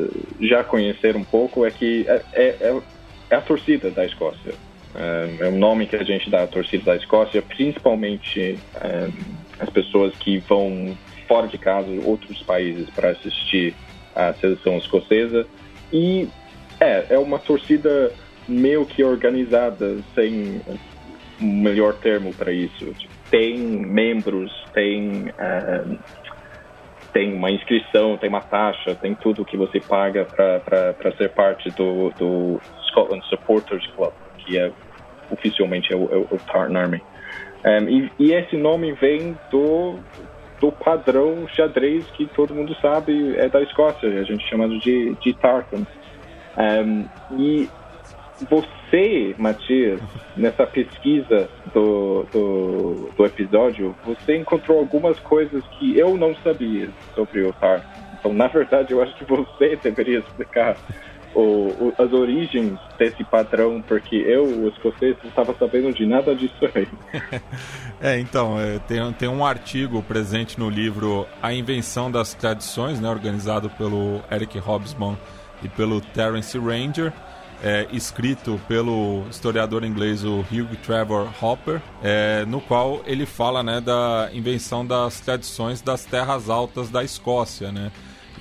já 0.43 0.63
conhecer 0.63 1.17
um 1.17 1.25
pouco, 1.25 1.65
é 1.65 1.71
que 1.71 2.05
é, 2.07 2.23
é, 2.35 2.83
é 3.31 3.35
a 3.35 3.41
torcida 3.41 3.91
da 3.91 4.05
Escócia. 4.05 4.53
É, 4.95 5.49
o 5.49 5.53
nome 5.53 5.87
que 5.87 5.97
a 5.97 6.05
gente 6.05 6.29
dá 6.29 6.43
à 6.43 6.47
torcida 6.47 6.85
da 6.85 6.97
Escócia, 6.97 7.41
principalmente 7.41 8.59
as 9.59 9.71
pessoas 9.71 10.15
que 10.17 10.37
vão 10.41 10.95
fora 11.33 11.47
de 11.47 11.57
casa, 11.57 11.89
outros 12.05 12.43
países, 12.43 12.91
para 12.91 13.09
assistir 13.09 13.75
a 14.15 14.35
seleção 14.35 14.77
escocesa. 14.77 15.47
E 15.91 16.29
é, 16.79 17.07
é 17.15 17.19
uma 17.19 17.39
torcida 17.39 18.13
meio 18.47 18.85
que 18.85 19.03
organizada, 19.03 19.97
sem 20.15 20.61
um 21.41 21.63
melhor 21.63 21.95
termo 21.95 22.35
para 22.35 22.53
isso. 22.53 22.95
Tem 23.31 23.57
membros, 23.59 24.53
tem, 24.75 25.31
uh, 25.31 25.99
tem 27.15 27.33
uma 27.33 27.51
inscrição, 27.51 28.19
tem 28.19 28.29
uma 28.29 28.43
taxa, 28.43 28.95
tem 28.95 29.15
tudo 29.15 29.43
que 29.43 29.57
você 29.57 29.81
paga 29.81 30.27
para 30.27 31.17
ser 31.17 31.31
parte 31.31 31.71
do, 31.71 32.11
do 32.11 32.61
Scotland 32.91 33.25
Supporters 33.31 33.87
Club, 33.97 34.13
que 34.37 34.59
é 34.59 34.71
oficialmente 35.31 35.95
é 35.95 35.97
o, 35.97 36.05
é 36.13 36.17
o 36.19 36.39
Tartan 36.47 36.79
Army. 36.79 37.03
Um, 37.65 37.89
e, 37.89 38.13
e, 38.19 38.33
esse 38.33 38.57
nome 38.57 38.93
vem 38.93 39.39
do, 39.51 39.99
do 40.63 40.71
padrão 40.71 41.49
xadrez 41.49 42.07
que 42.13 42.25
todo 42.25 42.55
mundo 42.55 42.73
sabe 42.81 43.37
é 43.37 43.49
da 43.49 43.61
Escócia, 43.61 44.09
a 44.09 44.23
gente 44.23 44.49
chama 44.49 44.69
de, 44.69 45.13
de 45.17 45.35
Tartan. 45.35 45.85
Um, 46.57 47.05
e 47.37 47.69
você, 48.49 49.35
Matias, 49.37 50.01
nessa 50.37 50.65
pesquisa 50.65 51.51
do, 51.75 52.25
do, 52.33 53.11
do, 53.17 53.27
episódio, 53.27 53.93
você 54.05 54.37
encontrou 54.37 54.79
algumas 54.79 55.19
coisas 55.19 55.65
que 55.79 55.99
eu 55.99 56.17
não 56.17 56.33
sabia 56.37 56.89
sobre 57.17 57.43
o 57.43 57.53
Tartan. 57.55 57.85
Então, 58.21 58.33
na 58.33 58.47
verdade, 58.47 58.93
eu 58.93 59.03
acho 59.03 59.17
que 59.17 59.25
você 59.25 59.75
deveria 59.83 60.21
explicar 60.21 60.77
o, 61.35 61.41
o, 61.41 61.95
as 61.99 62.13
origens 62.13 62.79
desse 62.99 63.25
padrão, 63.25 63.83
porque 63.83 64.17
eu, 64.17 64.45
o 64.45 64.69
escocês, 64.69 65.17
não 65.23 65.31
estava 65.31 65.55
sabendo 65.59 65.93
de 65.93 66.07
nada 66.07 66.35
disso 66.35 66.55
aí. 66.75 66.89
é, 68.01 68.19
então, 68.19 68.59
é, 68.61 68.79
tem, 68.81 69.13
tem 69.13 69.29
um 69.29 69.45
artigo 69.45 70.03
presente 70.03 70.59
no 70.59 70.69
livro 70.69 71.27
A 71.43 71.53
Invenção 71.53 72.11
das 72.11 72.35
Tradições, 72.35 73.01
né, 73.01 73.09
organizado 73.09 73.71
pelo 73.71 74.21
Eric 74.31 74.59
Hobsbawm 74.59 75.17
e 75.63 75.69
pelo 75.69 76.01
Terence 76.01 76.59
Ranger, 76.59 77.13
é, 77.63 77.87
escrito 77.93 78.61
pelo 78.67 79.25
historiador 79.31 79.85
inglês 79.85 80.25
o 80.25 80.41
Hugh 80.41 80.77
Trevor 80.85 81.29
Hopper, 81.41 81.81
é, 82.03 82.45
no 82.45 82.61
qual 82.61 83.01
ele 83.07 83.25
fala 83.25 83.63
né, 83.63 83.81
da 83.81 84.29
invenção 84.33 84.85
das 84.85 85.21
tradições 85.21 85.81
das 85.81 86.05
terras 86.05 86.51
altas 86.51 86.91
da 86.91 87.05
Escócia, 87.05 87.71
né? 87.71 87.93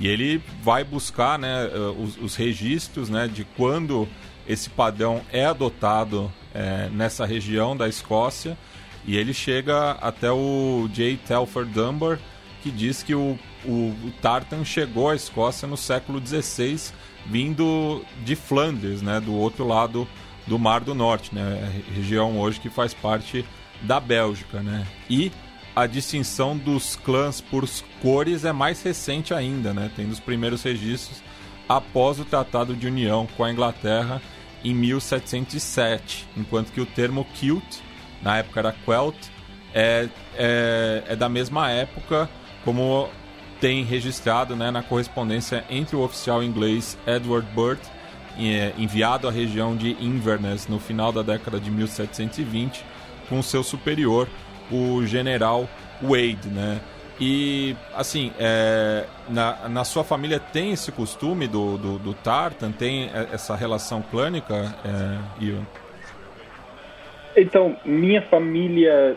E 0.01 0.07
ele 0.07 0.41
vai 0.63 0.83
buscar 0.83 1.37
né, 1.37 1.69
eh, 1.71 1.77
os, 1.95 2.17
os 2.17 2.35
registros 2.35 3.07
né, 3.07 3.27
de 3.27 3.45
quando 3.55 4.07
esse 4.47 4.67
padrão 4.67 5.21
é 5.31 5.45
adotado 5.45 6.33
é, 6.55 6.89
nessa 6.89 7.23
região 7.23 7.77
da 7.77 7.87
Escócia 7.87 8.57
e 9.05 9.15
ele 9.15 9.31
chega 9.31 9.91
até 9.91 10.31
o 10.31 10.89
J. 10.91 11.17
Telford 11.17 11.71
Dunbar, 11.71 12.17
que 12.63 12.71
diz 12.71 13.03
que 13.03 13.13
o, 13.13 13.37
o, 13.63 13.69
o 13.69 14.13
Tartan 14.23 14.65
chegou 14.65 15.07
à 15.07 15.15
Escócia 15.15 15.67
no 15.67 15.77
século 15.77 16.19
XVI, 16.19 16.91
vindo 17.27 18.03
de 18.25 18.35
Flandres, 18.35 19.03
né, 19.03 19.19
do 19.19 19.35
outro 19.35 19.67
lado 19.67 20.07
do 20.47 20.57
Mar 20.57 20.81
do 20.81 20.95
Norte, 20.95 21.33
né, 21.33 21.83
região 21.93 22.39
hoje 22.39 22.59
que 22.59 22.71
faz 22.71 22.91
parte 22.91 23.45
da 23.83 23.99
Bélgica. 23.99 24.61
Né, 24.61 24.87
e 25.07 25.31
a 25.81 25.87
distinção 25.87 26.55
dos 26.55 26.95
clãs 26.95 27.41
por 27.41 27.67
cores 28.03 28.45
é 28.45 28.53
mais 28.53 28.83
recente 28.83 29.33
ainda, 29.33 29.73
né? 29.73 29.89
Tem 29.95 30.07
os 30.07 30.19
primeiros 30.19 30.61
registros 30.61 31.23
após 31.67 32.19
o 32.19 32.25
Tratado 32.25 32.75
de 32.75 32.85
União 32.85 33.27
com 33.35 33.43
a 33.43 33.51
Inglaterra 33.51 34.21
em 34.63 34.75
1707, 34.75 36.27
enquanto 36.37 36.71
que 36.71 36.79
o 36.79 36.85
termo 36.85 37.25
kilt, 37.33 37.79
na 38.21 38.37
época 38.37 38.59
era 38.59 38.75
quelt, 38.85 39.15
é, 39.73 40.07
é, 40.35 41.03
é 41.07 41.15
da 41.15 41.27
mesma 41.27 41.71
época 41.71 42.29
como 42.63 43.09
tem 43.59 43.83
registrado 43.83 44.55
né, 44.55 44.69
na 44.69 44.83
correspondência 44.83 45.65
entre 45.67 45.95
o 45.95 46.03
oficial 46.03 46.43
inglês 46.43 46.95
Edward 47.07 47.47
Burt, 47.55 47.81
é, 48.37 48.71
enviado 48.77 49.27
à 49.27 49.31
região 49.31 49.75
de 49.75 49.97
Inverness 49.99 50.67
no 50.67 50.79
final 50.79 51.11
da 51.11 51.23
década 51.23 51.59
de 51.59 51.71
1720, 51.71 52.85
com 53.27 53.41
seu 53.41 53.63
superior, 53.63 54.27
o 54.71 55.05
general 55.05 55.67
Wade, 56.01 56.49
né? 56.49 56.79
E, 57.19 57.75
assim, 57.93 58.31
é, 58.39 59.05
na, 59.29 59.69
na 59.69 59.83
sua 59.83 60.03
família 60.03 60.39
tem 60.39 60.71
esse 60.71 60.91
costume 60.91 61.47
do, 61.47 61.77
do, 61.77 61.99
do 61.99 62.13
Tartan? 62.15 62.71
Tem 62.71 63.11
essa 63.31 63.55
relação 63.55 64.01
clânica, 64.01 64.55
é, 64.83 65.43
Ian? 65.45 65.61
Então, 67.37 67.77
minha 67.85 68.23
família 68.23 69.15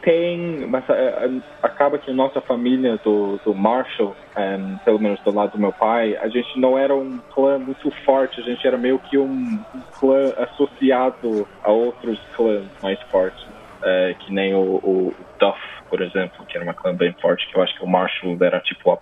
tem, 0.00 0.66
mas 0.68 0.88
é, 0.88 1.28
acaba 1.60 1.98
que 1.98 2.12
nossa 2.12 2.40
família 2.40 2.98
do, 3.02 3.38
do 3.44 3.52
Marshall, 3.52 4.14
um, 4.36 4.78
pelo 4.78 5.00
menos 5.00 5.20
do 5.20 5.34
lado 5.34 5.52
do 5.52 5.58
meu 5.58 5.72
pai, 5.72 6.16
a 6.16 6.28
gente 6.28 6.58
não 6.58 6.78
era 6.78 6.94
um 6.94 7.18
clã 7.34 7.58
muito 7.58 7.90
forte, 8.04 8.40
a 8.40 8.44
gente 8.44 8.64
era 8.64 8.78
meio 8.78 8.98
que 9.00 9.18
um 9.18 9.58
clã 9.98 10.32
associado 10.38 11.46
a 11.64 11.70
outros 11.70 12.18
clãs 12.36 12.64
mais 12.80 13.00
fortes 13.10 13.49
é, 13.82 14.14
que 14.18 14.32
nem 14.32 14.54
o, 14.54 14.76
o, 14.76 15.14
Duff, 15.38 15.58
por 15.88 16.00
exemplo, 16.00 16.44
que 16.46 16.56
era 16.56 16.64
uma 16.64 16.74
clã 16.74 16.94
bem 16.94 17.12
forte, 17.20 17.46
que 17.48 17.56
eu 17.56 17.62
acho 17.62 17.74
que 17.76 17.84
o 17.84 17.88
Marshall 17.88 18.36
era 18.40 18.60
tipo 18.60 18.92
a, 18.92 18.98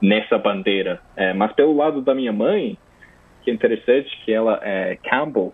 nessa 0.00 0.38
bandeira. 0.38 1.00
É, 1.16 1.32
mas 1.32 1.52
pelo 1.52 1.76
lado 1.76 2.00
da 2.02 2.14
minha 2.14 2.32
mãe, 2.32 2.78
que 3.42 3.50
é 3.50 3.54
interessante, 3.54 4.10
que 4.24 4.32
ela 4.32 4.58
é 4.62 4.96
Campbell, 5.02 5.52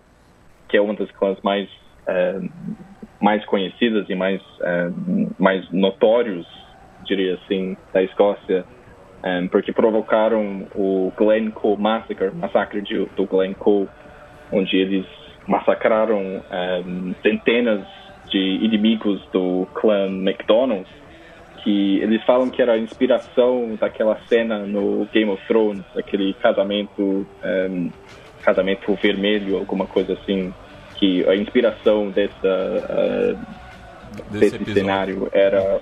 que 0.69 0.77
é 0.77 0.81
uma 0.81 0.93
das 0.93 1.11
clãs 1.11 1.37
mais 1.43 1.69
é, 2.07 2.39
mais 3.21 3.45
conhecidas 3.45 4.09
e 4.09 4.15
mais 4.15 4.41
é, 4.61 4.89
mais 5.37 5.69
notórios, 5.71 6.47
diria 7.03 7.35
assim, 7.35 7.77
da 7.93 8.01
Escócia, 8.01 8.65
é, 9.23 9.47
porque 9.47 9.71
provocaram 9.71 10.67
o 10.73 11.11
Glencoe 11.15 11.77
Massacre, 11.77 12.31
massacre 12.31 12.81
de, 12.81 13.05
do 13.15 13.25
Glencoe, 13.25 13.87
onde 14.51 14.77
eles 14.77 15.05
massacraram 15.47 16.43
é, 16.49 16.83
centenas 17.21 17.85
de 18.31 18.39
inimigos 18.63 19.21
do 19.31 19.67
clã 19.73 20.07
McDonald's, 20.07 20.89
que 21.63 21.99
eles 21.99 22.23
falam 22.23 22.49
que 22.49 22.61
era 22.61 22.73
a 22.73 22.77
inspiração 22.77 23.75
daquela 23.79 24.17
cena 24.27 24.59
no 24.59 25.07
Game 25.13 25.29
of 25.29 25.45
Thrones, 25.47 25.85
aquele 25.95 26.33
casamento, 26.35 27.01
um, 27.01 27.25
ehm, 27.43 27.89
casamento 28.41 28.95
vermelho, 28.95 29.57
alguma 29.57 29.85
coisa 29.85 30.13
assim, 30.13 30.51
que 30.95 31.27
a 31.27 31.35
inspiração 31.35 32.09
dessa, 32.09 32.35
uh, 32.47 33.39
desse, 34.31 34.57
desse 34.57 34.73
cenário 34.73 35.29
era, 35.31 35.81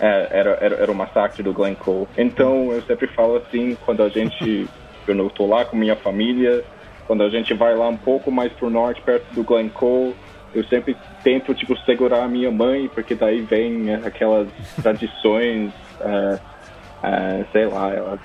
é, 0.00 0.28
era, 0.30 0.58
era, 0.60 0.76
era 0.76 0.92
o 0.92 0.94
massacre 0.94 1.42
do 1.42 1.52
Glencoe. 1.52 2.06
Então 2.16 2.72
eu 2.72 2.82
sempre 2.82 3.06
falo 3.08 3.36
assim, 3.36 3.76
quando 3.84 4.02
a 4.02 4.08
gente, 4.08 4.66
eu 5.06 5.14
não 5.14 5.26
estou 5.26 5.48
lá 5.48 5.64
com 5.64 5.76
minha 5.76 5.96
família, 5.96 6.64
quando 7.06 7.22
a 7.22 7.28
gente 7.28 7.52
vai 7.52 7.74
lá 7.74 7.88
um 7.88 7.96
pouco 7.96 8.30
mais 8.30 8.52
pro 8.52 8.70
norte, 8.70 9.02
perto 9.02 9.34
do 9.34 9.44
Glencoe, 9.44 10.14
eu 10.54 10.64
sempre 10.64 10.96
tento, 11.24 11.54
tipo, 11.54 11.76
segurar 11.80 12.22
a 12.22 12.28
minha 12.28 12.50
mãe, 12.50 12.88
porque 12.94 13.14
daí 13.14 13.40
vem 13.40 13.92
aquelas 13.94 14.46
tradições, 14.80 15.72
uh, 16.00 16.34
uh, 17.02 17.46
sei 17.50 17.66
lá, 17.66 17.92
elas 17.92 18.20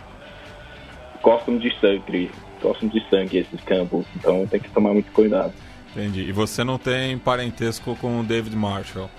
gostam 1.23 1.57
de 1.57 1.73
sangue, 1.79 2.29
gostam 2.61 2.89
de 2.89 3.01
sangue 3.09 3.39
esses 3.39 3.61
campos, 3.61 4.05
então 4.15 4.45
tem 4.45 4.59
que 4.59 4.69
tomar 4.69 4.93
muito 4.93 5.11
cuidado. 5.13 5.53
Entendi. 5.95 6.21
E 6.21 6.31
você 6.31 6.63
não 6.63 6.77
tem 6.77 7.17
parentesco 7.17 7.95
com 7.95 8.19
o 8.19 8.23
David 8.23 8.55
Marshall? 8.55 9.09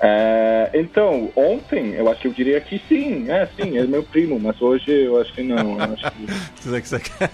Uh, 0.00 0.70
então, 0.72 1.30
ontem 1.36 1.94
eu 1.94 2.08
acho 2.10 2.22
que 2.22 2.28
eu 2.28 2.32
diria 2.32 2.60
que 2.60 2.80
sim, 2.88 3.30
é 3.30 3.46
sim, 3.56 3.76
é 3.78 3.84
meu 3.84 4.02
primo, 4.02 4.38
mas 4.38 4.60
hoje 4.62 4.90
eu 4.90 5.20
acho 5.20 5.32
que 5.34 5.42
não. 5.42 5.76
Eu 5.78 5.92
acho 5.92 6.10
que, 6.12 6.26
você 6.62 6.80
que 6.80 6.88
você 6.88 7.00
quer. 7.00 7.30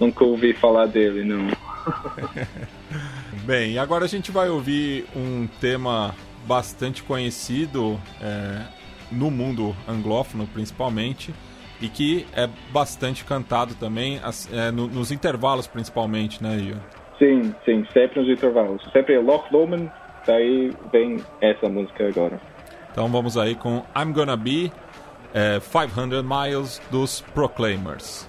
nunca 0.00 0.24
ouvi 0.24 0.52
falar 0.52 0.86
dele, 0.86 1.24
não. 1.24 1.48
Bem, 3.44 3.72
e 3.72 3.78
agora 3.78 4.06
a 4.06 4.08
gente 4.08 4.30
vai 4.30 4.48
ouvir 4.48 5.04
um 5.14 5.46
tema 5.60 6.14
bastante 6.46 7.02
conhecido 7.02 8.00
é, 8.22 8.62
no 9.12 9.30
mundo 9.30 9.76
anglófono, 9.86 10.46
principalmente, 10.46 11.34
e 11.78 11.88
que 11.88 12.26
é 12.34 12.48
bastante 12.72 13.22
cantado 13.22 13.74
também, 13.74 14.18
é, 14.50 14.70
no, 14.70 14.86
nos 14.86 15.12
intervalos, 15.12 15.66
principalmente, 15.66 16.42
né, 16.42 16.56
Ian? 16.56 16.80
Sim, 17.18 17.54
sim, 17.66 17.86
sempre 17.92 18.22
nos 18.22 18.30
intervalos. 18.30 18.82
Sempre 18.90 19.14
é 19.14 19.18
Loch 19.18 19.52
Lomond, 19.52 19.92
daí 20.26 20.72
vem 20.90 21.18
essa 21.42 21.68
música 21.68 22.08
agora. 22.08 22.40
Então 22.92 23.08
vamos 23.08 23.36
aí 23.36 23.54
com 23.54 23.82
I'm 23.94 24.12
Gonna 24.14 24.38
Be 24.38 24.72
é, 25.34 25.60
500 25.60 26.22
Miles 26.22 26.80
dos 26.90 27.20
Proclaimers. 27.20 28.26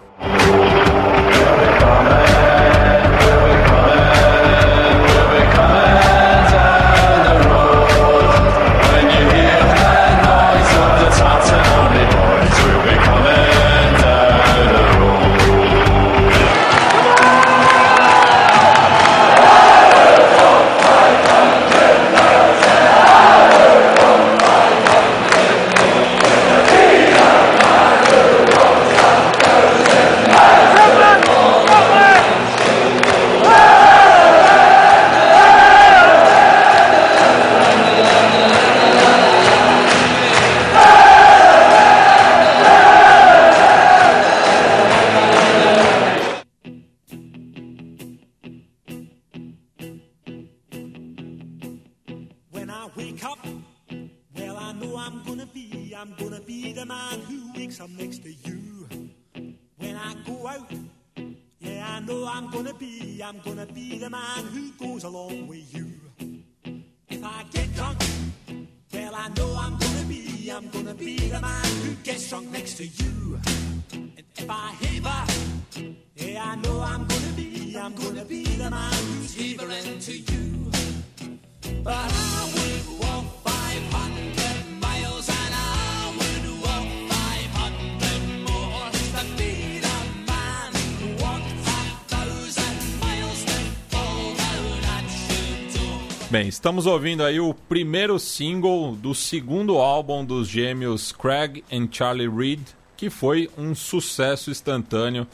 Ouvindo 97.05 97.23
aí 97.23 97.39
o 97.39 97.53
primeiro 97.53 98.17
single 98.17 98.95
do 98.95 99.13
segundo 99.13 99.77
álbum 99.77 100.25
dos 100.25 100.47
gêmeos 100.47 101.11
Craig 101.11 101.63
e 101.69 101.87
Charlie 101.91 102.27
Reed, 102.27 102.61
que 102.97 103.11
foi 103.11 103.47
um 103.55 103.75
sucesso 103.75 104.49
instantâneo 104.49 105.27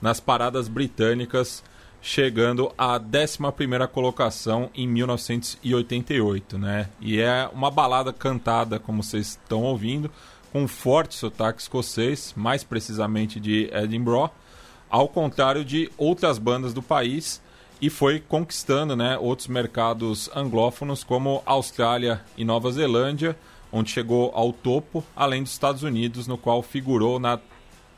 nas 0.00 0.20
paradas 0.20 0.68
britânicas, 0.68 1.64
chegando 2.00 2.72
à 2.78 3.00
11ª 3.00 3.88
colocação 3.88 4.70
em 4.72 4.86
1988, 4.86 6.58
né? 6.58 6.88
E 7.00 7.18
é 7.20 7.50
uma 7.52 7.72
balada 7.72 8.12
cantada, 8.12 8.78
como 8.78 9.02
vocês 9.02 9.30
estão 9.30 9.64
ouvindo, 9.64 10.08
com 10.52 10.68
forte 10.68 11.16
sotaque 11.16 11.60
escocês, 11.60 12.34
mais 12.36 12.62
precisamente 12.62 13.40
de 13.40 13.68
Edinburgh, 13.72 14.30
ao 14.88 15.08
contrário 15.08 15.64
de 15.64 15.90
outras 15.98 16.38
bandas 16.38 16.72
do 16.72 16.82
país 16.82 17.42
e 17.80 17.90
foi 17.90 18.20
conquistando 18.20 18.96
né, 18.96 19.18
outros 19.18 19.48
mercados 19.48 20.30
anglófonos 20.34 21.04
como 21.04 21.42
Austrália 21.44 22.22
e 22.36 22.44
Nova 22.44 22.70
Zelândia, 22.70 23.36
onde 23.70 23.90
chegou 23.90 24.30
ao 24.34 24.52
topo, 24.52 25.04
além 25.14 25.42
dos 25.42 25.52
Estados 25.52 25.82
Unidos, 25.82 26.26
no 26.26 26.38
qual 26.38 26.62
figurou 26.62 27.18
na 27.18 27.38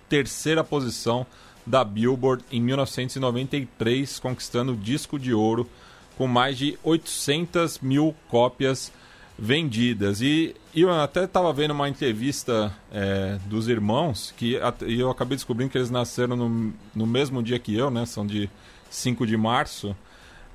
terceira 0.08 0.64
posição 0.64 1.26
da 1.64 1.84
Billboard 1.84 2.44
em 2.50 2.60
1993, 2.60 4.18
conquistando 4.18 4.72
o 4.72 4.76
disco 4.76 5.18
de 5.18 5.34
ouro 5.34 5.68
com 6.16 6.26
mais 6.26 6.58
de 6.58 6.78
800 6.82 7.78
mil 7.78 8.14
cópias 8.28 8.90
vendidas. 9.38 10.20
E, 10.20 10.56
e 10.74 10.80
eu 10.80 10.90
até 10.90 11.24
estava 11.24 11.52
vendo 11.52 11.70
uma 11.70 11.88
entrevista 11.88 12.74
é, 12.90 13.38
dos 13.46 13.68
irmãos, 13.68 14.34
que 14.36 14.58
e 14.86 14.98
eu 14.98 15.10
acabei 15.10 15.36
descobrindo 15.36 15.70
que 15.70 15.78
eles 15.78 15.90
nasceram 15.90 16.34
no, 16.34 16.74
no 16.94 17.06
mesmo 17.06 17.40
dia 17.42 17.58
que 17.58 17.76
eu, 17.76 17.90
né? 17.90 18.04
São 18.04 18.26
de 18.26 18.50
5 18.90 19.26
de 19.26 19.36
março, 19.36 19.96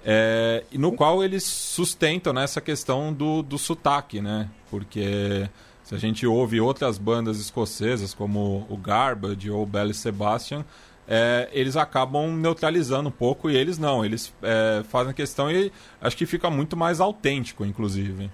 é, 0.05 0.63
no 0.73 0.91
qual 0.91 1.23
eles 1.23 1.43
sustentam 1.43 2.33
né, 2.33 2.45
questão 2.63 3.13
do, 3.13 3.41
do 3.41 3.57
sotaque, 3.57 4.21
né? 4.21 4.49
Porque 4.69 5.49
se 5.83 5.95
a 5.95 5.97
gente 5.97 6.25
ouve 6.25 6.59
outras 6.59 6.97
bandas 6.97 7.39
escocesas, 7.39 8.13
como 8.13 8.65
o 8.69 8.77
Garbage 8.77 9.49
ou 9.49 9.63
o 9.63 9.65
Belly 9.65 9.93
Sebastian, 9.93 10.65
é, 11.07 11.49
eles 11.51 11.75
acabam 11.75 12.31
neutralizando 12.35 13.09
um 13.09 13.11
pouco 13.11 13.49
e 13.49 13.57
eles 13.57 13.77
não, 13.77 14.05
eles 14.05 14.33
é, 14.41 14.83
fazem 14.83 15.13
questão 15.13 15.51
e 15.51 15.71
acho 16.01 16.15
que 16.15 16.25
fica 16.25 16.49
muito 16.49 16.77
mais 16.77 17.01
autêntico, 17.01 17.65
inclusive. 17.65 18.29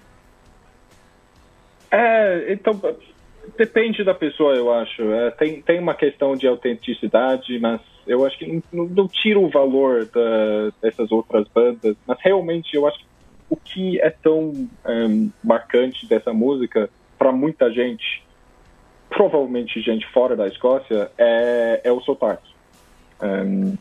É, 1.90 2.52
então 2.52 2.80
depende 3.58 4.04
da 4.04 4.14
pessoa, 4.14 4.54
eu 4.54 4.72
acho. 4.72 5.02
É, 5.02 5.30
tem, 5.32 5.60
tem 5.62 5.80
uma 5.80 5.94
questão 5.94 6.36
de 6.36 6.46
autenticidade, 6.46 7.58
mas 7.58 7.80
eu 8.06 8.24
acho 8.26 8.38
que 8.38 8.62
não, 8.72 8.86
não 8.86 9.08
o 9.36 9.48
valor 9.48 10.06
da, 10.06 10.72
dessas 10.82 11.10
outras 11.12 11.46
bandas, 11.48 11.96
mas 12.06 12.18
realmente 12.20 12.74
eu 12.74 12.86
acho 12.86 12.98
que 12.98 13.06
o 13.50 13.56
que 13.56 14.00
é 14.00 14.10
tão 14.10 14.50
um, 14.50 14.68
é, 14.84 15.28
marcante 15.42 16.06
dessa 16.06 16.32
música 16.32 16.88
para 17.18 17.32
muita 17.32 17.70
gente, 17.70 18.22
provavelmente 19.08 19.80
gente 19.80 20.06
fora 20.12 20.36
da 20.36 20.46
Escócia, 20.46 21.10
é, 21.18 21.80
é 21.84 21.92
o 21.92 22.00
sotaque. 22.00 22.50
Um, 23.20 23.76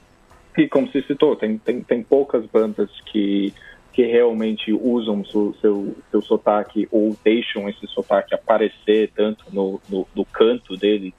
e 0.57 0.67
como 0.67 0.91
se 0.91 1.01
citou, 1.03 1.35
tem, 1.35 1.57
tem, 1.57 1.81
tem 1.81 2.03
poucas 2.03 2.45
bandas 2.47 2.89
que, 3.05 3.53
que 3.93 4.03
realmente 4.03 4.73
usam 4.73 5.23
seu, 5.23 5.55
seu, 5.61 5.95
seu 6.11 6.21
sotaque 6.21 6.87
ou 6.91 7.15
deixam 7.23 7.69
esse 7.69 7.87
sotaque 7.87 8.33
aparecer 8.33 9.11
tanto 9.15 9.45
no, 9.53 9.79
no, 9.87 10.07
no 10.13 10.25
canto 10.25 10.75
dele. 10.75 11.13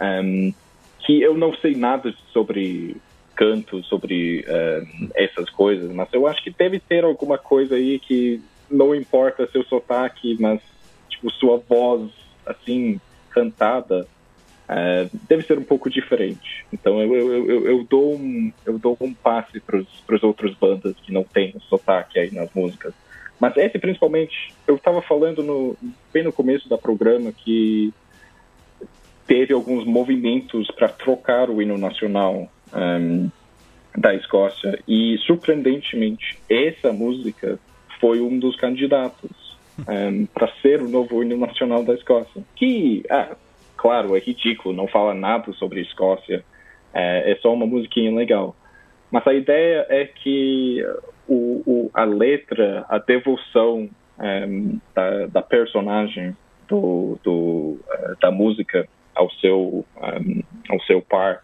Um, 0.00 0.52
que 1.04 1.20
eu 1.20 1.36
não 1.36 1.54
sei 1.54 1.74
nada 1.74 2.12
sobre 2.32 2.96
canto, 3.34 3.82
sobre 3.84 4.44
uh, 4.48 5.10
essas 5.14 5.50
coisas, 5.50 5.92
mas 5.92 6.08
eu 6.12 6.26
acho 6.26 6.42
que 6.42 6.50
deve 6.50 6.78
ter 6.78 7.04
alguma 7.04 7.36
coisa 7.36 7.74
aí 7.74 7.98
que 7.98 8.40
não 8.70 8.94
importa 8.94 9.48
seu 9.50 9.64
sotaque, 9.64 10.36
mas 10.40 10.60
tipo 11.08 11.30
sua 11.32 11.58
voz 11.58 12.10
assim 12.46 13.00
cantada 13.30 14.06
uh, 14.68 15.18
deve 15.28 15.42
ser 15.42 15.58
um 15.58 15.64
pouco 15.64 15.90
diferente. 15.90 16.64
Então 16.72 17.00
eu, 17.00 17.14
eu, 17.14 17.50
eu, 17.50 17.66
eu 17.66 17.84
dou 17.84 18.14
um 18.14 18.52
eu 18.64 18.78
dou 18.78 18.96
um 19.00 19.12
passe 19.12 19.60
para 19.60 19.80
as 20.10 20.22
outras 20.22 20.54
bandas 20.54 20.94
que 21.02 21.12
não 21.12 21.24
têm 21.24 21.54
sotaque 21.68 22.18
aí 22.18 22.32
nas 22.32 22.52
músicas. 22.54 22.94
Mas 23.40 23.56
esse 23.56 23.78
principalmente, 23.78 24.54
eu 24.66 24.76
estava 24.76 25.02
falando 25.02 25.42
no, 25.42 25.76
bem 26.12 26.22
no 26.22 26.32
começo 26.32 26.68
da 26.68 26.78
programa 26.78 27.32
que 27.32 27.92
teve 29.26 29.52
alguns 29.52 29.84
movimentos 29.84 30.66
para 30.72 30.88
trocar 30.88 31.50
o 31.50 31.60
hino 31.60 31.78
nacional 31.78 32.48
um, 32.74 33.30
da 33.96 34.14
Escócia 34.14 34.78
e, 34.86 35.16
surpreendentemente, 35.18 36.38
essa 36.48 36.92
música 36.92 37.58
foi 38.00 38.20
um 38.20 38.38
dos 38.38 38.56
candidatos 38.56 39.56
um, 39.88 40.26
para 40.26 40.52
ser 40.60 40.82
o 40.82 40.88
novo 40.88 41.22
hino 41.22 41.36
nacional 41.36 41.84
da 41.84 41.94
Escócia. 41.94 42.42
Que, 42.56 43.04
ah, 43.10 43.36
claro, 43.76 44.16
é 44.16 44.18
ridículo, 44.18 44.74
não 44.74 44.86
fala 44.86 45.14
nada 45.14 45.52
sobre 45.52 45.80
a 45.80 45.82
Escócia, 45.82 46.44
é, 46.92 47.32
é 47.32 47.36
só 47.36 47.52
uma 47.52 47.66
musiquinha 47.66 48.14
legal. 48.14 48.54
Mas 49.10 49.26
a 49.26 49.34
ideia 49.34 49.86
é 49.88 50.04
que 50.06 50.84
o, 51.28 51.62
o, 51.64 51.90
a 51.94 52.04
letra, 52.04 52.84
a 52.88 52.98
devoção 52.98 53.88
um, 54.18 54.78
da, 54.94 55.26
da, 55.26 55.42
personagem 55.42 56.36
do, 56.68 57.18
do, 57.22 57.32
uh, 57.32 58.16
da 58.20 58.30
música 58.30 58.88
ao 59.14 59.30
seu, 59.32 59.84
um, 59.96 60.42
ao 60.68 60.80
seu 60.82 61.00
par, 61.00 61.42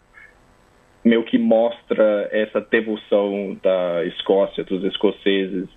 meio 1.03 1.23
que 1.23 1.37
mostra 1.37 2.29
essa 2.31 2.61
devoção 2.61 3.57
da 3.61 4.05
Escócia, 4.05 4.63
dos 4.63 4.83
escoceses, 4.83 5.67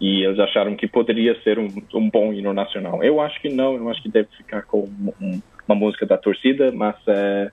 e 0.00 0.24
eles 0.24 0.38
acharam 0.40 0.74
que 0.74 0.88
poderia 0.88 1.40
ser 1.42 1.58
um, 1.58 1.68
um 1.94 2.10
bom 2.10 2.32
hino 2.32 2.52
nacional. 2.52 3.02
Eu 3.04 3.20
acho 3.20 3.40
que 3.40 3.48
não, 3.48 3.76
eu 3.76 3.88
acho 3.88 4.02
que 4.02 4.08
deve 4.08 4.28
ficar 4.36 4.62
com 4.62 4.88
um, 5.20 5.40
uma 5.68 5.76
música 5.76 6.04
da 6.04 6.18
torcida, 6.18 6.72
mas 6.72 6.96
é, 7.06 7.50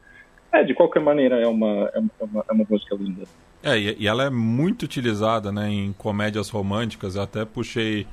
é, 0.52 0.64
de 0.64 0.74
qualquer 0.74 1.02
maneira 1.02 1.40
é 1.40 1.48
uma, 1.48 1.92
é 1.94 2.00
uma, 2.00 2.46
é 2.50 2.52
uma 2.52 2.66
música 2.68 2.96
linda. 2.96 3.24
É, 3.62 3.78
e 3.78 4.08
ela 4.08 4.24
é 4.24 4.30
muito 4.30 4.84
utilizada 4.84 5.52
né, 5.52 5.70
em 5.70 5.94
comédias 5.94 6.50
românticas, 6.50 7.16
eu 7.16 7.22
até 7.22 7.46
puxei 7.46 8.08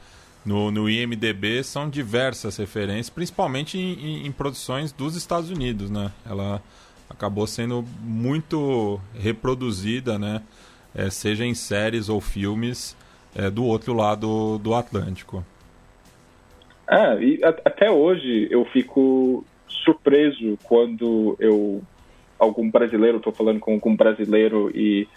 no, 0.46 0.70
no 0.70 0.88
IMDB 0.88 1.64
são 1.64 1.90
diversas 1.90 2.56
referências, 2.56 3.10
principalmente 3.10 3.76
em, 3.76 3.92
em, 3.94 4.26
em, 4.26 4.32
produções 4.32 4.92
dos 4.92 5.16
Estados 5.16 5.50
Unidos, 5.50 5.90
né? 5.90 6.12
Ela 6.24 6.62
acabou 7.10 7.46
sendo 7.46 7.84
muito 8.00 9.00
reproduzida, 9.18 10.18
né? 10.18 10.42
É, 10.94 11.10
seja 11.10 11.44
em 11.44 11.52
séries 11.52 12.08
ou 12.08 12.20
filmes 12.20 12.96
é, 13.34 13.50
do 13.50 13.64
outro 13.64 13.92
lado 13.92 14.58
do 14.58 14.72
Atlântico. 14.74 15.44
Ah, 16.86 17.16
e 17.16 17.42
a, 17.44 17.48
até 17.48 17.90
hoje 17.90 18.46
eu 18.50 18.64
fico 18.66 19.44
surpreso 19.68 20.56
quando 20.62 21.36
eu 21.40 21.82
algum 22.38 22.70
brasileiro, 22.70 23.16
estou 23.16 23.32
falando 23.32 23.58
com 23.58 23.72
algum 23.72 23.96
brasileiro 23.96 24.70
e 24.74 25.08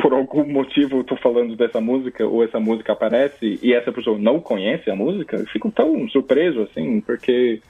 por 0.00 0.12
algum 0.12 0.44
motivo 0.46 0.98
eu 0.98 1.04
tô 1.04 1.16
falando 1.16 1.56
dessa 1.56 1.80
música 1.80 2.26
ou 2.26 2.42
essa 2.42 2.58
música 2.58 2.92
aparece 2.92 3.58
e 3.62 3.72
essa 3.72 3.92
pessoa 3.92 4.18
não 4.18 4.40
conhece 4.40 4.90
a 4.90 4.96
música, 4.96 5.36
eu 5.36 5.46
fico 5.46 5.70
tão 5.70 6.08
surpreso 6.08 6.62
assim, 6.62 7.00
porque 7.00 7.60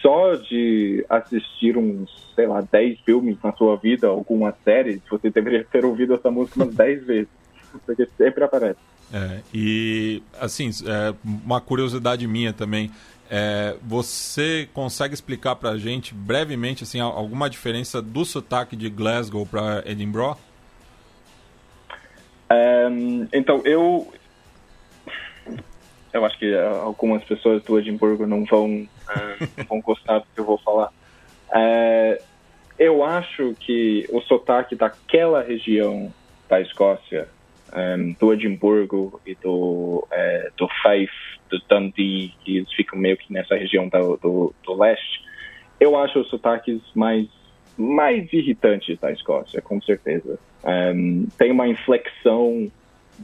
só 0.00 0.34
de 0.34 1.04
assistir 1.08 1.76
uns, 1.76 2.10
sei 2.34 2.46
lá, 2.46 2.60
10 2.60 3.00
filmes 3.00 3.38
na 3.42 3.52
sua 3.52 3.76
vida, 3.76 4.06
alguma 4.06 4.54
série, 4.64 5.00
você 5.10 5.30
deveria 5.30 5.64
ter 5.64 5.84
ouvido 5.84 6.14
essa 6.14 6.30
música 6.30 6.62
umas 6.62 6.74
10 6.74 7.06
vezes, 7.06 7.28
porque 7.86 8.06
sempre 8.16 8.44
aparece. 8.44 8.78
É, 9.12 9.40
e 9.52 10.22
assim, 10.40 10.70
é, 10.86 11.14
uma 11.24 11.60
curiosidade 11.60 12.26
minha 12.26 12.52
também, 12.52 12.90
é, 13.30 13.76
você 13.82 14.68
consegue 14.74 15.14
explicar 15.14 15.56
pra 15.56 15.76
gente 15.78 16.14
brevemente 16.14 16.84
assim, 16.84 17.00
alguma 17.00 17.48
diferença 17.48 18.02
do 18.02 18.24
sotaque 18.24 18.76
de 18.76 18.90
Glasgow 18.90 19.46
para 19.46 19.82
Edinburgh? 19.86 20.36
Um, 22.50 23.26
então, 23.32 23.62
eu. 23.64 24.12
Eu 26.12 26.24
acho 26.24 26.38
que 26.38 26.54
algumas 26.56 27.24
pessoas 27.24 27.62
do 27.64 27.76
Edimburgo 27.76 28.24
não 28.24 28.44
vão, 28.44 28.82
uh, 28.82 29.64
vão 29.68 29.80
gostar 29.80 30.20
do 30.20 30.26
que 30.32 30.40
eu 30.40 30.44
vou 30.44 30.58
falar. 30.58 30.92
Uh, 31.48 32.22
eu 32.78 33.04
acho 33.04 33.54
que 33.58 34.06
o 34.10 34.20
sotaque 34.20 34.76
daquela 34.76 35.42
região 35.42 36.12
da 36.48 36.60
Escócia, 36.60 37.28
um, 37.74 38.12
do 38.12 38.32
Edimburgo 38.32 39.20
e 39.26 39.34
do, 39.34 40.06
uh, 40.06 40.52
do 40.56 40.68
Fife, 40.82 41.12
do 41.50 41.60
Dundee, 41.68 42.34
que 42.44 42.58
eles 42.58 42.72
ficam 42.72 42.98
meio 42.98 43.16
que 43.16 43.32
nessa 43.32 43.56
região 43.56 43.88
do, 43.88 44.16
do, 44.16 44.54
do 44.64 44.74
leste, 44.74 45.24
eu 45.80 45.96
acho 45.96 46.20
os 46.20 46.28
sotaques 46.28 46.80
mais, 46.94 47.26
mais 47.76 48.32
irritantes 48.32 48.98
da 48.98 49.10
Escócia, 49.10 49.60
com 49.60 49.80
certeza. 49.80 50.38
Um, 50.64 51.26
tem 51.36 51.50
uma 51.50 51.68
inflexão 51.68 52.70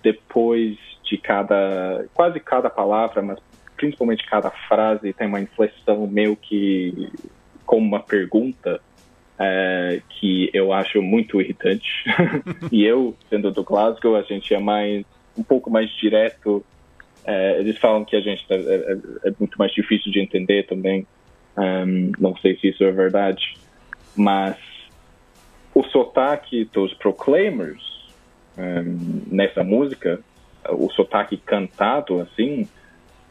depois 0.03 0.77
de 1.05 1.17
cada, 1.19 2.07
quase 2.15 2.39
cada 2.41 2.71
palavra, 2.71 3.23
mas 3.23 3.39
principalmente 3.77 4.27
cada 4.29 4.51
frase 4.51 5.13
tem 5.13 5.27
uma 5.27 5.41
inflexão 5.41 6.07
meio 6.07 6.37
que 6.37 7.11
como 7.65 7.87
uma 7.87 8.01
pergunta 8.01 8.81
uh, 9.41 10.03
que 10.11 10.51
eu 10.53 10.73
acho 10.73 11.01
muito 11.01 11.41
irritante. 11.41 12.05
e 12.71 12.85
eu, 12.85 13.17
sendo 13.29 13.51
do 13.51 13.65
Glasgow, 13.65 14.17
a 14.17 14.23
gente 14.23 14.53
é 14.53 14.59
mais 14.59 15.05
um 15.37 15.43
pouco 15.43 15.71
mais 15.71 15.91
direto. 15.91 16.65
Uh, 17.25 17.61
eles 17.61 17.79
falam 17.79 18.05
que 18.05 18.17
a 18.17 18.21
gente 18.21 18.45
é, 18.51 18.55
é, 18.55 19.29
é, 19.29 19.33
muito 19.39 19.59
mais 19.59 19.73
difícil 19.73 20.13
de 20.13 20.21
entender 20.21 20.67
também. 20.67 21.07
Um, 21.57 22.13
não 22.19 22.37
sei 22.37 22.57
se 22.59 22.69
isso 22.69 22.85
é 22.85 22.91
verdade, 22.91 23.57
mas 24.17 24.57
o 25.75 25.83
sotaque 25.85 26.65
dos 26.67 26.93
Proclaimers 26.95 27.83
um, 28.59 29.23
nessa 29.27 29.63
música, 29.65 30.21
o 30.69 30.91
sotaque 30.91 31.37
cantado 31.37 32.21
assim, 32.21 32.69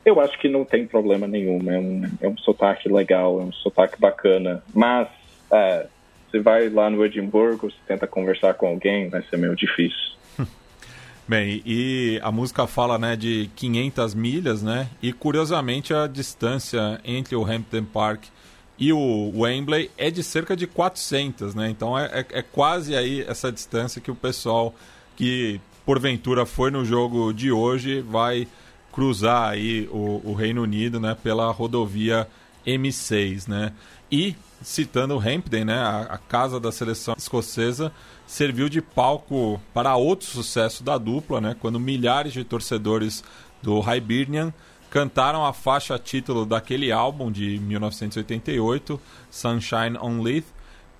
eu 0.05 0.19
acho 0.19 0.38
que 0.39 0.47
não 0.47 0.65
tem 0.65 0.88
problema 0.88 1.27
nenhum. 1.27 1.59
É 1.69 1.77
um, 1.77 2.03
é 2.21 2.27
um 2.27 2.38
sotaque 2.38 2.89
legal, 2.89 3.39
é 3.39 3.43
um 3.43 3.51
sotaque 3.51 3.99
bacana. 3.99 4.63
Mas 4.73 5.07
é, 5.51 5.88
você 6.30 6.39
vai 6.39 6.69
lá 6.69 6.89
no 6.89 7.05
Edimburgo, 7.05 7.69
você 7.69 7.77
tenta 7.88 8.07
conversar 8.07 8.53
com 8.55 8.67
alguém, 8.67 9.09
vai 9.09 9.21
ser 9.23 9.38
meio 9.38 9.55
difícil. 9.55 10.17
Bem, 11.27 11.61
e 11.65 12.19
a 12.23 12.32
música 12.32 12.65
fala 12.65 12.97
né, 12.97 13.15
de 13.15 13.49
500 13.55 14.15
milhas, 14.15 14.63
né? 14.63 14.88
E 15.01 15.13
curiosamente 15.13 15.93
a 15.93 16.07
distância 16.07 16.99
entre 17.03 17.36
o 17.36 17.45
Hampton 17.45 17.84
Park 17.86 18.23
e 18.80 18.93
o 18.93 19.32
Wembley 19.36 19.91
é 19.97 20.09
de 20.09 20.23
cerca 20.23 20.55
de 20.55 20.65
400, 20.65 21.53
né? 21.53 21.69
Então 21.69 21.99
é, 21.99 22.05
é, 22.05 22.39
é, 22.39 22.41
quase 22.41 22.95
aí 22.95 23.21
essa 23.27 23.51
distância 23.51 23.99
que 23.99 24.09
o 24.09 24.15
pessoal 24.15 24.73
que 25.17 25.59
porventura 25.86 26.45
foi 26.45 26.71
no 26.71 26.86
jogo 26.86 27.34
de 27.34 27.51
hoje 27.51 27.99
vai 27.99 28.47
cruzar 28.93 29.49
aí 29.49 29.88
o, 29.91 30.21
o 30.23 30.34
Reino 30.34 30.63
Unido, 30.63 30.97
né? 30.99 31.15
Pela 31.21 31.51
rodovia 31.51 32.25
M6, 32.65 33.49
né? 33.49 33.73
E 34.09 34.34
citando 34.61 35.15
o 35.15 35.19
Hampden, 35.19 35.65
né? 35.65 35.77
A, 35.77 36.01
a 36.11 36.17
casa 36.17 36.57
da 36.57 36.71
seleção 36.71 37.15
escocesa 37.17 37.91
serviu 38.25 38.69
de 38.69 38.82
palco 38.82 39.59
para 39.73 39.93
outro 39.97 40.25
sucesso 40.25 40.86
da 40.86 40.97
dupla, 40.97 41.41
né? 41.41 41.55
Quando 41.59 41.80
milhares 41.82 42.32
de 42.32 42.45
torcedores 42.45 43.25
do 43.61 43.82
Hibernian 43.82 44.53
cantaram 44.89 45.45
a 45.45 45.53
faixa 45.53 45.97
título 45.99 46.45
daquele 46.45 46.91
álbum 46.91 47.31
de 47.31 47.59
1988, 47.59 48.99
Sunshine 49.29 49.97
on 50.01 50.21
Leith, 50.21 50.47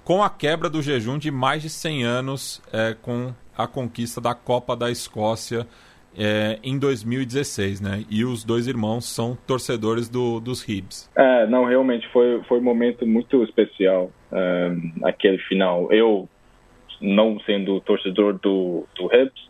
com 0.04 0.24
a 0.24 0.30
quebra 0.30 0.70
do 0.70 0.82
jejum 0.82 1.18
de 1.18 1.32
mais 1.32 1.62
de 1.62 1.70
100 1.70 2.04
anos 2.04 2.62
é, 2.72 2.96
com 3.02 3.34
a 3.58 3.68
conquista 3.68 4.22
da 4.22 4.34
Copa 4.34 4.76
da 4.76 4.90
Escócia 4.90 5.68
é, 6.18 6.58
em 6.64 6.80
2016, 6.80 7.82
né? 7.82 8.04
E 8.10 8.26
os 8.26 8.44
dois 8.44 8.68
irmãos 8.68 9.06
são 9.06 9.38
torcedores 9.48 10.10
do, 10.10 10.40
dos 10.40 10.68
Hibs. 10.68 11.10
É, 11.16 11.46
não, 11.48 11.66
realmente 11.66 12.08
foi, 12.10 12.42
foi 12.48 12.60
um 12.60 12.64
momento 12.64 13.06
muito 13.06 13.44
especial 13.44 14.12
um, 14.32 15.06
aquele 15.06 15.38
final. 15.40 15.92
Eu, 15.92 16.28
não 17.02 17.40
sendo 17.42 17.80
torcedor 17.82 18.34
do, 18.40 18.86
do 18.96 19.06
Hibs, 19.06 19.50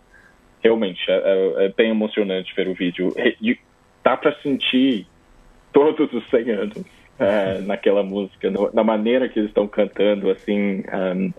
realmente 0.62 1.00
é, 1.10 1.14
é, 1.14 1.66
é 1.66 1.70
bem 1.70 1.92
emocionante 1.92 2.54
ver 2.56 2.68
o 2.68 2.74
vídeo 2.74 3.14
dá 4.10 4.18
para 4.18 4.36
sentir 4.42 5.06
todos 5.72 6.12
os 6.12 6.28
100 6.32 6.50
anos 6.50 6.78
uh, 6.78 7.62
naquela 7.64 8.02
música, 8.02 8.50
no, 8.50 8.72
na 8.74 8.84
maneira 8.84 9.30
que 9.30 9.38
eles 9.38 9.52
estão 9.52 9.68
cantando, 9.68 10.32
assim, 10.32 10.84
um, 11.16 11.32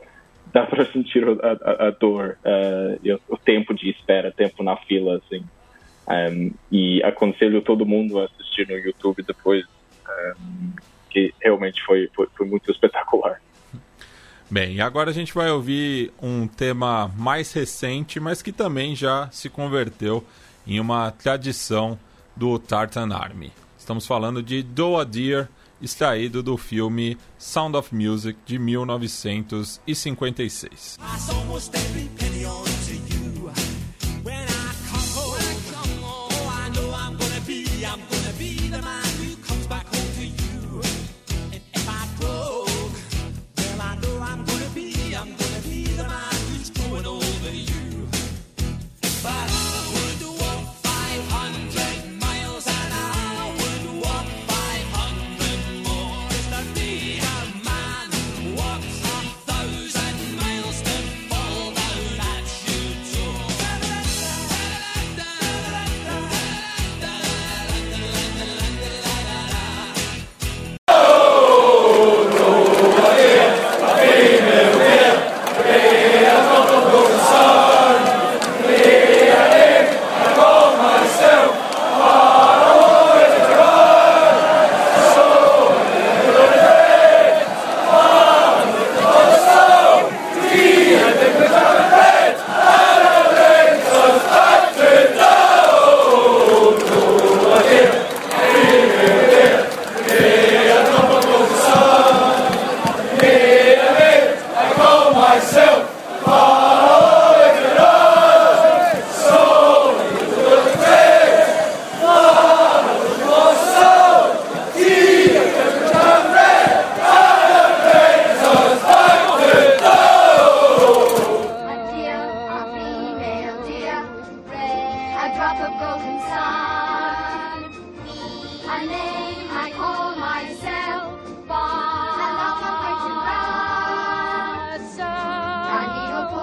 dá 0.53 0.65
para 0.67 0.87
sentir 0.87 1.25
a, 1.27 1.33
a, 1.69 1.89
a 1.89 1.91
dor, 1.91 2.39
uh, 2.45 3.21
o, 3.29 3.37
tempo 3.37 3.75
de 3.75 3.91
espera, 3.91 4.31
tempo 4.31 4.63
na 4.63 4.77
fila, 4.77 5.17
assim. 5.17 5.45
Um, 6.09 6.53
e 6.71 7.03
aconselho 7.03 7.61
todo 7.61 7.85
mundo 7.85 8.21
a 8.21 8.27
assistir 8.27 8.69
no 8.69 8.79
YouTube 8.79 9.25
depois, 9.25 9.65
um, 10.09 10.71
que 11.11 11.35
realmente 11.41 11.83
foi, 11.83 12.09
foi, 12.15 12.29
foi 12.37 12.47
muito 12.47 12.71
espetacular. 12.71 13.41
Bem, 14.49 14.81
agora 14.81 15.11
a 15.11 15.13
gente 15.13 15.35
vai 15.35 15.51
ouvir 15.51 16.13
um 16.23 16.47
tema 16.47 17.09
mais 17.17 17.53
recente, 17.53 18.21
mas 18.21 18.43
que 18.43 18.53
também 18.53 18.95
já 18.95 19.29
se 19.33 19.49
converteu 19.49 20.25
em 20.67 20.79
uma 20.79 21.11
tradição 21.11 21.99
do 22.41 22.59
Tartan 22.59 23.13
Army. 23.13 23.53
Estamos 23.79 24.05
falando 24.07 24.43
de 24.43 24.63
Do 24.63 24.97
a 24.97 25.05
Deer, 25.05 25.51
extraído 25.83 26.43
do 26.43 26.57
filme 26.57 27.19
Sound 27.37 27.77
of 27.77 27.95
Music 27.95 28.39
de 28.47 28.59
1956. 28.59 30.99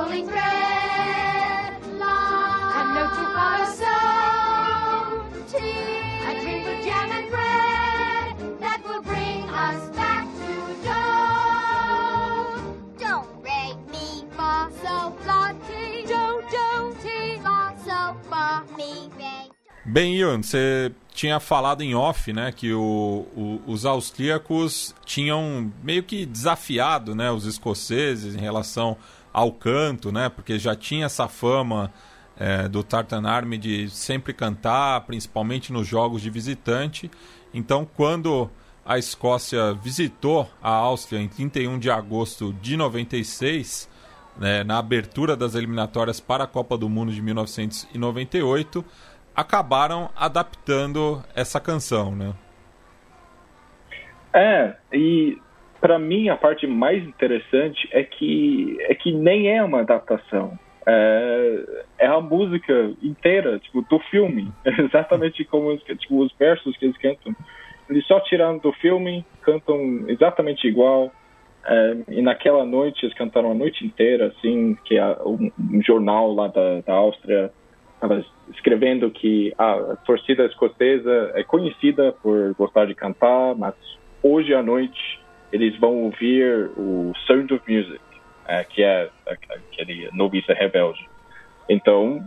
only 0.08 0.24
thread 0.24 1.74
line. 2.00 2.78
And 2.80 2.90
no 2.96 3.04
too 3.16 3.28
far 3.36 3.60
or 3.60 5.28
tea. 5.52 5.84
A 6.28 6.32
drink 6.42 6.64
of 6.68 6.78
jam 6.86 7.12
and 7.12 7.30
bread 7.30 8.60
that 8.62 8.80
will 8.86 9.02
bring 9.02 9.44
us 9.50 9.90
back 9.96 10.26
to 10.40 10.52
dough. 10.88 11.88
Don't 12.98 13.28
rake 13.44 13.84
me, 13.92 14.26
ma, 14.38 14.70
so 14.82 15.12
flotty. 15.24 16.06
Don't, 16.08 16.50
don't, 16.52 17.02
tea, 17.02 17.40
ma, 17.44 17.76
so 17.86 18.16
ma, 18.30 18.64
me, 18.78 19.10
rake. 19.18 19.52
Bem, 19.86 20.16
Ian, 20.16 20.42
você 20.42 20.94
tinha 21.14 21.40
falado 21.40 21.82
em 21.82 21.96
off, 21.96 22.32
né, 22.32 22.54
que 22.54 22.72
o, 22.72 23.26
o, 23.36 23.62
os 23.68 23.86
austríacos 23.86 24.94
tinham 25.04 25.74
meio 25.84 26.04
que 26.04 26.26
desafiado, 26.26 27.16
né, 27.16 27.32
os 27.32 27.46
escoceses 27.46 28.36
em 28.36 28.40
relação 28.40 28.96
ao 29.34 29.52
canto, 29.52 30.12
né, 30.12 30.30
porque 30.30 30.58
já 30.58 30.76
tinha 30.76 31.06
essa 31.06 31.28
fama 31.28 31.92
é, 32.38 32.68
do 32.68 32.84
Tartan 32.84 33.28
Army 33.28 33.58
de 33.58 33.90
sempre 33.90 34.34
cantar, 34.34 35.02
principalmente 35.02 35.72
nos 35.72 35.88
jogos 35.88 36.22
de 36.22 36.30
visitante. 36.30 37.10
Então, 37.54 37.86
quando 37.86 38.50
a 38.86 38.98
Escócia 38.98 39.74
visitou 39.74 40.50
a 40.62 40.70
Áustria 40.72 41.20
em 41.20 41.28
31 41.28 41.78
de 41.78 41.90
agosto 41.90 42.54
de 42.54 42.78
96, 42.78 43.90
né, 44.38 44.64
na 44.64 44.78
abertura 44.78 45.36
das 45.36 45.56
eliminatórias 45.56 46.20
para 46.20 46.44
a 46.44 46.48
Copa 46.48 46.78
do 46.78 46.88
Mundo 46.88 47.12
de 47.12 47.22
1998 47.22 48.86
acabaram 49.36 50.10
adaptando 50.16 51.24
essa 51.36 51.60
canção, 51.60 52.16
né? 52.16 52.34
É, 54.34 54.76
e 54.92 55.40
para 55.80 56.00
mim 56.00 56.30
a 56.30 56.36
parte 56.36 56.66
mais 56.68 57.04
interessante 57.04 57.88
é 57.92 58.04
que 58.04 58.78
é 58.82 58.96
que 58.96 59.12
nem 59.12 59.50
é 59.56 59.64
uma 59.64 59.82
adaptação. 59.82 60.58
É, 60.86 61.64
é 62.00 62.08
a 62.08 62.22
música 62.22 62.94
inteira, 63.04 63.60
tipo, 63.60 63.82
do 63.82 64.00
filme. 64.10 64.52
exatamente 64.66 65.44
como 65.46 65.76
tipo, 65.78 66.20
os 66.20 66.34
versos 66.38 66.76
que 66.78 66.86
eles 66.86 66.98
cantam. 66.98 67.36
Eles 67.90 68.06
só 68.06 68.20
tiraram 68.22 68.58
do 68.58 68.72
filme, 68.74 69.26
cantam 69.42 70.06
exatamente 70.08 70.68
igual. 70.68 71.12
É, 71.66 71.98
e 72.10 72.22
naquela 72.22 72.66
noite, 72.66 73.06
eles 73.06 73.16
cantaram 73.18 73.52
a 73.52 73.54
noite 73.54 73.86
inteira, 73.86 74.28
assim, 74.28 74.78
que 74.86 74.98
a, 74.98 75.18
um, 75.26 75.52
um 75.60 75.82
jornal 75.82 76.34
lá 76.34 76.48
da, 76.48 76.82
da 76.82 76.94
Áustria 76.94 77.52
estava 77.96 78.24
escrevendo 78.54 79.10
que 79.12 79.54
a 79.58 79.98
torcida 80.06 80.46
escocesa 80.46 81.32
é 81.34 81.44
conhecida 81.44 82.14
por 82.24 82.54
gostar 82.54 82.86
de 82.86 82.96
cantar, 82.96 83.56
mas 83.56 83.74
hoje 84.24 84.54
à 84.54 84.64
noite 84.64 85.20
eles 85.52 85.78
vão 85.80 86.04
ouvir 86.04 86.70
o 86.78 87.14
Sound 87.26 87.54
of 87.54 87.64
Music, 87.72 88.00
é, 88.48 88.64
que 88.64 88.84
é 88.84 89.10
aquele 89.26 90.10
noviça 90.14 90.54
rebelde. 90.54 91.08
Então, 91.70 92.24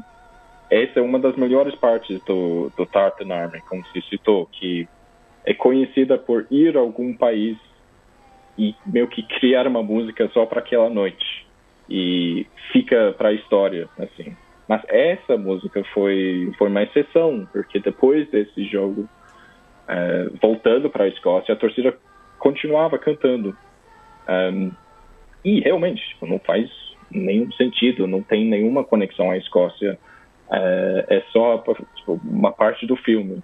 essa 0.70 1.00
é 1.00 1.02
uma 1.02 1.18
das 1.18 1.36
melhores 1.36 1.74
partes 1.74 2.22
do, 2.24 2.70
do 2.76 2.86
Tartan 2.86 3.32
Army, 3.32 3.60
como 3.62 3.84
se 3.86 4.00
citou, 4.02 4.46
que 4.46 4.88
é 5.44 5.54
conhecida 5.54 6.16
por 6.18 6.46
ir 6.50 6.76
a 6.76 6.80
algum 6.80 7.14
país 7.14 7.56
e 8.58 8.74
meio 8.86 9.08
que 9.08 9.22
criar 9.22 9.66
uma 9.66 9.82
música 9.82 10.28
só 10.32 10.44
para 10.44 10.60
aquela 10.60 10.90
noite 10.90 11.46
e 11.88 12.46
fica 12.72 13.14
para 13.16 13.30
a 13.30 13.32
história, 13.32 13.88
assim. 13.98 14.36
Mas 14.68 14.82
essa 14.88 15.36
música 15.36 15.82
foi, 15.92 16.52
foi 16.56 16.68
uma 16.68 16.82
exceção, 16.82 17.48
porque 17.52 17.80
depois 17.80 18.30
desse 18.30 18.64
jogo, 18.66 19.08
é, 19.88 20.28
voltando 20.40 20.88
para 20.88 21.04
a 21.04 21.08
Escócia, 21.08 21.54
a 21.54 21.56
torcida 21.56 21.98
continuava 22.40 22.98
cantando. 22.98 23.56
Um, 24.28 24.72
e 25.44 25.60
realmente, 25.60 26.02
tipo, 26.08 26.26
não 26.26 26.40
faz 26.40 26.68
nenhum 27.10 27.52
sentido, 27.52 28.06
não 28.06 28.22
tem 28.22 28.44
nenhuma 28.44 28.82
conexão 28.82 29.30
à 29.30 29.36
Escócia. 29.36 29.98
É, 30.50 31.06
é 31.08 31.22
só 31.30 31.62
tipo, 31.94 32.20
uma 32.24 32.50
parte 32.50 32.86
do 32.86 32.96
filme. 32.96 33.40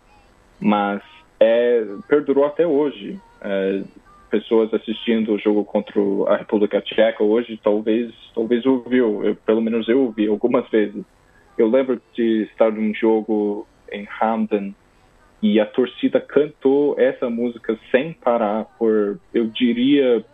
Mas 0.59 1.03
é, 1.38 1.84
perdurou 2.09 2.44
até 2.44 2.66
hoje. 2.66 3.20
É, 3.40 3.82
pessoas 4.30 4.72
assistindo 4.74 5.34
o 5.34 5.38
jogo 5.38 5.64
contra 5.64 6.01
a 6.28 6.36
República 6.36 6.80
Tcheca 6.80 7.22
hoje 7.22 7.61
talvez 7.62 8.12
talvez 8.34 8.66
ouviu, 8.66 9.24
eu, 9.24 9.36
pelo 9.36 9.62
menos 9.62 9.88
eu 9.88 10.03
ouvi 10.03 10.26
algumas 10.26 10.68
vezes. 10.68 11.05
Eu 11.57 11.68
lembro 11.68 12.03
de 12.12 12.42
estar 12.42 12.70
num 12.72 12.92
jogo 12.92 13.66
em 13.90 14.07
Hamden 14.20 14.74
e 15.47 15.61
a 15.61 15.66
torcida 15.66 16.20
cantou 16.20 16.99
essa 16.99 17.30
música 17.30 17.78
sem 17.90 18.12
parar 18.12 18.64
por, 18.78 19.20
eu 19.32 19.47
diria, 19.47 20.24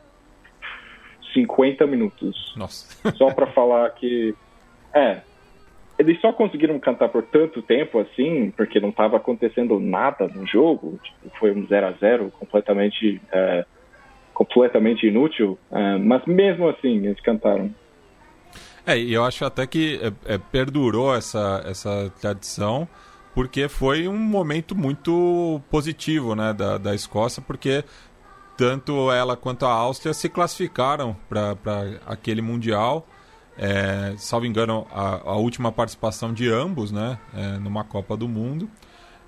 50 1.35 1.87
minutos. 1.87 2.55
Nossa. 2.57 3.13
Só 3.17 3.33
para 3.33 3.47
falar 3.49 3.91
que. 3.91 4.35
É. 4.95 5.21
Eles 5.99 6.19
só 6.21 6.33
conseguiram 6.33 6.81
cantar 6.81 7.11
por 7.11 7.23
tanto 7.25 7.61
tempo 7.61 7.99
assim, 7.99 8.51
porque 8.57 8.81
não 8.81 8.89
estava 8.89 9.19
acontecendo 9.19 9.79
nada 9.79 10.27
no 10.27 10.47
jogo. 10.47 10.99
Tipo, 11.03 11.39
foi 11.39 11.53
um 11.53 11.67
0 11.67 11.87
a 11.87 11.93
0 11.93 12.33
completamente. 12.39 13.21
É, 13.31 13.65
completamente 14.33 15.07
inútil. 15.07 15.59
É, 15.71 15.99
mas 15.99 16.25
mesmo 16.25 16.69
assim, 16.69 17.07
eles 17.07 17.21
cantaram. 17.21 17.73
É, 18.87 18.99
e 18.99 19.13
eu 19.13 19.25
acho 19.25 19.45
até 19.45 19.67
que 19.67 20.01
é, 20.03 20.35
é, 20.35 20.39
perdurou 20.39 21.15
essa, 21.15 21.63
essa 21.67 22.11
tradição, 22.21 22.89
porque 23.35 23.69
foi 23.69 24.07
um 24.09 24.17
momento 24.17 24.75
muito 24.75 25.61
positivo 25.71 26.35
né, 26.35 26.53
da, 26.53 26.79
da 26.79 26.95
Escócia, 26.95 27.43
porque 27.47 27.85
tanto 28.57 29.11
ela 29.11 29.37
quanto 29.37 29.65
a 29.65 29.73
Áustria 29.73 30.13
se 30.13 30.29
classificaram 30.29 31.17
para 31.29 31.57
aquele 32.07 32.43
Mundial. 32.43 33.07
É, 33.57 34.15
salvo 34.17 34.47
engano, 34.47 34.87
a, 34.91 35.31
a, 35.31 35.37
última 35.37 35.71
participação 35.71 36.33
de 36.33 36.51
ambos 36.51 36.91
né, 36.91 37.19
é, 37.35 37.59
numa 37.59 37.85
Copa 37.85 38.17
do 38.17 38.29
Mundo. 38.29 38.69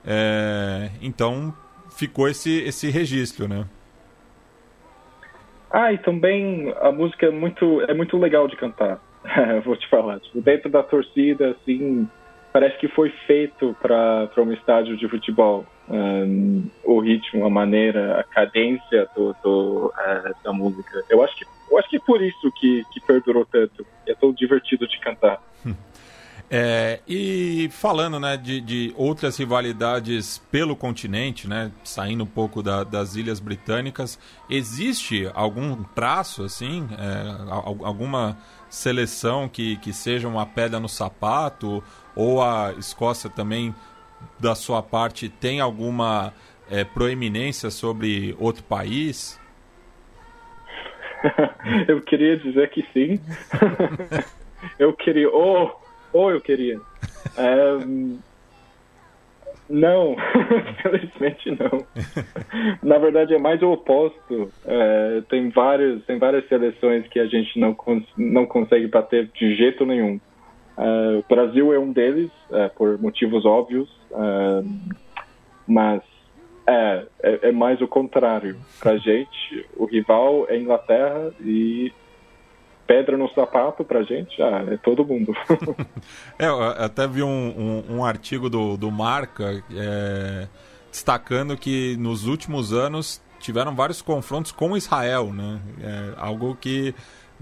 É, 0.07 0.91
então 1.01 1.55
ficou 1.91 2.29
esse, 2.29 2.63
esse 2.63 2.91
registro, 2.91 3.49
né? 3.49 3.67
Ah, 5.71 5.93
e 5.93 5.99
também 5.99 6.73
a 6.81 6.93
música 6.93 7.27
é 7.27 7.31
muito, 7.31 7.81
é 7.83 7.93
muito 7.93 8.17
legal 8.17 8.47
de 8.47 8.57
cantar. 8.57 9.01
vou 9.65 9.77
te 9.77 9.89
falar. 9.89 10.21
Tipo, 10.21 10.41
dentro 10.41 10.71
da 10.71 10.83
torcida, 10.83 11.51
assim, 11.51 12.09
parece 12.55 12.79
que 12.79 12.87
foi 12.87 13.11
feito 13.27 13.77
para 13.83 14.31
um 14.39 14.53
estádio 14.53 14.97
de 14.97 15.09
futebol. 15.09 15.67
Um, 15.89 16.71
o 16.85 17.01
ritmo, 17.01 17.45
a 17.45 17.51
maneira, 17.51 18.21
a 18.21 18.23
cadência 18.23 19.09
do, 19.15 19.35
do 19.43 19.87
uh, 19.89 20.35
da 20.45 20.53
música. 20.53 21.03
Eu 21.11 21.23
acho 21.23 21.37
que 21.37 21.45
eu 21.69 21.79
acho 21.79 21.89
que 21.91 21.97
é 21.97 22.01
por 22.01 22.23
isso 22.23 22.53
que, 22.53 22.85
que 22.93 23.01
perdurou 23.01 23.45
tanto. 23.45 23.85
É 24.07 24.15
tão 24.15 24.33
divertido 24.33 24.87
de 24.87 24.99
cantar. 25.01 25.43
É, 26.51 27.01
e 27.09 27.71
falando 27.73 28.21
né, 28.21 28.37
de, 28.37 28.61
de, 28.61 28.95
outras 28.97 29.37
rivalidades 29.37 30.39
pelo 30.53 30.77
continente, 30.77 31.49
né, 31.49 31.73
saindo 31.83 32.23
um 32.23 32.27
pouco 32.27 32.63
da, 32.63 32.85
das 32.85 33.17
ilhas 33.17 33.41
britânicas, 33.41 34.19
existe 34.49 35.29
algum 35.35 35.83
traço 35.83 36.45
assim, 36.45 36.87
é, 36.99 37.51
alguma 37.51 38.37
seleção 38.69 39.49
que, 39.49 39.77
que 39.79 39.93
seja 39.93 40.29
uma 40.29 40.45
pedra 40.45 40.79
no 40.79 40.89
sapato, 40.89 41.83
ou 42.15 42.43
a 42.43 42.75
Escócia 42.79 43.29
também, 43.29 43.75
da 44.39 44.55
sua 44.55 44.83
parte, 44.83 45.29
tem 45.29 45.61
alguma 45.61 46.33
é, 46.71 46.85
proeminência 46.85 47.71
sobre 47.71 48.35
outro 48.39 48.63
país? 48.65 49.41
eu 51.89 52.01
queria 52.03 52.37
dizer 52.37 52.71
que 52.71 52.87
sim. 52.93 53.21
eu 54.79 54.93
queria, 54.93 55.31
ou, 55.31 55.81
oh, 56.13 56.25
oh, 56.25 56.31
eu 56.31 56.41
queria. 56.41 56.81
Um, 57.39 58.19
não, 59.69 60.15
felizmente 60.83 61.51
não. 61.51 61.87
Na 62.83 62.99
verdade 62.99 63.35
é 63.35 63.39
mais 63.39 63.63
o 63.63 63.73
oposto. 63.73 64.53
É, 64.67 65.23
tem 65.29 65.49
vários, 65.49 66.05
tem 66.05 66.19
várias 66.19 66.47
seleções 66.49 67.07
que 67.09 67.19
a 67.19 67.27
gente 67.27 67.59
não 67.59 67.75
cons 67.75 68.05
não 68.17 68.47
consegue 68.47 68.87
bater 68.87 69.31
de 69.35 69.57
jeito 69.57 69.87
nenhum. 69.87 70.21
É, 70.77 71.19
o 71.19 71.25
Brasil 71.29 71.73
é 71.73 71.79
um 71.79 71.93
deles 71.93 72.31
é, 72.51 72.69
por 72.69 72.99
motivos 72.99 73.45
óbvios, 73.45 73.89
é, 74.13 74.65
mas 75.67 76.03
é, 76.67 77.07
é, 77.23 77.49
é 77.49 77.53
mais 77.53 77.81
o 77.81 77.89
contrário. 77.89 78.57
Pra 78.81 78.97
gente, 78.97 79.67
o 79.77 79.85
rival 79.85 80.47
é 80.49 80.59
Inglaterra 80.59 81.33
e 81.41 81.93
pedra 82.87 83.17
no 83.17 83.29
sapato 83.31 83.85
pra 83.85 84.03
gente, 84.03 84.41
ah, 84.43 84.65
é 84.71 84.77
todo 84.77 85.05
mundo. 85.05 85.33
é, 86.39 86.47
eu 86.47 86.63
até 86.63 87.07
vi 87.07 87.23
um, 87.23 87.29
um, 87.89 87.97
um 87.97 88.05
artigo 88.05 88.51
do, 88.51 88.77
do 88.77 88.91
Marca 88.91 89.63
é, 89.75 90.49
destacando 90.91 91.57
que 91.57 91.97
nos 91.97 92.27
últimos 92.27 92.73
anos 92.73 93.23
tiveram 93.41 93.75
vários 93.75 94.01
confrontos 94.01 94.53
com 94.53 94.77
Israel, 94.77 95.33
né? 95.33 95.61
É, 95.83 96.15
algo 96.17 96.57
que 96.57 96.95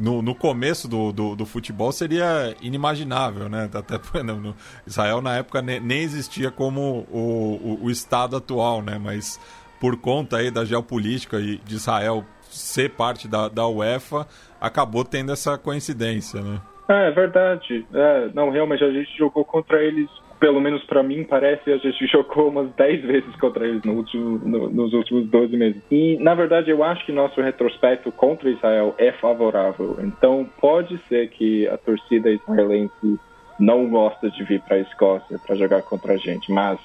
no, 0.02 0.20
no 0.20 0.34
começo 0.34 0.88
do, 0.88 1.12
do, 1.12 1.36
do, 1.36 1.46
futebol 1.46 1.92
seria 1.92 2.56
inimaginável, 2.60 3.48
né? 3.48 3.70
Até 3.72 4.00
no, 4.22 4.54
Israel 4.84 5.22
na 5.22 5.36
época 5.36 5.62
nem, 5.62 5.78
nem 5.78 6.02
existia 6.02 6.50
como 6.50 7.06
o, 7.08 7.78
o, 7.80 7.84
o, 7.84 7.90
Estado 7.90 8.36
atual, 8.36 8.82
né? 8.82 8.98
Mas 8.98 9.38
por 9.80 9.96
conta 9.96 10.38
aí 10.38 10.50
da 10.50 10.64
geopolítica 10.64 11.40
de 11.40 11.60
Israel 11.68 12.24
ser 12.40 12.90
parte 12.90 13.28
da, 13.28 13.48
da 13.48 13.66
UEFA, 13.66 14.26
acabou 14.60 15.04
tendo 15.04 15.32
essa 15.32 15.56
coincidência, 15.56 16.40
né? 16.40 16.60
É, 16.88 17.08
é 17.08 17.10
verdade. 17.12 17.86
É, 17.94 18.28
não, 18.34 18.50
realmente, 18.50 18.82
a 18.82 18.90
gente 18.90 19.16
jogou 19.16 19.44
contra 19.44 19.82
eles, 19.82 20.10
pelo 20.42 20.60
menos 20.60 20.82
para 20.82 21.04
mim, 21.04 21.22
parece, 21.22 21.70
a 21.70 21.76
gente 21.76 22.04
jogou 22.10 22.48
umas 22.48 22.68
10 22.74 23.02
vezes 23.02 23.36
contra 23.36 23.64
eles 23.64 23.80
no 23.84 23.92
último, 23.92 24.40
no, 24.40 24.68
nos 24.68 24.92
últimos 24.92 25.28
12 25.28 25.56
meses. 25.56 25.80
E, 25.88 26.16
na 26.16 26.34
verdade, 26.34 26.68
eu 26.68 26.82
acho 26.82 27.06
que 27.06 27.12
nosso 27.12 27.40
retrospecto 27.40 28.10
contra 28.10 28.50
Israel 28.50 28.92
é 28.98 29.12
favorável. 29.12 29.98
Então, 30.00 30.44
pode 30.60 30.98
ser 31.08 31.28
que 31.28 31.68
a 31.68 31.78
torcida 31.78 32.28
israelense 32.28 33.20
não 33.60 33.88
gosta 33.88 34.28
de 34.32 34.42
vir 34.42 34.60
para 34.62 34.78
a 34.78 34.80
Escócia 34.80 35.38
para 35.46 35.54
jogar 35.54 35.82
contra 35.82 36.14
a 36.14 36.16
gente, 36.16 36.50
mas 36.50 36.76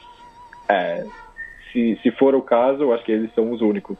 é, 0.69 1.03
se, 1.73 1.99
se 2.03 2.11
for 2.11 2.35
o 2.35 2.43
caso, 2.43 2.83
eu 2.83 2.93
acho 2.93 3.03
que 3.03 3.11
eles 3.11 3.33
são 3.33 3.51
os 3.51 3.59
únicos. 3.59 3.97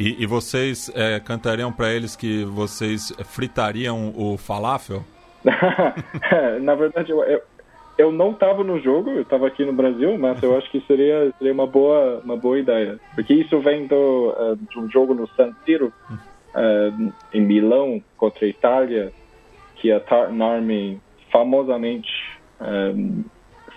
E, 0.00 0.20
e 0.20 0.26
vocês 0.26 0.90
é, 0.96 1.20
cantariam 1.20 1.70
para 1.70 1.92
eles 1.92 2.16
que 2.16 2.42
vocês 2.42 3.12
fritariam 3.24 4.12
o 4.16 4.36
falafel? 4.36 5.04
Na 6.60 6.74
verdade, 6.74 7.12
eu, 7.12 7.22
eu, 7.22 7.40
eu 8.00 8.10
não 8.10 8.30
estava 8.30 8.64
no 8.64 8.80
jogo, 8.80 9.10
eu 9.10 9.22
estava 9.22 9.46
aqui 9.46 9.62
no 9.62 9.74
Brasil, 9.74 10.16
mas 10.16 10.42
eu 10.42 10.56
acho 10.56 10.70
que 10.70 10.80
seria, 10.86 11.30
seria 11.36 11.52
uma, 11.52 11.66
boa, 11.66 12.20
uma 12.24 12.36
boa 12.36 12.58
ideia. 12.58 12.98
Porque 13.14 13.34
isso 13.34 13.60
vem 13.60 13.86
do, 13.86 14.30
uh, 14.30 14.56
de 14.56 14.78
um 14.78 14.90
jogo 14.90 15.12
no 15.14 15.28
San 15.28 15.52
Siro, 15.64 15.92
uh, 16.10 17.12
em 17.32 17.42
Milão, 17.42 18.02
contra 18.16 18.46
a 18.46 18.48
Itália, 18.48 19.12
que 19.76 19.92
a 19.92 20.00
Tartan 20.00 20.42
Army 20.42 20.98
famosamente 21.30 22.10
um, 22.60 23.22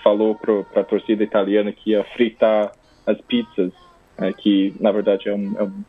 falou 0.02 0.36
para 0.36 0.82
a 0.82 0.84
torcida 0.86 1.22
italiana 1.24 1.74
que 1.74 1.91
ia 1.91 2.04
fritar 2.16 2.72
as 3.06 3.20
pizzas, 3.22 3.74
uh, 4.20 4.34
que 4.38 4.74
na 4.80 4.91
verdade 4.94 5.28
é 5.28 5.34
um, 5.34 5.54
é 5.58 5.64
um 5.64 5.84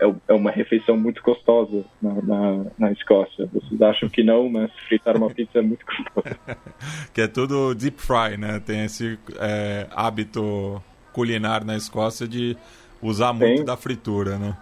é, 0.00 0.14
é 0.28 0.32
uma 0.32 0.50
refeição 0.50 0.96
muito 0.96 1.22
gostosa 1.22 1.84
na, 2.00 2.14
na, 2.22 2.66
na, 2.78 2.92
Escócia. 2.92 3.48
Vocês 3.52 3.80
acham 3.82 4.08
que 4.08 4.22
não, 4.22 4.48
mas 4.48 4.72
fritar 4.88 5.16
uma 5.16 5.28
pizza 5.30 5.58
é 5.58 5.62
muito 5.62 5.84
gostoso. 5.84 6.36
que 7.12 7.20
é 7.20 7.28
tudo 7.28 7.74
deep 7.74 8.00
fry, 8.00 8.36
né? 8.38 8.60
Tem 8.60 8.84
esse 8.84 9.18
é, 9.38 9.86
hábito 9.90 10.82
culinar 11.12 11.64
na 11.64 11.76
Escócia 11.76 12.26
de 12.26 12.56
usar 13.02 13.32
muito 13.32 13.56
Tem. 13.56 13.64
da 13.64 13.76
fritura, 13.76 14.38
né? 14.38 14.56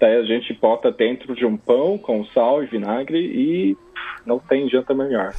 Daí 0.00 0.16
a 0.16 0.24
gente 0.24 0.54
bota 0.54 0.90
dentro 0.90 1.34
de 1.34 1.44
um 1.44 1.58
pão 1.58 1.98
com 1.98 2.24
sal 2.26 2.62
e 2.62 2.66
vinagre 2.66 3.18
e 3.18 3.76
não 4.24 4.38
tem 4.38 4.66
janta 4.66 4.94
melhor. 4.94 5.34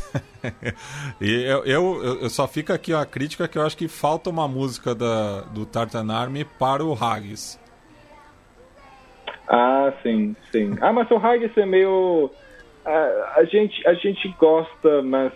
e 1.19 1.31
eu, 1.31 1.65
eu, 1.65 2.19
eu, 2.21 2.29
só 2.29 2.47
fico 2.47 2.71
aqui 2.71 2.93
a 2.93 3.03
crítica 3.03 3.47
que 3.47 3.57
eu 3.57 3.65
acho 3.65 3.75
que 3.75 3.87
falta 3.87 4.29
uma 4.29 4.47
música 4.47 4.93
da, 4.93 5.41
do 5.41 5.65
Tartan 5.65 6.13
Army 6.13 6.45
para 6.45 6.85
o 6.85 6.93
Haggis. 6.93 7.59
Ah, 9.47 9.91
sim, 10.03 10.35
sim. 10.51 10.75
Ah, 10.81 10.93
mas 10.93 11.09
o 11.11 11.17
Haggis 11.17 11.55
é 11.57 11.65
meio. 11.65 12.31
Uh, 12.85 13.23
a, 13.35 13.43
gente, 13.45 13.87
a 13.87 13.93
gente 13.93 14.27
gosta, 14.39 15.01
mas 15.03 15.31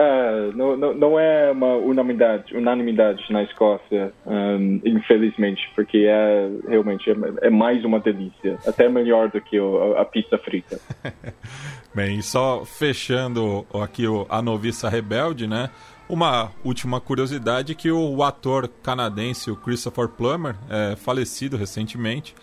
uh, 0.00 0.56
não, 0.56 0.76
não, 0.76 0.94
não 0.94 1.20
é 1.20 1.50
uma 1.50 1.74
unanimidade, 1.74 2.56
unanimidade 2.56 3.22
na 3.30 3.42
Escócia, 3.42 4.12
um, 4.26 4.80
infelizmente, 4.84 5.70
porque 5.74 6.06
é 6.08 6.48
realmente 6.66 7.10
é, 7.10 7.14
é, 7.42 7.50
mais 7.50 7.84
uma 7.84 8.00
delícia. 8.00 8.58
Até 8.66 8.88
melhor 8.88 9.30
do 9.30 9.40
que 9.40 9.60
o, 9.60 9.96
a, 9.96 10.04
pizza 10.04 10.38
frita. 10.38 10.80
Bem, 11.94 12.22
só 12.22 12.64
fechando 12.64 13.66
aqui 13.82 14.06
o, 14.06 14.26
a 14.30 14.40
noviça 14.40 14.88
rebelde, 14.88 15.46
né? 15.46 15.68
Uma 16.08 16.50
última 16.64 17.00
curiosidade 17.00 17.74
que 17.74 17.90
o 17.90 18.22
ator 18.24 18.68
canadense, 18.82 19.50
o 19.50 19.56
Christopher 19.56 20.08
Plummer, 20.08 20.56
é 20.68 20.96
falecido 20.96 21.56
recentemente, 21.56 22.34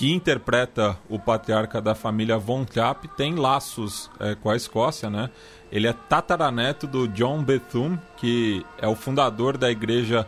que 0.00 0.10
interpreta 0.10 0.98
o 1.10 1.18
patriarca 1.18 1.78
da 1.78 1.94
família 1.94 2.38
Von 2.38 2.64
Trapp, 2.64 3.06
tem 3.18 3.34
laços 3.34 4.10
é, 4.18 4.34
com 4.34 4.48
a 4.48 4.56
Escócia, 4.56 5.10
né? 5.10 5.28
Ele 5.70 5.86
é 5.86 5.92
tataraneto 5.92 6.86
do 6.86 7.06
John 7.06 7.44
Bethune, 7.44 7.98
que 8.16 8.64
é 8.78 8.88
o 8.88 8.96
fundador 8.96 9.58
da 9.58 9.70
igreja 9.70 10.26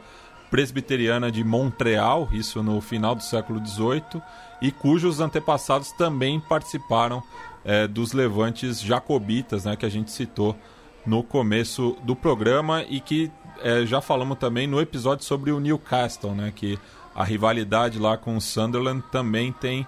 presbiteriana 0.51 1.33
de 1.33 1.43
Montreal, 1.43 2.29
isso 2.33 2.63
no 2.63 2.83
final 2.83 3.15
do 3.15 3.23
século 3.23 3.67
XVIII, 3.67 4.21
e 4.61 4.71
cujos 4.71 5.21
antepassados 5.21 5.91
também 5.93 6.39
participaram 6.39 7.23
é, 7.65 7.89
dos 7.89 8.13
levantes 8.13 8.79
jacobitas, 8.79 9.65
né, 9.65 9.75
que 9.75 9.87
a 9.87 9.91
gente 9.91 10.11
citou 10.11 10.55
no 11.07 11.23
começo 11.23 11.97
do 12.03 12.15
programa 12.15 12.85
e 12.91 13.01
que 13.01 13.33
é, 13.63 13.87
já 13.87 14.03
falamos 14.03 14.37
também 14.37 14.67
no 14.67 14.79
episódio 14.79 15.25
sobre 15.25 15.51
o 15.51 15.59
Newcastle, 15.59 16.35
né, 16.35 16.53
que 16.55 16.79
a 17.15 17.25
rivalidade 17.25 17.99
lá 17.99 18.17
com 18.17 18.37
o 18.37 18.41
Sunderland 18.41 19.03
também 19.11 19.53
tem 19.53 19.87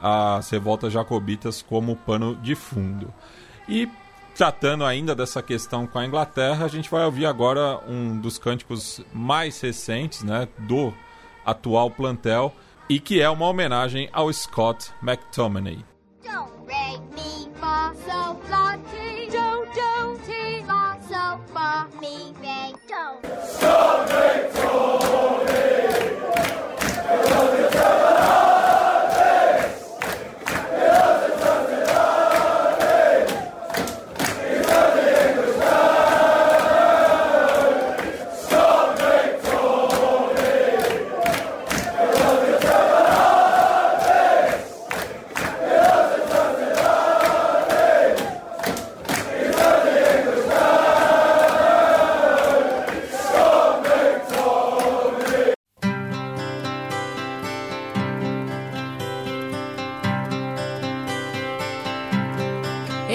as 0.00 0.50
revoltas 0.50 0.92
jacobitas 0.92 1.62
como 1.62 1.96
pano 1.96 2.36
de 2.36 2.54
fundo. 2.54 3.12
E 3.68 3.88
tratando 4.36 4.84
ainda 4.84 5.14
dessa 5.14 5.42
questão 5.42 5.86
com 5.86 5.98
a 5.98 6.04
Inglaterra, 6.04 6.66
a 6.66 6.68
gente 6.68 6.90
vai 6.90 7.04
ouvir 7.04 7.26
agora 7.26 7.80
um 7.88 8.18
dos 8.18 8.38
cânticos 8.38 9.00
mais 9.12 9.60
recentes 9.60 10.22
né, 10.22 10.46
do 10.58 10.92
atual 11.44 11.90
plantel 11.90 12.54
e 12.88 13.00
que 13.00 13.20
é 13.20 13.28
uma 13.30 13.46
homenagem 13.46 14.08
ao 14.12 14.32
Scott 14.32 14.92
McTominay. 15.02 15.84
Don't 23.58 25.05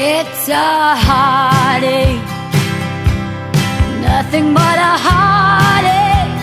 It's 0.03 0.49
a 0.49 0.95
heartache, 1.05 2.25
nothing 4.01 4.51
but 4.51 4.77
a 4.79 4.97
heartache. 5.05 6.39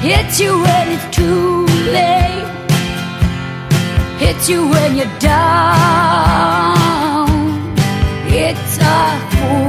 Hits 0.00 0.38
you 0.38 0.60
when 0.62 0.92
it's 0.94 1.08
too 1.16 1.66
late, 1.90 2.46
hits 4.20 4.48
you 4.48 4.68
when 4.68 4.94
you're 4.96 5.18
down. 5.18 5.66
It's 8.28 8.78
a 8.78 9.18
fool's 9.32 9.67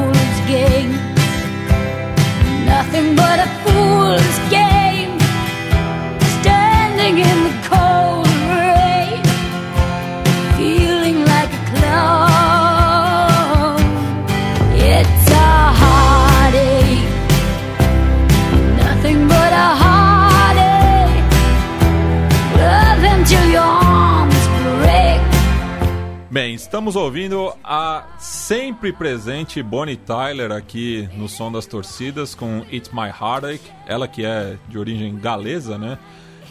estamos 26.89 26.95
ouvindo 27.05 27.53
a 27.63 28.03
sempre 28.17 28.91
presente 28.91 29.61
Bonnie 29.61 29.95
Tyler 29.95 30.51
aqui 30.51 31.07
no 31.13 31.29
Som 31.29 31.51
das 31.51 31.67
Torcidas 31.67 32.33
com 32.33 32.65
It's 32.71 32.89
My 32.91 33.09
Heartache, 33.09 33.61
ela 33.85 34.07
que 34.07 34.25
é 34.25 34.57
de 34.67 34.75
origem 34.79 35.15
galesa, 35.19 35.77
né? 35.77 35.99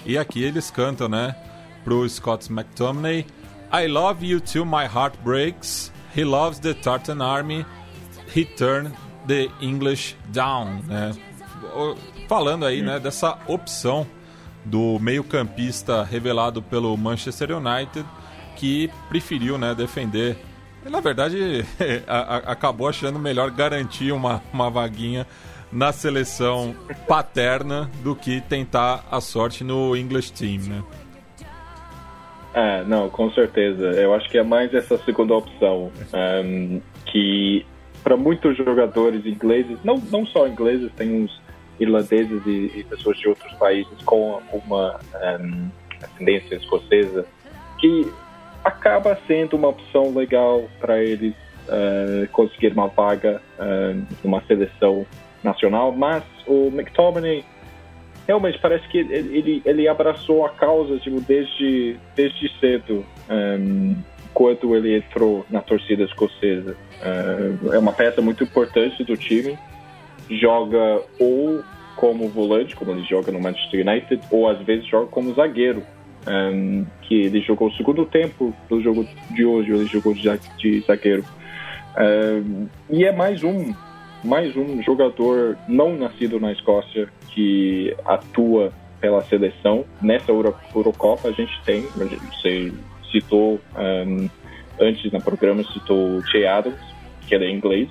E 0.06 0.16
aqui 0.16 0.40
eles 0.40 0.70
cantam, 0.70 1.08
né, 1.08 1.34
pro 1.82 2.08
Scott 2.08 2.52
McTominay 2.52 3.26
I 3.72 3.88
love 3.88 4.24
you 4.24 4.38
till 4.38 4.64
my 4.64 4.84
heart 4.84 5.16
breaks. 5.24 5.92
He 6.16 6.22
loves 6.22 6.60
the 6.60 6.72
Tartan 6.72 7.20
army. 7.20 7.66
He 8.32 8.44
turned 8.44 8.92
the 9.26 9.48
English 9.60 10.14
down, 10.32 10.84
né? 10.86 11.16
Falando 12.28 12.64
aí, 12.64 12.80
né, 12.80 13.00
dessa 13.00 13.36
opção 13.48 14.06
do 14.64 15.00
meio-campista 15.00 16.04
revelado 16.04 16.62
pelo 16.62 16.96
Manchester 16.96 17.56
United 17.56 18.06
que 18.58 18.90
preferiu 19.08 19.56
né, 19.56 19.74
defender. 19.74 20.36
E, 20.84 20.90
na 20.90 21.00
verdade, 21.00 21.64
acabou 22.44 22.88
achando 22.88 23.18
melhor 23.18 23.50
garantir 23.50 24.12
uma, 24.12 24.42
uma 24.52 24.68
vaguinha 24.68 25.26
na 25.70 25.92
seleção 25.92 26.74
paterna 27.06 27.90
do 28.02 28.16
que 28.16 28.40
tentar 28.40 29.06
a 29.10 29.20
sorte 29.20 29.62
no 29.62 29.96
English 29.96 30.32
Team, 30.32 30.62
né? 30.68 30.82
É, 32.54 32.82
não, 32.84 33.08
com 33.08 33.30
certeza. 33.30 33.92
Eu 33.92 34.14
acho 34.14 34.28
que 34.28 34.38
é 34.38 34.42
mais 34.42 34.74
essa 34.74 34.98
segunda 35.04 35.34
opção. 35.34 35.92
Um, 36.12 36.80
que 37.06 37.64
para 38.02 38.16
muitos 38.16 38.56
jogadores 38.56 39.24
ingleses, 39.26 39.78
não, 39.84 39.98
não 40.10 40.26
só 40.26 40.48
ingleses, 40.48 40.90
tem 40.96 41.22
uns 41.22 41.40
irlandeses 41.78 42.42
e, 42.46 42.72
e 42.74 42.84
pessoas 42.88 43.18
de 43.18 43.28
outros 43.28 43.52
países 43.54 44.02
com 44.04 44.40
uma 44.50 44.98
um, 45.40 45.68
ascendência 46.02 46.56
escocesa, 46.56 47.26
que 47.78 48.10
acaba 48.68 49.18
sendo 49.26 49.56
uma 49.56 49.68
opção 49.68 50.14
legal 50.14 50.68
para 50.78 51.02
eles 51.02 51.34
uh, 51.68 52.28
conseguir 52.32 52.72
uma 52.72 52.88
vaga 52.88 53.40
uh, 53.58 54.06
numa 54.22 54.42
seleção 54.42 55.06
nacional, 55.42 55.92
mas 55.92 56.22
o 56.46 56.68
McTominay 56.68 57.44
realmente 58.26 58.58
parece 58.58 58.86
que 58.88 58.98
ele, 58.98 59.62
ele 59.64 59.88
abraçou 59.88 60.44
a 60.44 60.50
causa 60.50 60.98
tipo, 60.98 61.20
desde, 61.20 61.96
desde 62.14 62.60
cedo, 62.60 63.04
um, 63.30 63.96
quando 64.34 64.76
ele 64.76 64.96
entrou 64.96 65.46
na 65.48 65.62
torcida 65.62 66.04
escocesa. 66.04 66.76
Uh, 67.00 67.72
é 67.72 67.78
uma 67.78 67.92
peça 67.92 68.20
muito 68.20 68.44
importante 68.44 69.02
do 69.02 69.16
time. 69.16 69.58
Joga 70.28 71.00
ou 71.18 71.64
como 71.96 72.28
volante, 72.28 72.76
como 72.76 72.90
ele 72.92 73.02
joga 73.04 73.32
no 73.32 73.40
Manchester 73.40 73.86
United, 73.86 74.22
ou 74.30 74.48
às 74.48 74.58
vezes 74.60 74.86
joga 74.86 75.06
como 75.06 75.32
zagueiro. 75.34 75.82
Um, 76.26 76.84
que 77.02 77.22
ele 77.22 77.40
jogou 77.40 77.68
o 77.68 77.72
segundo 77.72 78.04
tempo 78.04 78.54
do 78.68 78.82
jogo 78.82 79.06
de 79.30 79.44
hoje, 79.44 79.72
ele 79.72 79.86
jogou 79.86 80.12
de, 80.14 80.80
zagueiro. 80.80 81.24
Um, 81.96 82.66
e 82.90 83.04
é 83.04 83.12
mais 83.12 83.42
um, 83.42 83.72
mais 84.22 84.54
um 84.56 84.82
jogador 84.82 85.56
não 85.68 85.96
nascido 85.96 86.38
na 86.38 86.52
Escócia 86.52 87.08
que 87.28 87.96
atua 88.04 88.72
pela 89.00 89.22
seleção. 89.24 89.84
Nessa 90.02 90.30
Euro, 90.30 90.54
Eurocopa 90.74 91.28
a 91.28 91.32
gente 91.32 91.52
tem, 91.64 91.82
você 91.82 92.72
citou 93.10 93.60
um, 93.76 94.28
antes 94.80 95.10
no 95.10 95.22
programa, 95.22 95.62
citou 95.64 96.18
o 96.18 96.26
Che 96.26 96.44
Adams, 96.46 96.80
que 97.26 97.34
ele 97.34 97.46
é 97.46 97.50
inglês, 97.50 97.88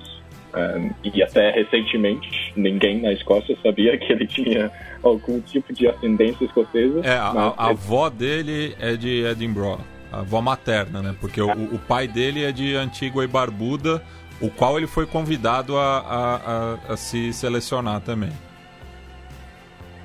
e 1.04 1.22
até 1.22 1.50
recentemente 1.50 2.52
ninguém 2.56 3.00
na 3.00 3.12
Escócia 3.12 3.56
sabia 3.62 3.96
que 3.96 4.12
ele 4.12 4.26
tinha 4.26 4.70
algum 5.02 5.40
tipo 5.40 5.72
de 5.72 5.88
ascendência 5.88 6.44
escocesa. 6.44 7.00
É, 7.04 7.12
a, 7.12 7.28
a, 7.28 7.54
a 7.56 7.70
avó 7.70 8.08
dele 8.08 8.74
é 8.80 8.96
de 8.96 9.24
Edinburgh, 9.24 9.80
a 10.12 10.20
avó 10.20 10.40
materna, 10.40 11.02
né? 11.02 11.14
Porque 11.20 11.40
o, 11.40 11.50
o 11.50 11.78
pai 11.78 12.08
dele 12.08 12.44
é 12.44 12.52
de 12.52 12.74
Antigua 12.74 13.24
e 13.24 13.26
Barbuda, 13.26 14.02
o 14.40 14.50
qual 14.50 14.76
ele 14.76 14.86
foi 14.86 15.06
convidado 15.06 15.76
a, 15.76 15.98
a, 15.98 16.36
a, 16.36 16.92
a 16.92 16.96
se 16.96 17.32
selecionar 17.32 18.00
também. 18.00 18.30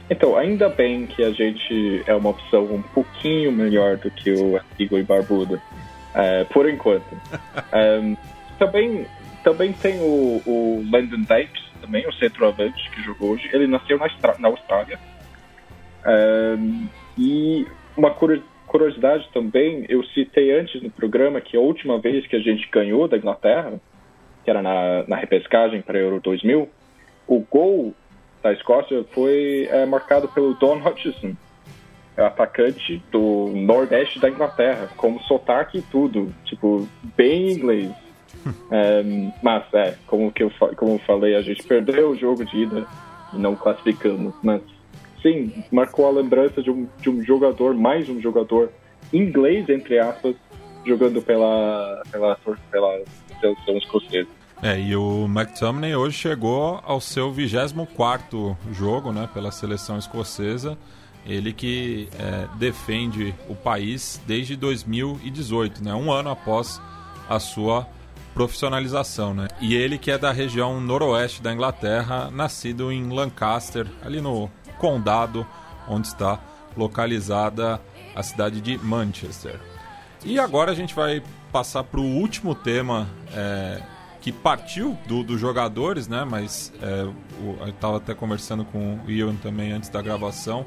Então, 0.09 0.35
ainda 0.35 0.69
bem 0.69 1.07
que 1.07 1.23
a 1.23 1.31
gente 1.31 2.03
é 2.05 2.13
uma 2.13 2.29
opção 2.29 2.65
um 2.65 2.81
pouquinho 2.81 3.51
melhor 3.51 3.97
do 3.97 4.11
que 4.11 4.31
o 4.31 4.57
Antigua 4.57 4.99
e 4.99 5.03
Barbuda, 5.03 5.55
uh, 5.55 6.53
por 6.53 6.69
enquanto. 6.69 7.05
um, 8.01 8.15
também 8.59 9.07
também 9.43 9.73
tem 9.73 9.99
o, 9.99 10.41
o 10.45 10.85
Landon 10.91 11.21
Dykes, 11.21 11.63
também, 11.81 12.07
o 12.07 12.13
centroavante 12.13 12.89
que 12.91 13.01
jogou 13.03 13.31
hoje. 13.31 13.49
Ele 13.51 13.67
nasceu 13.67 13.97
na, 13.97 14.07
na 14.39 14.47
Austrália. 14.47 14.97
Um, 16.05 16.87
e 17.17 17.67
uma 17.95 18.11
curiosidade 18.11 19.29
também, 19.33 19.85
eu 19.89 20.03
citei 20.07 20.57
antes 20.57 20.81
no 20.81 20.89
programa 20.89 21.41
que 21.41 21.55
a 21.55 21.59
última 21.59 21.99
vez 21.99 22.25
que 22.25 22.35
a 22.35 22.39
gente 22.39 22.67
ganhou 22.71 23.07
da 23.07 23.17
Inglaterra, 23.17 23.79
que 24.43 24.49
era 24.49 24.61
na, 24.61 25.03
na 25.07 25.15
repescagem 25.15 25.81
para 25.81 25.99
Euro 25.99 26.19
2000, 26.19 26.69
o 27.27 27.39
gol 27.39 27.93
da 28.41 28.51
Escócia 28.51 29.05
foi 29.11 29.67
é, 29.71 29.85
marcado 29.85 30.27
pelo 30.27 30.53
Don 30.55 30.77
Hutchison, 30.77 31.35
atacante 32.17 33.01
do 33.11 33.51
Nordeste 33.55 34.19
da 34.19 34.29
Inglaterra, 34.29 34.89
com 34.97 35.19
sotaque 35.21 35.79
e 35.79 35.81
tudo, 35.81 36.33
tipo, 36.43 36.87
bem 37.15 37.51
inglês. 37.51 38.02
Um, 38.45 39.31
mas, 39.41 39.63
é, 39.73 39.95
como, 40.07 40.31
que 40.31 40.43
eu, 40.43 40.51
como 40.75 40.93
eu 40.93 40.99
falei, 40.99 41.35
a 41.35 41.41
gente 41.41 41.63
perdeu 41.63 42.09
o 42.09 42.15
jogo 42.15 42.45
de 42.45 42.63
ida 42.63 42.85
e 43.33 43.37
não 43.37 43.55
classificamos. 43.55 44.33
Mas, 44.43 44.61
sim, 45.21 45.63
marcou 45.71 46.07
a 46.07 46.11
lembrança 46.11 46.61
de 46.61 46.69
um, 46.69 46.87
de 46.99 47.09
um 47.09 47.23
jogador, 47.23 47.73
mais 47.73 48.09
um 48.09 48.21
jogador 48.21 48.69
inglês, 49.11 49.69
entre 49.69 49.99
aspas, 49.99 50.35
jogando 50.85 51.21
pela, 51.21 52.01
pela, 52.11 52.37
pela 52.71 53.01
seleção 53.39 53.77
escocesa. 53.77 54.27
É, 54.61 54.79
e 54.79 54.95
o 54.95 55.25
McTominay 55.25 55.93
hoje 55.93 56.17
chegou 56.17 56.79
ao 56.85 57.01
seu 57.01 57.31
24 57.31 58.57
jogo 58.71 59.11
né, 59.11 59.29
pela 59.33 59.51
seleção 59.51 59.97
escocesa. 59.97 60.77
Ele 61.25 61.51
que 61.51 62.07
é, 62.17 62.47
defende 62.57 63.35
o 63.49 63.55
país 63.55 64.21
desde 64.25 64.55
2018, 64.55 65.83
né, 65.83 65.93
um 65.93 66.11
ano 66.11 66.29
após 66.29 66.81
a 67.29 67.39
sua 67.39 67.87
profissionalização, 68.33 69.33
né? 69.33 69.47
E 69.61 69.75
ele 69.75 69.97
que 69.97 70.11
é 70.11 70.17
da 70.17 70.31
região 70.31 70.79
noroeste 70.79 71.41
da 71.41 71.53
Inglaterra, 71.53 72.29
nascido 72.31 72.91
em 72.91 73.09
Lancaster, 73.09 73.87
ali 74.03 74.21
no 74.21 74.49
condado 74.77 75.45
onde 75.87 76.07
está 76.07 76.39
localizada 76.75 77.79
a 78.15 78.23
cidade 78.23 78.61
de 78.61 78.77
Manchester. 78.77 79.59
E 80.25 80.39
agora 80.39 80.71
a 80.71 80.75
gente 80.75 80.95
vai 80.95 81.21
passar 81.51 81.83
para 81.83 81.99
o 81.99 82.03
último 82.03 82.55
tema 82.55 83.07
é, 83.33 83.81
que 84.21 84.31
partiu 84.31 84.97
dos 85.05 85.25
do 85.25 85.37
jogadores, 85.37 86.07
né? 86.07 86.25
Mas 86.25 86.71
é, 86.81 87.03
o, 87.41 87.57
eu 87.61 87.69
estava 87.69 87.97
até 87.97 88.13
conversando 88.13 88.63
com 88.65 88.99
o 89.05 89.11
Ian 89.11 89.35
também 89.35 89.71
antes 89.71 89.89
da 89.89 90.01
gravação, 90.01 90.65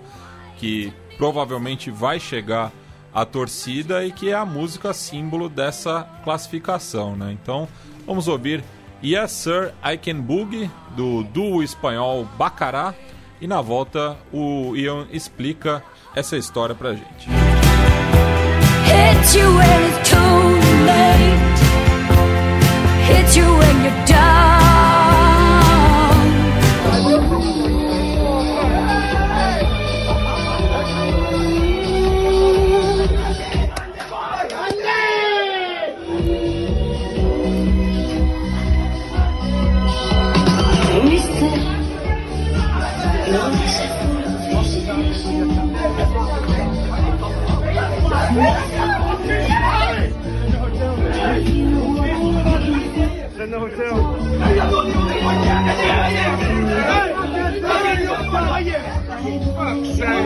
que 0.59 0.93
provavelmente 1.17 1.91
vai 1.91 2.21
chegar 2.21 2.71
a 3.17 3.25
torcida 3.25 4.05
e 4.05 4.13
que 4.13 4.29
é 4.29 4.35
a 4.35 4.45
música 4.45 4.93
símbolo 4.93 5.49
dessa 5.49 6.07
classificação, 6.23 7.17
né? 7.17 7.33
Então, 7.33 7.67
vamos 8.07 8.29
ouvir 8.29 8.63
Yes 9.03 9.33
Sir, 9.33 9.73
I 9.83 9.97
Can 9.97 10.21
Boogie, 10.21 10.71
do 10.95 11.23
duo 11.23 11.63
espanhol 11.63 12.29
Bacará, 12.37 12.93
e 13.41 13.47
na 13.47 13.63
volta 13.63 14.19
o 14.31 14.77
Ian 14.77 15.07
explica 15.11 15.83
essa 16.15 16.37
história 16.37 16.75
pra 16.75 16.93
gente. 16.93 17.27
Hit 18.85 19.39
you 19.39 19.57
when 19.57 19.89
it's 19.89 20.11
too 20.11 20.51
late. 20.85 21.57
Hit 23.07 23.39
you 23.39 23.47
when 23.47 23.83
you're 23.83 23.97
in 23.97 24.56
Here 59.97 60.05
it 60.05 60.21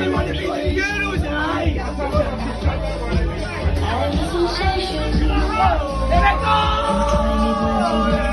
go. 6.42 8.29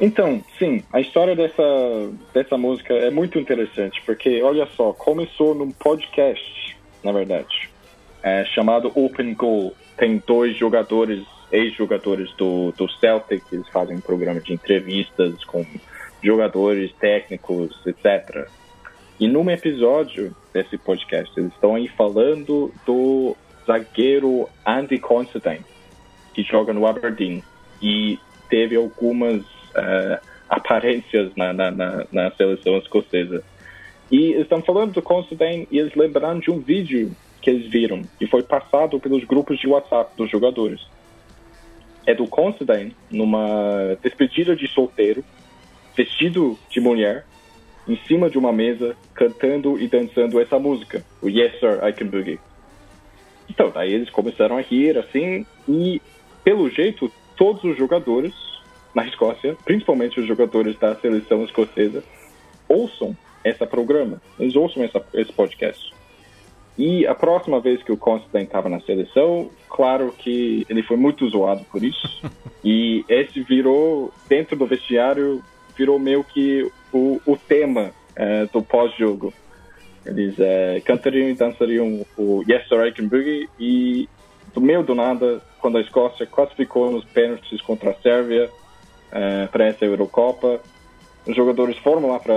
Então, 0.00 0.42
sim, 0.58 0.82
a 0.92 1.00
história 1.00 1.36
dessa, 1.36 1.62
dessa 2.32 2.56
música 2.56 2.94
é 2.94 3.10
muito 3.10 3.38
interessante, 3.38 4.02
porque 4.04 4.42
olha 4.42 4.66
só, 4.76 4.92
começou 4.92 5.54
num 5.54 5.70
podcast, 5.70 6.76
na 7.02 7.12
verdade, 7.12 7.70
é, 8.22 8.44
chamado 8.46 8.90
Open 8.94 9.34
Goal. 9.34 9.74
Tem 9.96 10.22
dois 10.26 10.56
jogadores 10.56 11.24
ex-jogadores 11.52 12.32
do, 12.36 12.72
do 12.72 12.88
Celtic, 12.88 13.44
eles 13.52 13.68
fazem 13.68 13.96
um 13.96 14.00
programa 14.00 14.40
de 14.40 14.52
entrevistas 14.52 15.44
com 15.44 15.64
jogadores, 16.22 16.92
técnicos, 16.98 17.70
etc. 17.86 18.48
E 19.20 19.28
num 19.28 19.48
episódio 19.50 20.34
desse 20.52 20.76
podcast, 20.76 21.32
eles 21.38 21.52
estão 21.52 21.74
aí 21.74 21.86
falando 21.88 22.72
do 22.84 23.36
zagueiro 23.66 24.48
Andy 24.64 24.98
Considine, 24.98 25.64
que 26.32 26.42
joga 26.42 26.72
no 26.72 26.86
Aberdeen 26.86 27.42
e 27.82 28.18
teve 28.48 28.76
algumas 28.76 29.40
uh, 29.42 30.18
aparências 30.48 31.34
na, 31.36 31.52
na, 31.52 31.70
na, 31.70 32.06
na, 32.10 32.30
seleção 32.32 32.78
escocesa. 32.78 33.42
E 34.10 34.32
estão 34.32 34.62
falando 34.62 34.92
do 34.92 35.02
Considine 35.02 35.66
e 35.70 35.78
eles 35.78 35.94
lembraram 35.94 36.38
de 36.38 36.50
um 36.50 36.60
vídeo 36.60 37.14
que 37.40 37.50
eles 37.50 37.70
viram 37.70 38.02
e 38.20 38.26
foi 38.26 38.42
passado 38.42 38.98
pelos 39.00 39.24
grupos 39.24 39.58
de 39.58 39.66
WhatsApp 39.66 40.12
dos 40.16 40.30
jogadores. 40.30 40.80
É 42.06 42.14
do 42.14 42.26
Considine 42.26 42.94
numa 43.10 43.96
despedida 44.02 44.54
de 44.54 44.68
solteiro, 44.68 45.24
vestido 45.96 46.58
de 46.68 46.80
mulher, 46.80 47.24
em 47.86 47.98
cima 48.06 48.30
de 48.30 48.38
uma 48.38 48.52
mesa, 48.52 48.96
cantando 49.14 49.78
e 49.78 49.86
dançando 49.86 50.40
essa 50.40 50.58
música, 50.58 51.04
o 51.20 51.28
Yes 51.28 51.58
Sir, 51.60 51.80
I 51.86 51.92
Can 51.92 52.06
Boogie. 52.06 52.40
Então, 53.48 53.70
daí 53.70 53.92
eles 53.92 54.10
começaram 54.10 54.56
a 54.56 54.60
rir, 54.60 54.98
assim, 54.98 55.46
e 55.68 56.00
pelo 56.42 56.68
jeito, 56.70 57.10
todos 57.36 57.62
os 57.64 57.76
jogadores 57.76 58.32
na 58.94 59.06
Escócia, 59.06 59.56
principalmente 59.64 60.20
os 60.20 60.26
jogadores 60.26 60.78
da 60.78 60.94
seleção 60.96 61.44
escocesa, 61.44 62.02
ouçam 62.68 63.16
esse 63.44 63.66
programa, 63.66 64.22
eles 64.38 64.54
ouçam 64.54 64.82
essa, 64.84 65.04
esse 65.14 65.32
podcast. 65.32 65.92
E 66.76 67.06
a 67.06 67.14
próxima 67.14 67.60
vez 67.60 67.82
que 67.82 67.92
o 67.92 67.96
Constantine 67.96 68.44
estava 68.44 68.68
na 68.68 68.80
seleção, 68.80 69.50
claro 69.68 70.12
que 70.16 70.66
ele 70.68 70.82
foi 70.82 70.96
muito 70.96 71.28
zoado 71.28 71.64
por 71.70 71.82
isso. 71.84 72.20
e 72.64 73.04
esse 73.08 73.40
virou, 73.42 74.12
dentro 74.28 74.56
do 74.56 74.66
vestiário, 74.66 75.42
virou 75.76 75.98
meio 75.98 76.24
que 76.24 76.68
o, 76.92 77.20
o 77.26 77.36
tema 77.36 77.92
é, 78.16 78.46
do 78.46 78.62
pós-jogo. 78.62 79.32
Eles 80.06 80.38
é, 80.38 80.80
cantariam 80.84 81.28
e 81.28 81.34
dançariam 81.34 82.04
o 82.16 82.42
Yes 82.48 82.68
Sir 82.68 82.86
I 82.86 82.92
Can 82.92 83.08
Boogie 83.08 83.48
e 83.58 84.08
do 84.52 84.60
meio 84.60 84.82
do 84.82 84.94
nada, 84.94 85.40
quando 85.60 85.78
a 85.78 85.80
Escócia 85.80 86.26
classificou 86.26 86.90
nos 86.90 87.04
pênaltis 87.06 87.60
contra 87.62 87.90
a 87.90 87.94
Sérvia 87.94 88.50
é, 89.10 89.46
para 89.46 89.66
essa 89.66 89.84
Eurocopa, 89.84 90.60
os 91.26 91.34
jogadores 91.34 91.76
foram 91.78 92.10
lá 92.10 92.20
para 92.20 92.34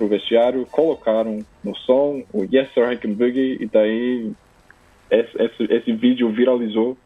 o 0.00 0.08
vestiário, 0.08 0.64
colocaram 0.66 1.44
no 1.62 1.74
som 1.76 2.22
o 2.32 2.44
Yes 2.44 2.72
Sir 2.72 2.92
I 2.92 2.96
Can 2.96 3.12
Boogie 3.12 3.58
e 3.60 3.66
daí 3.66 4.32
esse, 5.10 5.42
esse, 5.42 5.72
esse 5.72 5.92
vídeo 5.92 6.30
viralizou 6.30 6.96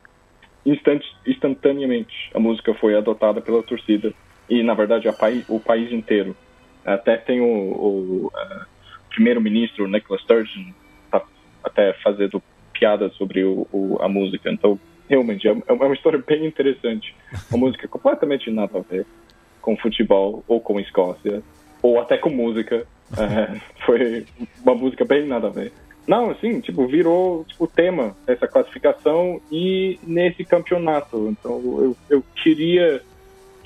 instant, 0.64 1.02
instantaneamente. 1.26 2.30
A 2.34 2.38
música 2.38 2.74
foi 2.74 2.94
adotada 2.94 3.40
pela 3.40 3.62
torcida 3.62 4.12
e 4.48 4.62
na 4.62 4.74
verdade 4.74 5.08
o 5.48 5.60
país 5.60 5.90
inteiro. 5.90 6.36
Até 6.84 7.16
tem 7.16 7.40
o, 7.40 7.44
o 7.44 8.26
uh, 8.26 8.66
primeiro-ministro 9.10 9.86
Nicola 9.86 10.18
Sturgeon 10.20 10.72
tá 11.10 11.22
até 11.62 11.92
fazendo 12.02 12.42
piadas 12.72 13.12
sobre 13.14 13.44
o, 13.44 13.66
o, 13.72 13.98
a 14.00 14.08
música. 14.08 14.50
Então 14.50 14.78
realmente 15.08 15.46
é, 15.46 15.50
é 15.66 15.72
uma 15.72 15.94
história 15.94 16.22
bem 16.26 16.46
interessante. 16.46 17.14
Uma 17.50 17.58
música 17.66 17.86
completamente 17.88 18.50
nada 18.50 18.78
a 18.78 18.82
ver 18.82 19.06
com 19.60 19.76
futebol 19.76 20.42
ou 20.48 20.60
com 20.60 20.80
Escócia 20.80 21.42
ou 21.82 22.00
até 22.00 22.16
com 22.16 22.30
música. 22.30 22.86
É, 23.18 23.60
foi 23.84 24.24
uma 24.62 24.72
música 24.72 25.04
bem 25.04 25.26
nada 25.26 25.48
a 25.48 25.50
ver. 25.50 25.72
Não, 26.06 26.30
assim, 26.30 26.60
tipo, 26.60 26.86
virou 26.86 27.44
tipo, 27.44 27.66
tema 27.66 28.16
dessa 28.24 28.46
classificação 28.46 29.40
e 29.50 29.98
nesse 30.04 30.44
campeonato. 30.44 31.28
Então 31.28 31.60
eu, 31.80 31.96
eu 32.08 32.24
queria 32.36 33.02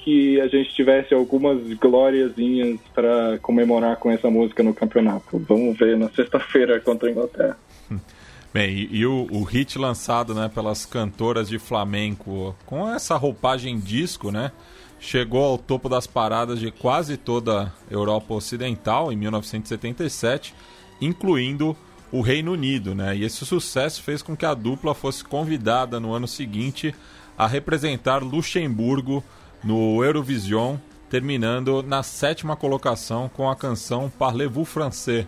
que 0.05 0.39
a 0.39 0.47
gente 0.48 0.74
tivesse 0.74 1.14
algumas 1.14 1.59
glóriazinhas 1.78 2.78
para 2.94 3.39
comemorar 3.39 3.97
com 3.97 4.10
essa 4.10 4.28
música 4.28 4.62
no 4.62 4.74
campeonato. 4.74 5.39
Vamos 5.48 5.78
ver 5.78 5.97
na 5.97 6.10
sexta-feira 6.10 6.78
contra 6.78 7.09
a 7.09 7.12
Inglaterra. 7.12 7.56
Bem, 8.52 8.70
e, 8.70 8.98
e 8.98 9.06
o, 9.06 9.26
o, 9.31 9.43
hit 9.43 9.78
lançado 9.78 10.35
né, 10.35 10.48
pelas 10.55 10.85
cantoras 10.85 11.48
de 11.48 11.59
flamenco, 11.59 12.55
com 12.66 12.89
essa 12.89 13.16
roupagem 13.16 13.81
disco, 13.81 14.31
né? 14.31 14.52
Chegou 15.01 15.43
ao 15.43 15.59
topo 15.59 15.89
das 15.89 16.06
paradas 16.06 16.60
de 16.60 16.70
quase 16.70 17.16
toda 17.16 17.62
a 17.62 17.72
Europa 17.90 18.32
Ocidental 18.32 19.10
em 19.10 19.16
1977, 19.16 20.55
incluindo 21.01 21.76
o 22.12 22.20
Reino 22.20 22.52
Unido, 22.52 22.94
né? 22.94 23.16
E 23.16 23.24
esse 23.24 23.44
sucesso 23.44 24.02
fez 24.02 24.22
com 24.22 24.36
que 24.36 24.47
a 24.47 24.55
dupla 24.55 24.94
fosse 24.94 25.24
convidada 25.24 25.98
no 25.98 26.12
ano 26.12 26.28
seguinte 26.28 26.94
a 27.36 27.47
representar 27.47 28.22
Luxemburgo 28.22 29.24
no 29.64 30.04
Eurovision, 30.04 30.76
terminando 31.08 31.82
na 31.82 32.02
sétima 32.02 32.54
colocação 32.54 33.28
com 33.28 33.48
a 33.48 33.56
canção 33.56 34.12
Parlez-vous 34.18 34.64
français. 34.64 35.26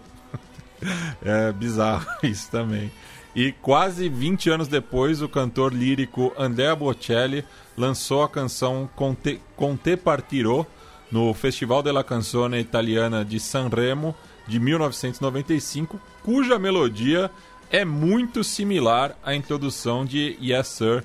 é 1.24 1.52
bizarro 1.52 2.06
isso 2.22 2.50
também. 2.50 2.92
E 3.34 3.52
quase 3.52 4.08
20 4.08 4.50
anos 4.50 4.68
depois, 4.68 5.20
o 5.20 5.28
cantor 5.28 5.72
lírico 5.72 6.32
Andrea 6.38 6.74
Bocelli 6.74 7.44
lançou 7.76 8.22
a 8.22 8.28
canção 8.28 8.88
Conte, 8.96 9.40
Conte 9.54 9.96
Partirò 9.96 10.64
no 11.10 11.32
Festival 11.34 11.82
della 11.82 12.02
Canzone 12.02 12.58
Italiana 12.58 13.24
de 13.24 13.38
Sanremo 13.38 14.14
de 14.46 14.58
1995, 14.58 16.00
cuja 16.22 16.58
melodia 16.58 17.30
é 17.70 17.84
muito 17.84 18.42
similar 18.42 19.16
à 19.22 19.34
introdução 19.34 20.04
de 20.04 20.38
Yes 20.40 20.68
Sir, 20.68 21.04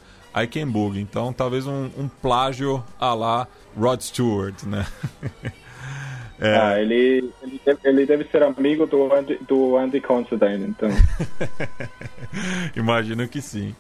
Boogie. 0.68 1.02
Então, 1.02 1.34
talvez 1.34 1.68
um, 1.68 1.90
um 1.98 2.08
plágio 2.08 2.84
a 3.00 3.14
lá 3.14 3.48
Rod 3.78 4.02
Stewart, 4.02 4.64
né? 4.64 4.86
É. 6.44 6.56
Ah, 6.58 6.82
ele, 6.82 7.32
ele 7.44 7.62
deve, 7.64 7.80
ele, 7.84 8.06
deve, 8.08 8.24
ser 8.32 8.42
amigo 8.42 8.88
do 8.88 9.14
Andy, 9.14 9.38
do 9.48 9.78
Andy 9.78 10.02
Considine, 10.02 10.66
então. 10.70 10.90
Imagino 12.76 13.28
que 13.28 13.40
sim. 13.40 13.76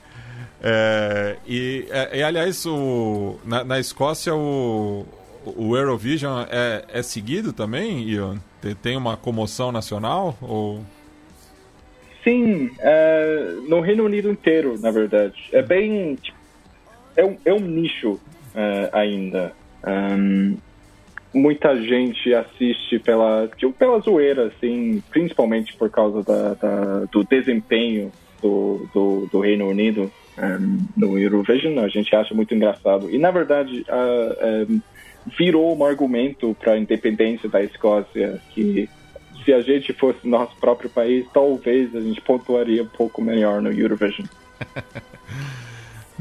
É, 0.61 1.37
e, 1.47 1.87
é, 1.89 2.19
e, 2.19 2.23
aliás, 2.23 2.63
o, 2.67 3.39
na, 3.43 3.63
na, 3.63 3.79
Escócia 3.79 4.35
o, 4.35 5.07
o 5.43 5.75
Eurovision 5.75 6.45
é, 6.51 6.85
é 6.87 7.01
seguido 7.01 7.51
também, 7.51 8.07
Ian? 8.07 8.37
Tem, 8.61 8.75
tem 8.75 8.95
uma 8.95 9.17
comoção 9.17 9.71
nacional? 9.71 10.37
Ou... 10.39 10.81
Sim, 12.23 12.69
é, 12.79 13.55
no 13.67 13.81
Reino 13.81 14.05
Unido 14.05 14.29
inteiro, 14.29 14.79
na 14.79 14.91
verdade. 14.91 15.49
É 15.51 15.63
bem. 15.63 16.13
Tipo, 16.15 16.40
é, 17.15 17.25
um, 17.25 17.37
é 17.45 17.53
um 17.53 17.59
nicho 17.59 18.19
é, 18.55 18.89
ainda. 18.93 19.53
Um, 19.85 20.57
muita 21.33 21.75
gente 21.81 22.33
assiste 22.33 22.99
pela, 22.99 23.49
tipo, 23.57 23.71
pela 23.73 23.99
zoeira, 23.99 24.47
assim, 24.47 25.01
principalmente 25.09 25.73
por 25.75 25.89
causa 25.89 26.23
da, 26.23 26.53
da 26.53 27.05
do 27.05 27.23
desempenho 27.23 28.11
do, 28.41 28.87
do, 28.93 29.29
do 29.31 29.39
Reino 29.39 29.67
Unido 29.67 30.11
um, 30.37 30.85
no 30.95 31.17
Eurovision. 31.17 31.79
A 31.79 31.87
gente 31.87 32.15
acha 32.15 32.33
muito 32.33 32.53
engraçado. 32.53 33.09
E, 33.09 33.17
na 33.17 33.31
verdade, 33.31 33.85
uh, 33.89 34.71
um, 34.71 34.81
virou 35.37 35.75
um 35.75 35.85
argumento 35.85 36.55
para 36.59 36.73
a 36.73 36.77
independência 36.77 37.47
da 37.47 37.63
Escócia 37.63 38.41
que 38.51 38.89
se 39.45 39.53
a 39.53 39.61
gente 39.61 39.91
fosse 39.93 40.27
nosso 40.27 40.55
próprio 40.57 40.89
país, 40.89 41.25
talvez 41.33 41.95
a 41.95 42.01
gente 42.01 42.21
pontuaria 42.21 42.83
um 42.83 42.87
pouco 42.87 43.21
melhor 43.21 43.61
no 43.61 43.71
Eurovision. 43.71 44.27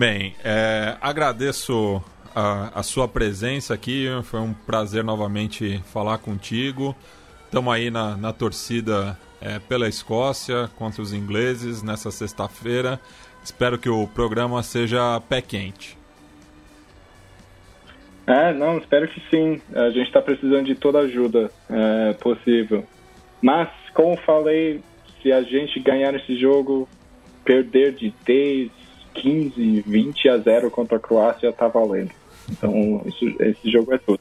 Bem, 0.00 0.34
é, 0.42 0.96
agradeço 0.98 2.02
a, 2.34 2.80
a, 2.80 2.82
sua 2.82 3.06
presença 3.06 3.74
aqui. 3.74 4.06
Foi 4.22 4.40
um 4.40 4.54
prazer 4.54 5.04
novamente 5.04 5.78
falar 5.92 6.16
contigo. 6.16 6.96
Estamos 7.44 7.70
aí 7.74 7.90
na, 7.90 8.16
na 8.16 8.32
torcida 8.32 9.14
é, 9.42 9.58
pela 9.58 9.86
Escócia 9.86 10.70
contra 10.78 11.02
os 11.02 11.12
ingleses 11.12 11.82
nessa 11.82 12.10
sexta-feira. 12.10 12.98
Espero 13.44 13.76
que 13.78 13.90
o 13.90 14.06
programa 14.06 14.62
seja 14.62 15.20
pé 15.28 15.42
quente. 15.42 15.98
É, 18.26 18.54
não, 18.54 18.78
espero 18.78 19.06
que 19.06 19.20
sim. 19.28 19.60
A 19.74 19.90
gente 19.90 20.06
está 20.06 20.22
precisando 20.22 20.64
de 20.64 20.76
toda 20.76 21.00
ajuda 21.00 21.50
é, 21.68 22.14
possível. 22.14 22.86
Mas, 23.42 23.68
como 23.92 24.16
falei, 24.16 24.80
se 25.20 25.30
a 25.30 25.42
gente 25.42 25.78
ganhar 25.78 26.14
esse 26.14 26.40
jogo, 26.40 26.88
perder 27.44 27.92
de 27.92 28.14
10, 28.24 28.79
15, 29.14 29.82
20 29.86 30.28
a 30.28 30.38
0 30.38 30.70
contra 30.70 30.96
a 30.96 31.00
Croácia 31.00 31.52
tá 31.52 31.68
valendo. 31.68 32.10
Então, 32.50 33.02
isso, 33.06 33.24
esse 33.40 33.70
jogo 33.70 33.94
é 33.94 33.98
tudo. 33.98 34.20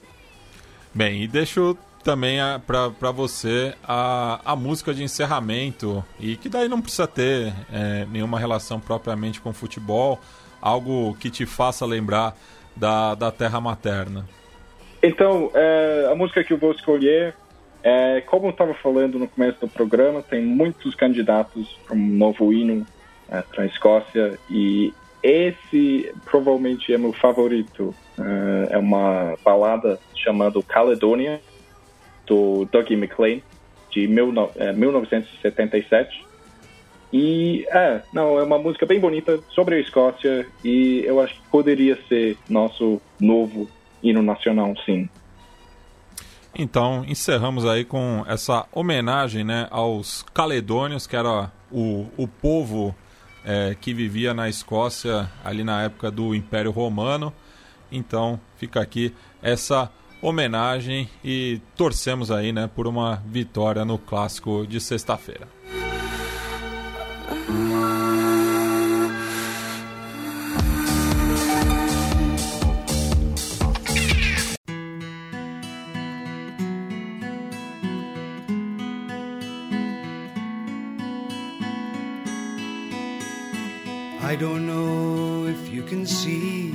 Bem, 0.94 1.24
e 1.24 1.28
deixo 1.28 1.78
também 2.04 2.40
para 2.66 3.12
você 3.12 3.74
a, 3.84 4.40
a 4.44 4.56
música 4.56 4.94
de 4.94 5.04
encerramento, 5.04 6.04
e 6.20 6.36
que 6.36 6.50
daí 6.50 6.68
não 6.68 6.82
precisa 6.82 7.08
ter 7.08 7.54
é, 7.72 8.06
nenhuma 8.12 8.40
relação 8.40 8.80
propriamente 8.80 9.42
com 9.42 9.54
futebol, 9.54 10.20
algo 10.62 11.16
que 11.20 11.30
te 11.30 11.46
faça 11.46 11.86
lembrar 11.86 12.36
da, 12.76 13.16
da 13.16 13.32
terra 13.32 13.60
materna. 13.60 14.26
Então, 15.02 15.52
é, 15.54 16.10
a 16.12 16.16
música 16.16 16.44
que 16.44 16.54
eu 16.54 16.58
vou 16.58 16.72
escolher 16.72 17.36
é, 17.82 18.22
como 18.22 18.48
eu 18.48 18.52
estava 18.52 18.74
falando 18.74 19.18
no 19.18 19.28
começo 19.28 19.60
do 19.62 19.68
programa, 19.68 20.22
tem 20.22 20.44
muitos 20.44 20.96
candidatos 20.96 21.80
para 21.86 21.96
um 21.96 22.08
novo 22.08 22.52
hino 22.52 22.86
é, 23.32 23.42
para 23.42 23.64
a 23.64 23.68
Escócia 23.68 24.40
e 24.50 24.94
esse 25.22 26.14
provavelmente 26.26 26.94
é 26.94 26.98
meu 26.98 27.14
favorito. 27.14 27.94
Uh, 28.18 28.68
é 28.70 28.78
uma 28.78 29.36
balada 29.44 30.00
chamada 30.16 30.62
Caledonia, 30.64 31.42
do 32.26 32.66
Dougie 32.72 32.96
McLean, 32.96 33.42
de 33.92 34.08
mil, 34.08 34.30
uh, 34.30 34.52
1977. 34.76 36.26
E 37.12 37.66
é, 37.72 38.02
não, 38.14 38.38
é 38.38 38.44
uma 38.44 38.60
música 38.60 38.86
bem 38.86 39.00
bonita 39.00 39.40
sobre 39.50 39.76
a 39.76 39.80
Escócia 39.80 40.46
e 40.64 41.04
eu 41.06 41.20
acho 41.20 41.34
que 41.34 41.42
poderia 41.50 41.98
ser 42.08 42.38
nosso 42.48 43.02
novo 43.20 43.68
hino 44.02 44.22
nacional, 44.22 44.76
sim. 44.86 45.10
Então, 46.56 47.04
encerramos 47.08 47.66
aí 47.66 47.84
com 47.84 48.24
essa 48.28 48.68
homenagem 48.72 49.44
né, 49.44 49.68
aos 49.72 50.24
caledônios, 50.34 51.08
que 51.08 51.16
era 51.16 51.52
o, 51.72 52.08
o 52.18 52.28
povo 52.28 52.96
é, 53.44 53.76
que 53.80 53.94
vivia 53.94 54.34
na 54.34 54.50
Escócia 54.50 55.30
ali 55.44 55.64
na 55.64 55.84
época 55.84 56.12
do 56.12 56.36
Império 56.36 56.72
Romano. 56.72 57.34
Então, 57.92 58.40
fica 58.58 58.82
aqui 58.82 59.14
essa 59.42 59.92
homenagem 60.22 61.10
e 61.24 61.62
torcemos 61.76 62.30
aí 62.30 62.52
né, 62.52 62.70
por 62.74 62.88
uma 62.88 63.24
vitória 63.26 63.86
no 63.86 63.98
clássico 63.98 64.66
de 64.68 64.80
sexta-feira. 64.80 65.48
I 84.30 84.36
don't 84.36 84.68
know 84.68 85.48
if 85.48 85.70
you 85.70 85.82
can 85.82 86.06
see 86.06 86.70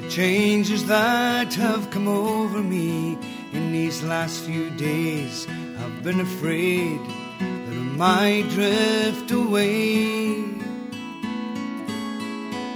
the 0.00 0.08
changes 0.08 0.86
that 0.86 1.52
have 1.52 1.90
come 1.90 2.08
over 2.08 2.62
me 2.62 3.18
in 3.52 3.70
these 3.70 4.02
last 4.02 4.44
few 4.44 4.70
days. 4.70 5.46
I've 5.78 6.02
been 6.02 6.20
afraid 6.20 6.98
that 7.38 7.76
I 7.82 7.86
might 8.04 8.48
drift 8.48 9.30
away. 9.30 10.42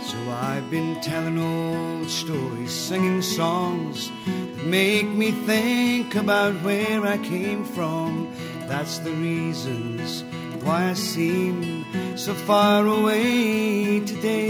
So 0.05 0.19
I've 0.32 0.70
been 0.70 1.01
telling 1.01 1.39
old 1.39 2.10
stories, 2.10 2.70
singing 2.70 3.23
songs 3.23 4.10
that 4.27 4.66
make 4.66 5.09
me 5.09 5.31
think 5.31 6.15
about 6.15 6.52
where 6.56 7.06
I 7.06 7.16
came 7.16 7.65
from. 7.65 8.31
That's 8.66 8.98
the 8.98 9.12
reasons 9.12 10.24
why 10.62 10.90
I 10.90 10.94
seem 10.94 11.85
so 12.16 12.35
far 12.35 12.86
away 12.86 14.01
today. 14.01 14.48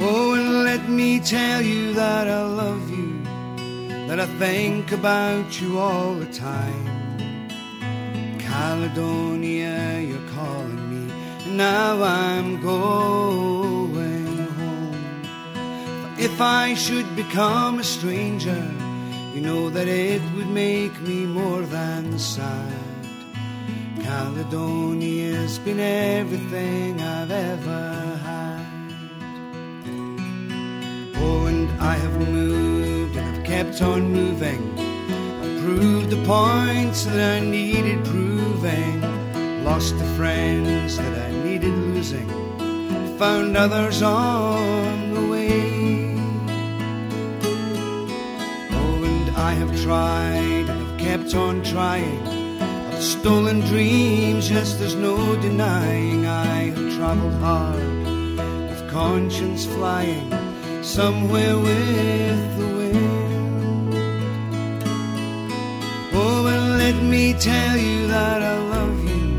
Oh, 0.00 0.34
and 0.34 0.64
let 0.64 0.88
me 0.88 1.20
tell 1.20 1.60
you 1.62 1.92
that 1.94 2.28
I 2.28 2.42
love 2.44 2.88
you, 2.90 3.22
that 4.08 4.20
I 4.20 4.26
think 4.38 4.92
about 4.92 5.60
you 5.60 5.78
all 5.78 6.14
the 6.14 6.32
time. 6.32 6.86
Caledonia, 8.38 10.00
you're 10.00 10.28
calling 10.30 10.84
me, 10.90 11.12
and 11.44 11.56
now 11.56 12.02
I'm 12.02 12.60
going 12.60 14.38
home. 14.60 15.22
But 16.02 16.20
If 16.20 16.40
I 16.40 16.74
should 16.74 17.14
become 17.16 17.80
a 17.80 17.84
stranger, 17.84 18.62
you 19.38 19.44
know 19.44 19.70
that 19.70 19.86
it 19.86 20.20
would 20.34 20.48
make 20.48 21.00
me 21.02 21.24
more 21.24 21.62
than 21.62 22.18
sad. 22.18 22.72
Caledonia's 24.02 25.60
been 25.60 25.78
everything 25.78 27.00
I've 27.00 27.30
ever 27.30 28.18
had. 28.30 28.66
Oh, 31.22 31.46
and 31.46 31.70
I 31.80 31.94
have 31.94 32.18
moved 32.28 33.16
and 33.16 33.36
I've 33.36 33.44
kept 33.44 33.80
on 33.80 34.12
moving. 34.12 34.60
I've 35.42 35.62
proved 35.62 36.10
the 36.10 36.22
points 36.26 37.04
that 37.04 37.36
I 37.36 37.38
needed 37.38 38.04
proving. 38.06 38.96
Lost 39.62 39.96
the 40.00 40.10
friends 40.16 40.96
that 40.96 41.14
I 41.26 41.30
needed 41.44 41.74
losing. 41.86 42.28
Found 43.18 43.56
others 43.56 44.02
on 44.02 44.77
I 49.48 49.52
have 49.52 49.74
tried 49.82 50.68
I've 50.68 50.98
kept 50.98 51.34
on 51.34 51.62
trying. 51.62 52.20
I've 52.92 53.02
stolen 53.02 53.60
dreams, 53.60 54.50
yes, 54.50 54.74
there's 54.74 54.94
no 54.94 55.16
denying. 55.40 56.26
I 56.26 56.68
have 56.72 56.96
traveled 56.96 57.32
hard 57.40 57.80
with 58.68 58.90
conscience 58.90 59.64
flying 59.64 60.28
somewhere 60.82 61.56
with 61.56 62.58
the 62.58 62.66
wind. 62.78 63.94
Oh, 66.12 66.46
and 66.54 66.76
let 66.84 67.02
me 67.02 67.32
tell 67.32 67.78
you 67.78 68.06
that 68.08 68.42
I 68.42 68.58
love 68.74 68.98
you, 69.08 69.38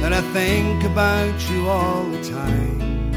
that 0.00 0.12
I 0.14 0.22
think 0.38 0.84
about 0.84 1.38
you 1.50 1.68
all 1.68 2.04
the 2.04 2.22
time. 2.30 3.12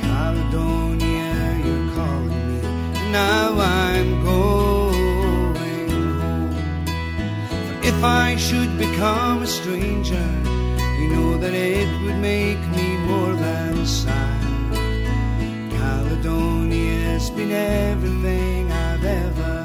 Caledonia, 0.00 1.32
you're 1.64 1.88
calling 1.96 2.44
me, 2.52 3.10
now 3.10 3.58
I'm 3.58 4.24
going 4.24 4.75
if 7.96 8.04
I 8.04 8.36
should 8.36 8.76
become 8.76 9.42
a 9.42 9.46
stranger, 9.46 10.28
you 10.98 11.08
know 11.14 11.38
that 11.38 11.54
it 11.54 11.88
would 12.02 12.16
make 12.16 12.60
me 12.76 12.96
more 13.08 13.32
than 13.32 13.86
sad. 13.86 14.42
Caledonia's 15.78 17.30
been 17.30 17.52
everything 17.52 18.70
I've 18.70 19.04
ever 19.04 19.55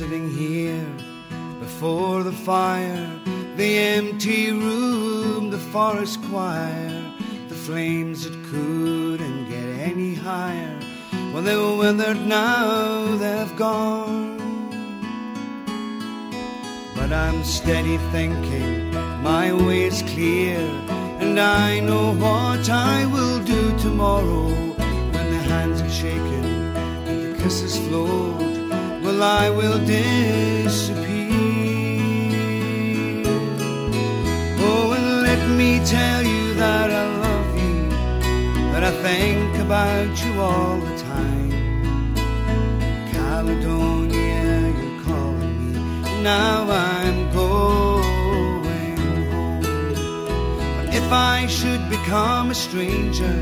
sitting 0.00 0.30
here 0.30 0.86
before 1.60 2.22
the 2.22 2.32
fire, 2.32 3.06
the 3.56 3.78
empty 3.98 4.50
room, 4.50 5.50
the 5.50 5.58
forest 5.58 6.18
choir, 6.30 7.04
the 7.48 7.54
flames 7.54 8.24
that 8.24 8.32
couldn't 8.50 9.50
get 9.50 9.68
any 9.90 10.14
higher. 10.14 10.80
Well, 11.34 11.42
they 11.42 11.54
were 11.54 11.76
withered 11.76 12.26
now, 12.26 13.14
they've 13.18 13.54
gone. 13.58 14.38
But 16.96 17.12
I'm 17.12 17.44
steady 17.44 17.98
thinking, 18.10 18.92
my 19.22 19.52
way 19.52 19.82
is 19.82 20.00
clear, 20.14 20.60
and 21.20 21.38
I 21.38 21.78
know 21.80 22.14
what 22.14 22.70
I 22.70 23.04
will 23.04 23.40
do 23.44 23.78
tomorrow 23.78 24.48
when 25.14 25.26
the 25.34 25.42
hands 25.52 25.82
are 25.82 25.90
shaken 25.90 26.44
and 27.06 27.34
the 27.34 27.42
kisses 27.42 27.76
float. 27.86 28.49
Well, 29.10 29.24
I 29.24 29.50
will 29.50 29.78
disappear. 29.84 31.32
Oh, 34.60 34.92
and 34.96 35.22
let 35.22 35.42
me 35.58 35.84
tell 35.84 36.22
you 36.24 36.54
that 36.54 36.90
I 36.92 37.04
love 37.18 37.58
you, 37.58 37.88
that 38.72 38.84
I 38.84 38.92
think 39.02 39.58
about 39.58 40.24
you 40.24 40.40
all 40.40 40.78
the 40.78 40.96
time. 40.98 42.14
Caledonia, 43.10 44.72
you're 44.78 45.00
calling 45.02 45.72
me, 45.72 46.22
now 46.22 46.70
I'm 46.70 47.32
going 47.32 48.96
home. 49.18 49.60
But 50.76 50.94
if 50.94 51.10
I 51.10 51.48
should 51.48 51.90
become 51.90 52.52
a 52.52 52.54
stranger, 52.54 53.36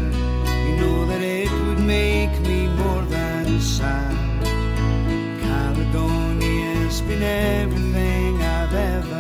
you 0.65 0.77
know 0.81 1.05
that 1.11 1.20
it 1.20 1.53
would 1.53 1.81
make 1.81 2.40
me 2.40 2.69
more 2.69 3.03
than 3.03 3.61
sad. 3.61 4.28
Patagonia 5.90 6.74
has 6.85 7.01
been 7.01 7.23
everything 7.23 8.43
I've 8.43 8.74
ever 8.74 9.18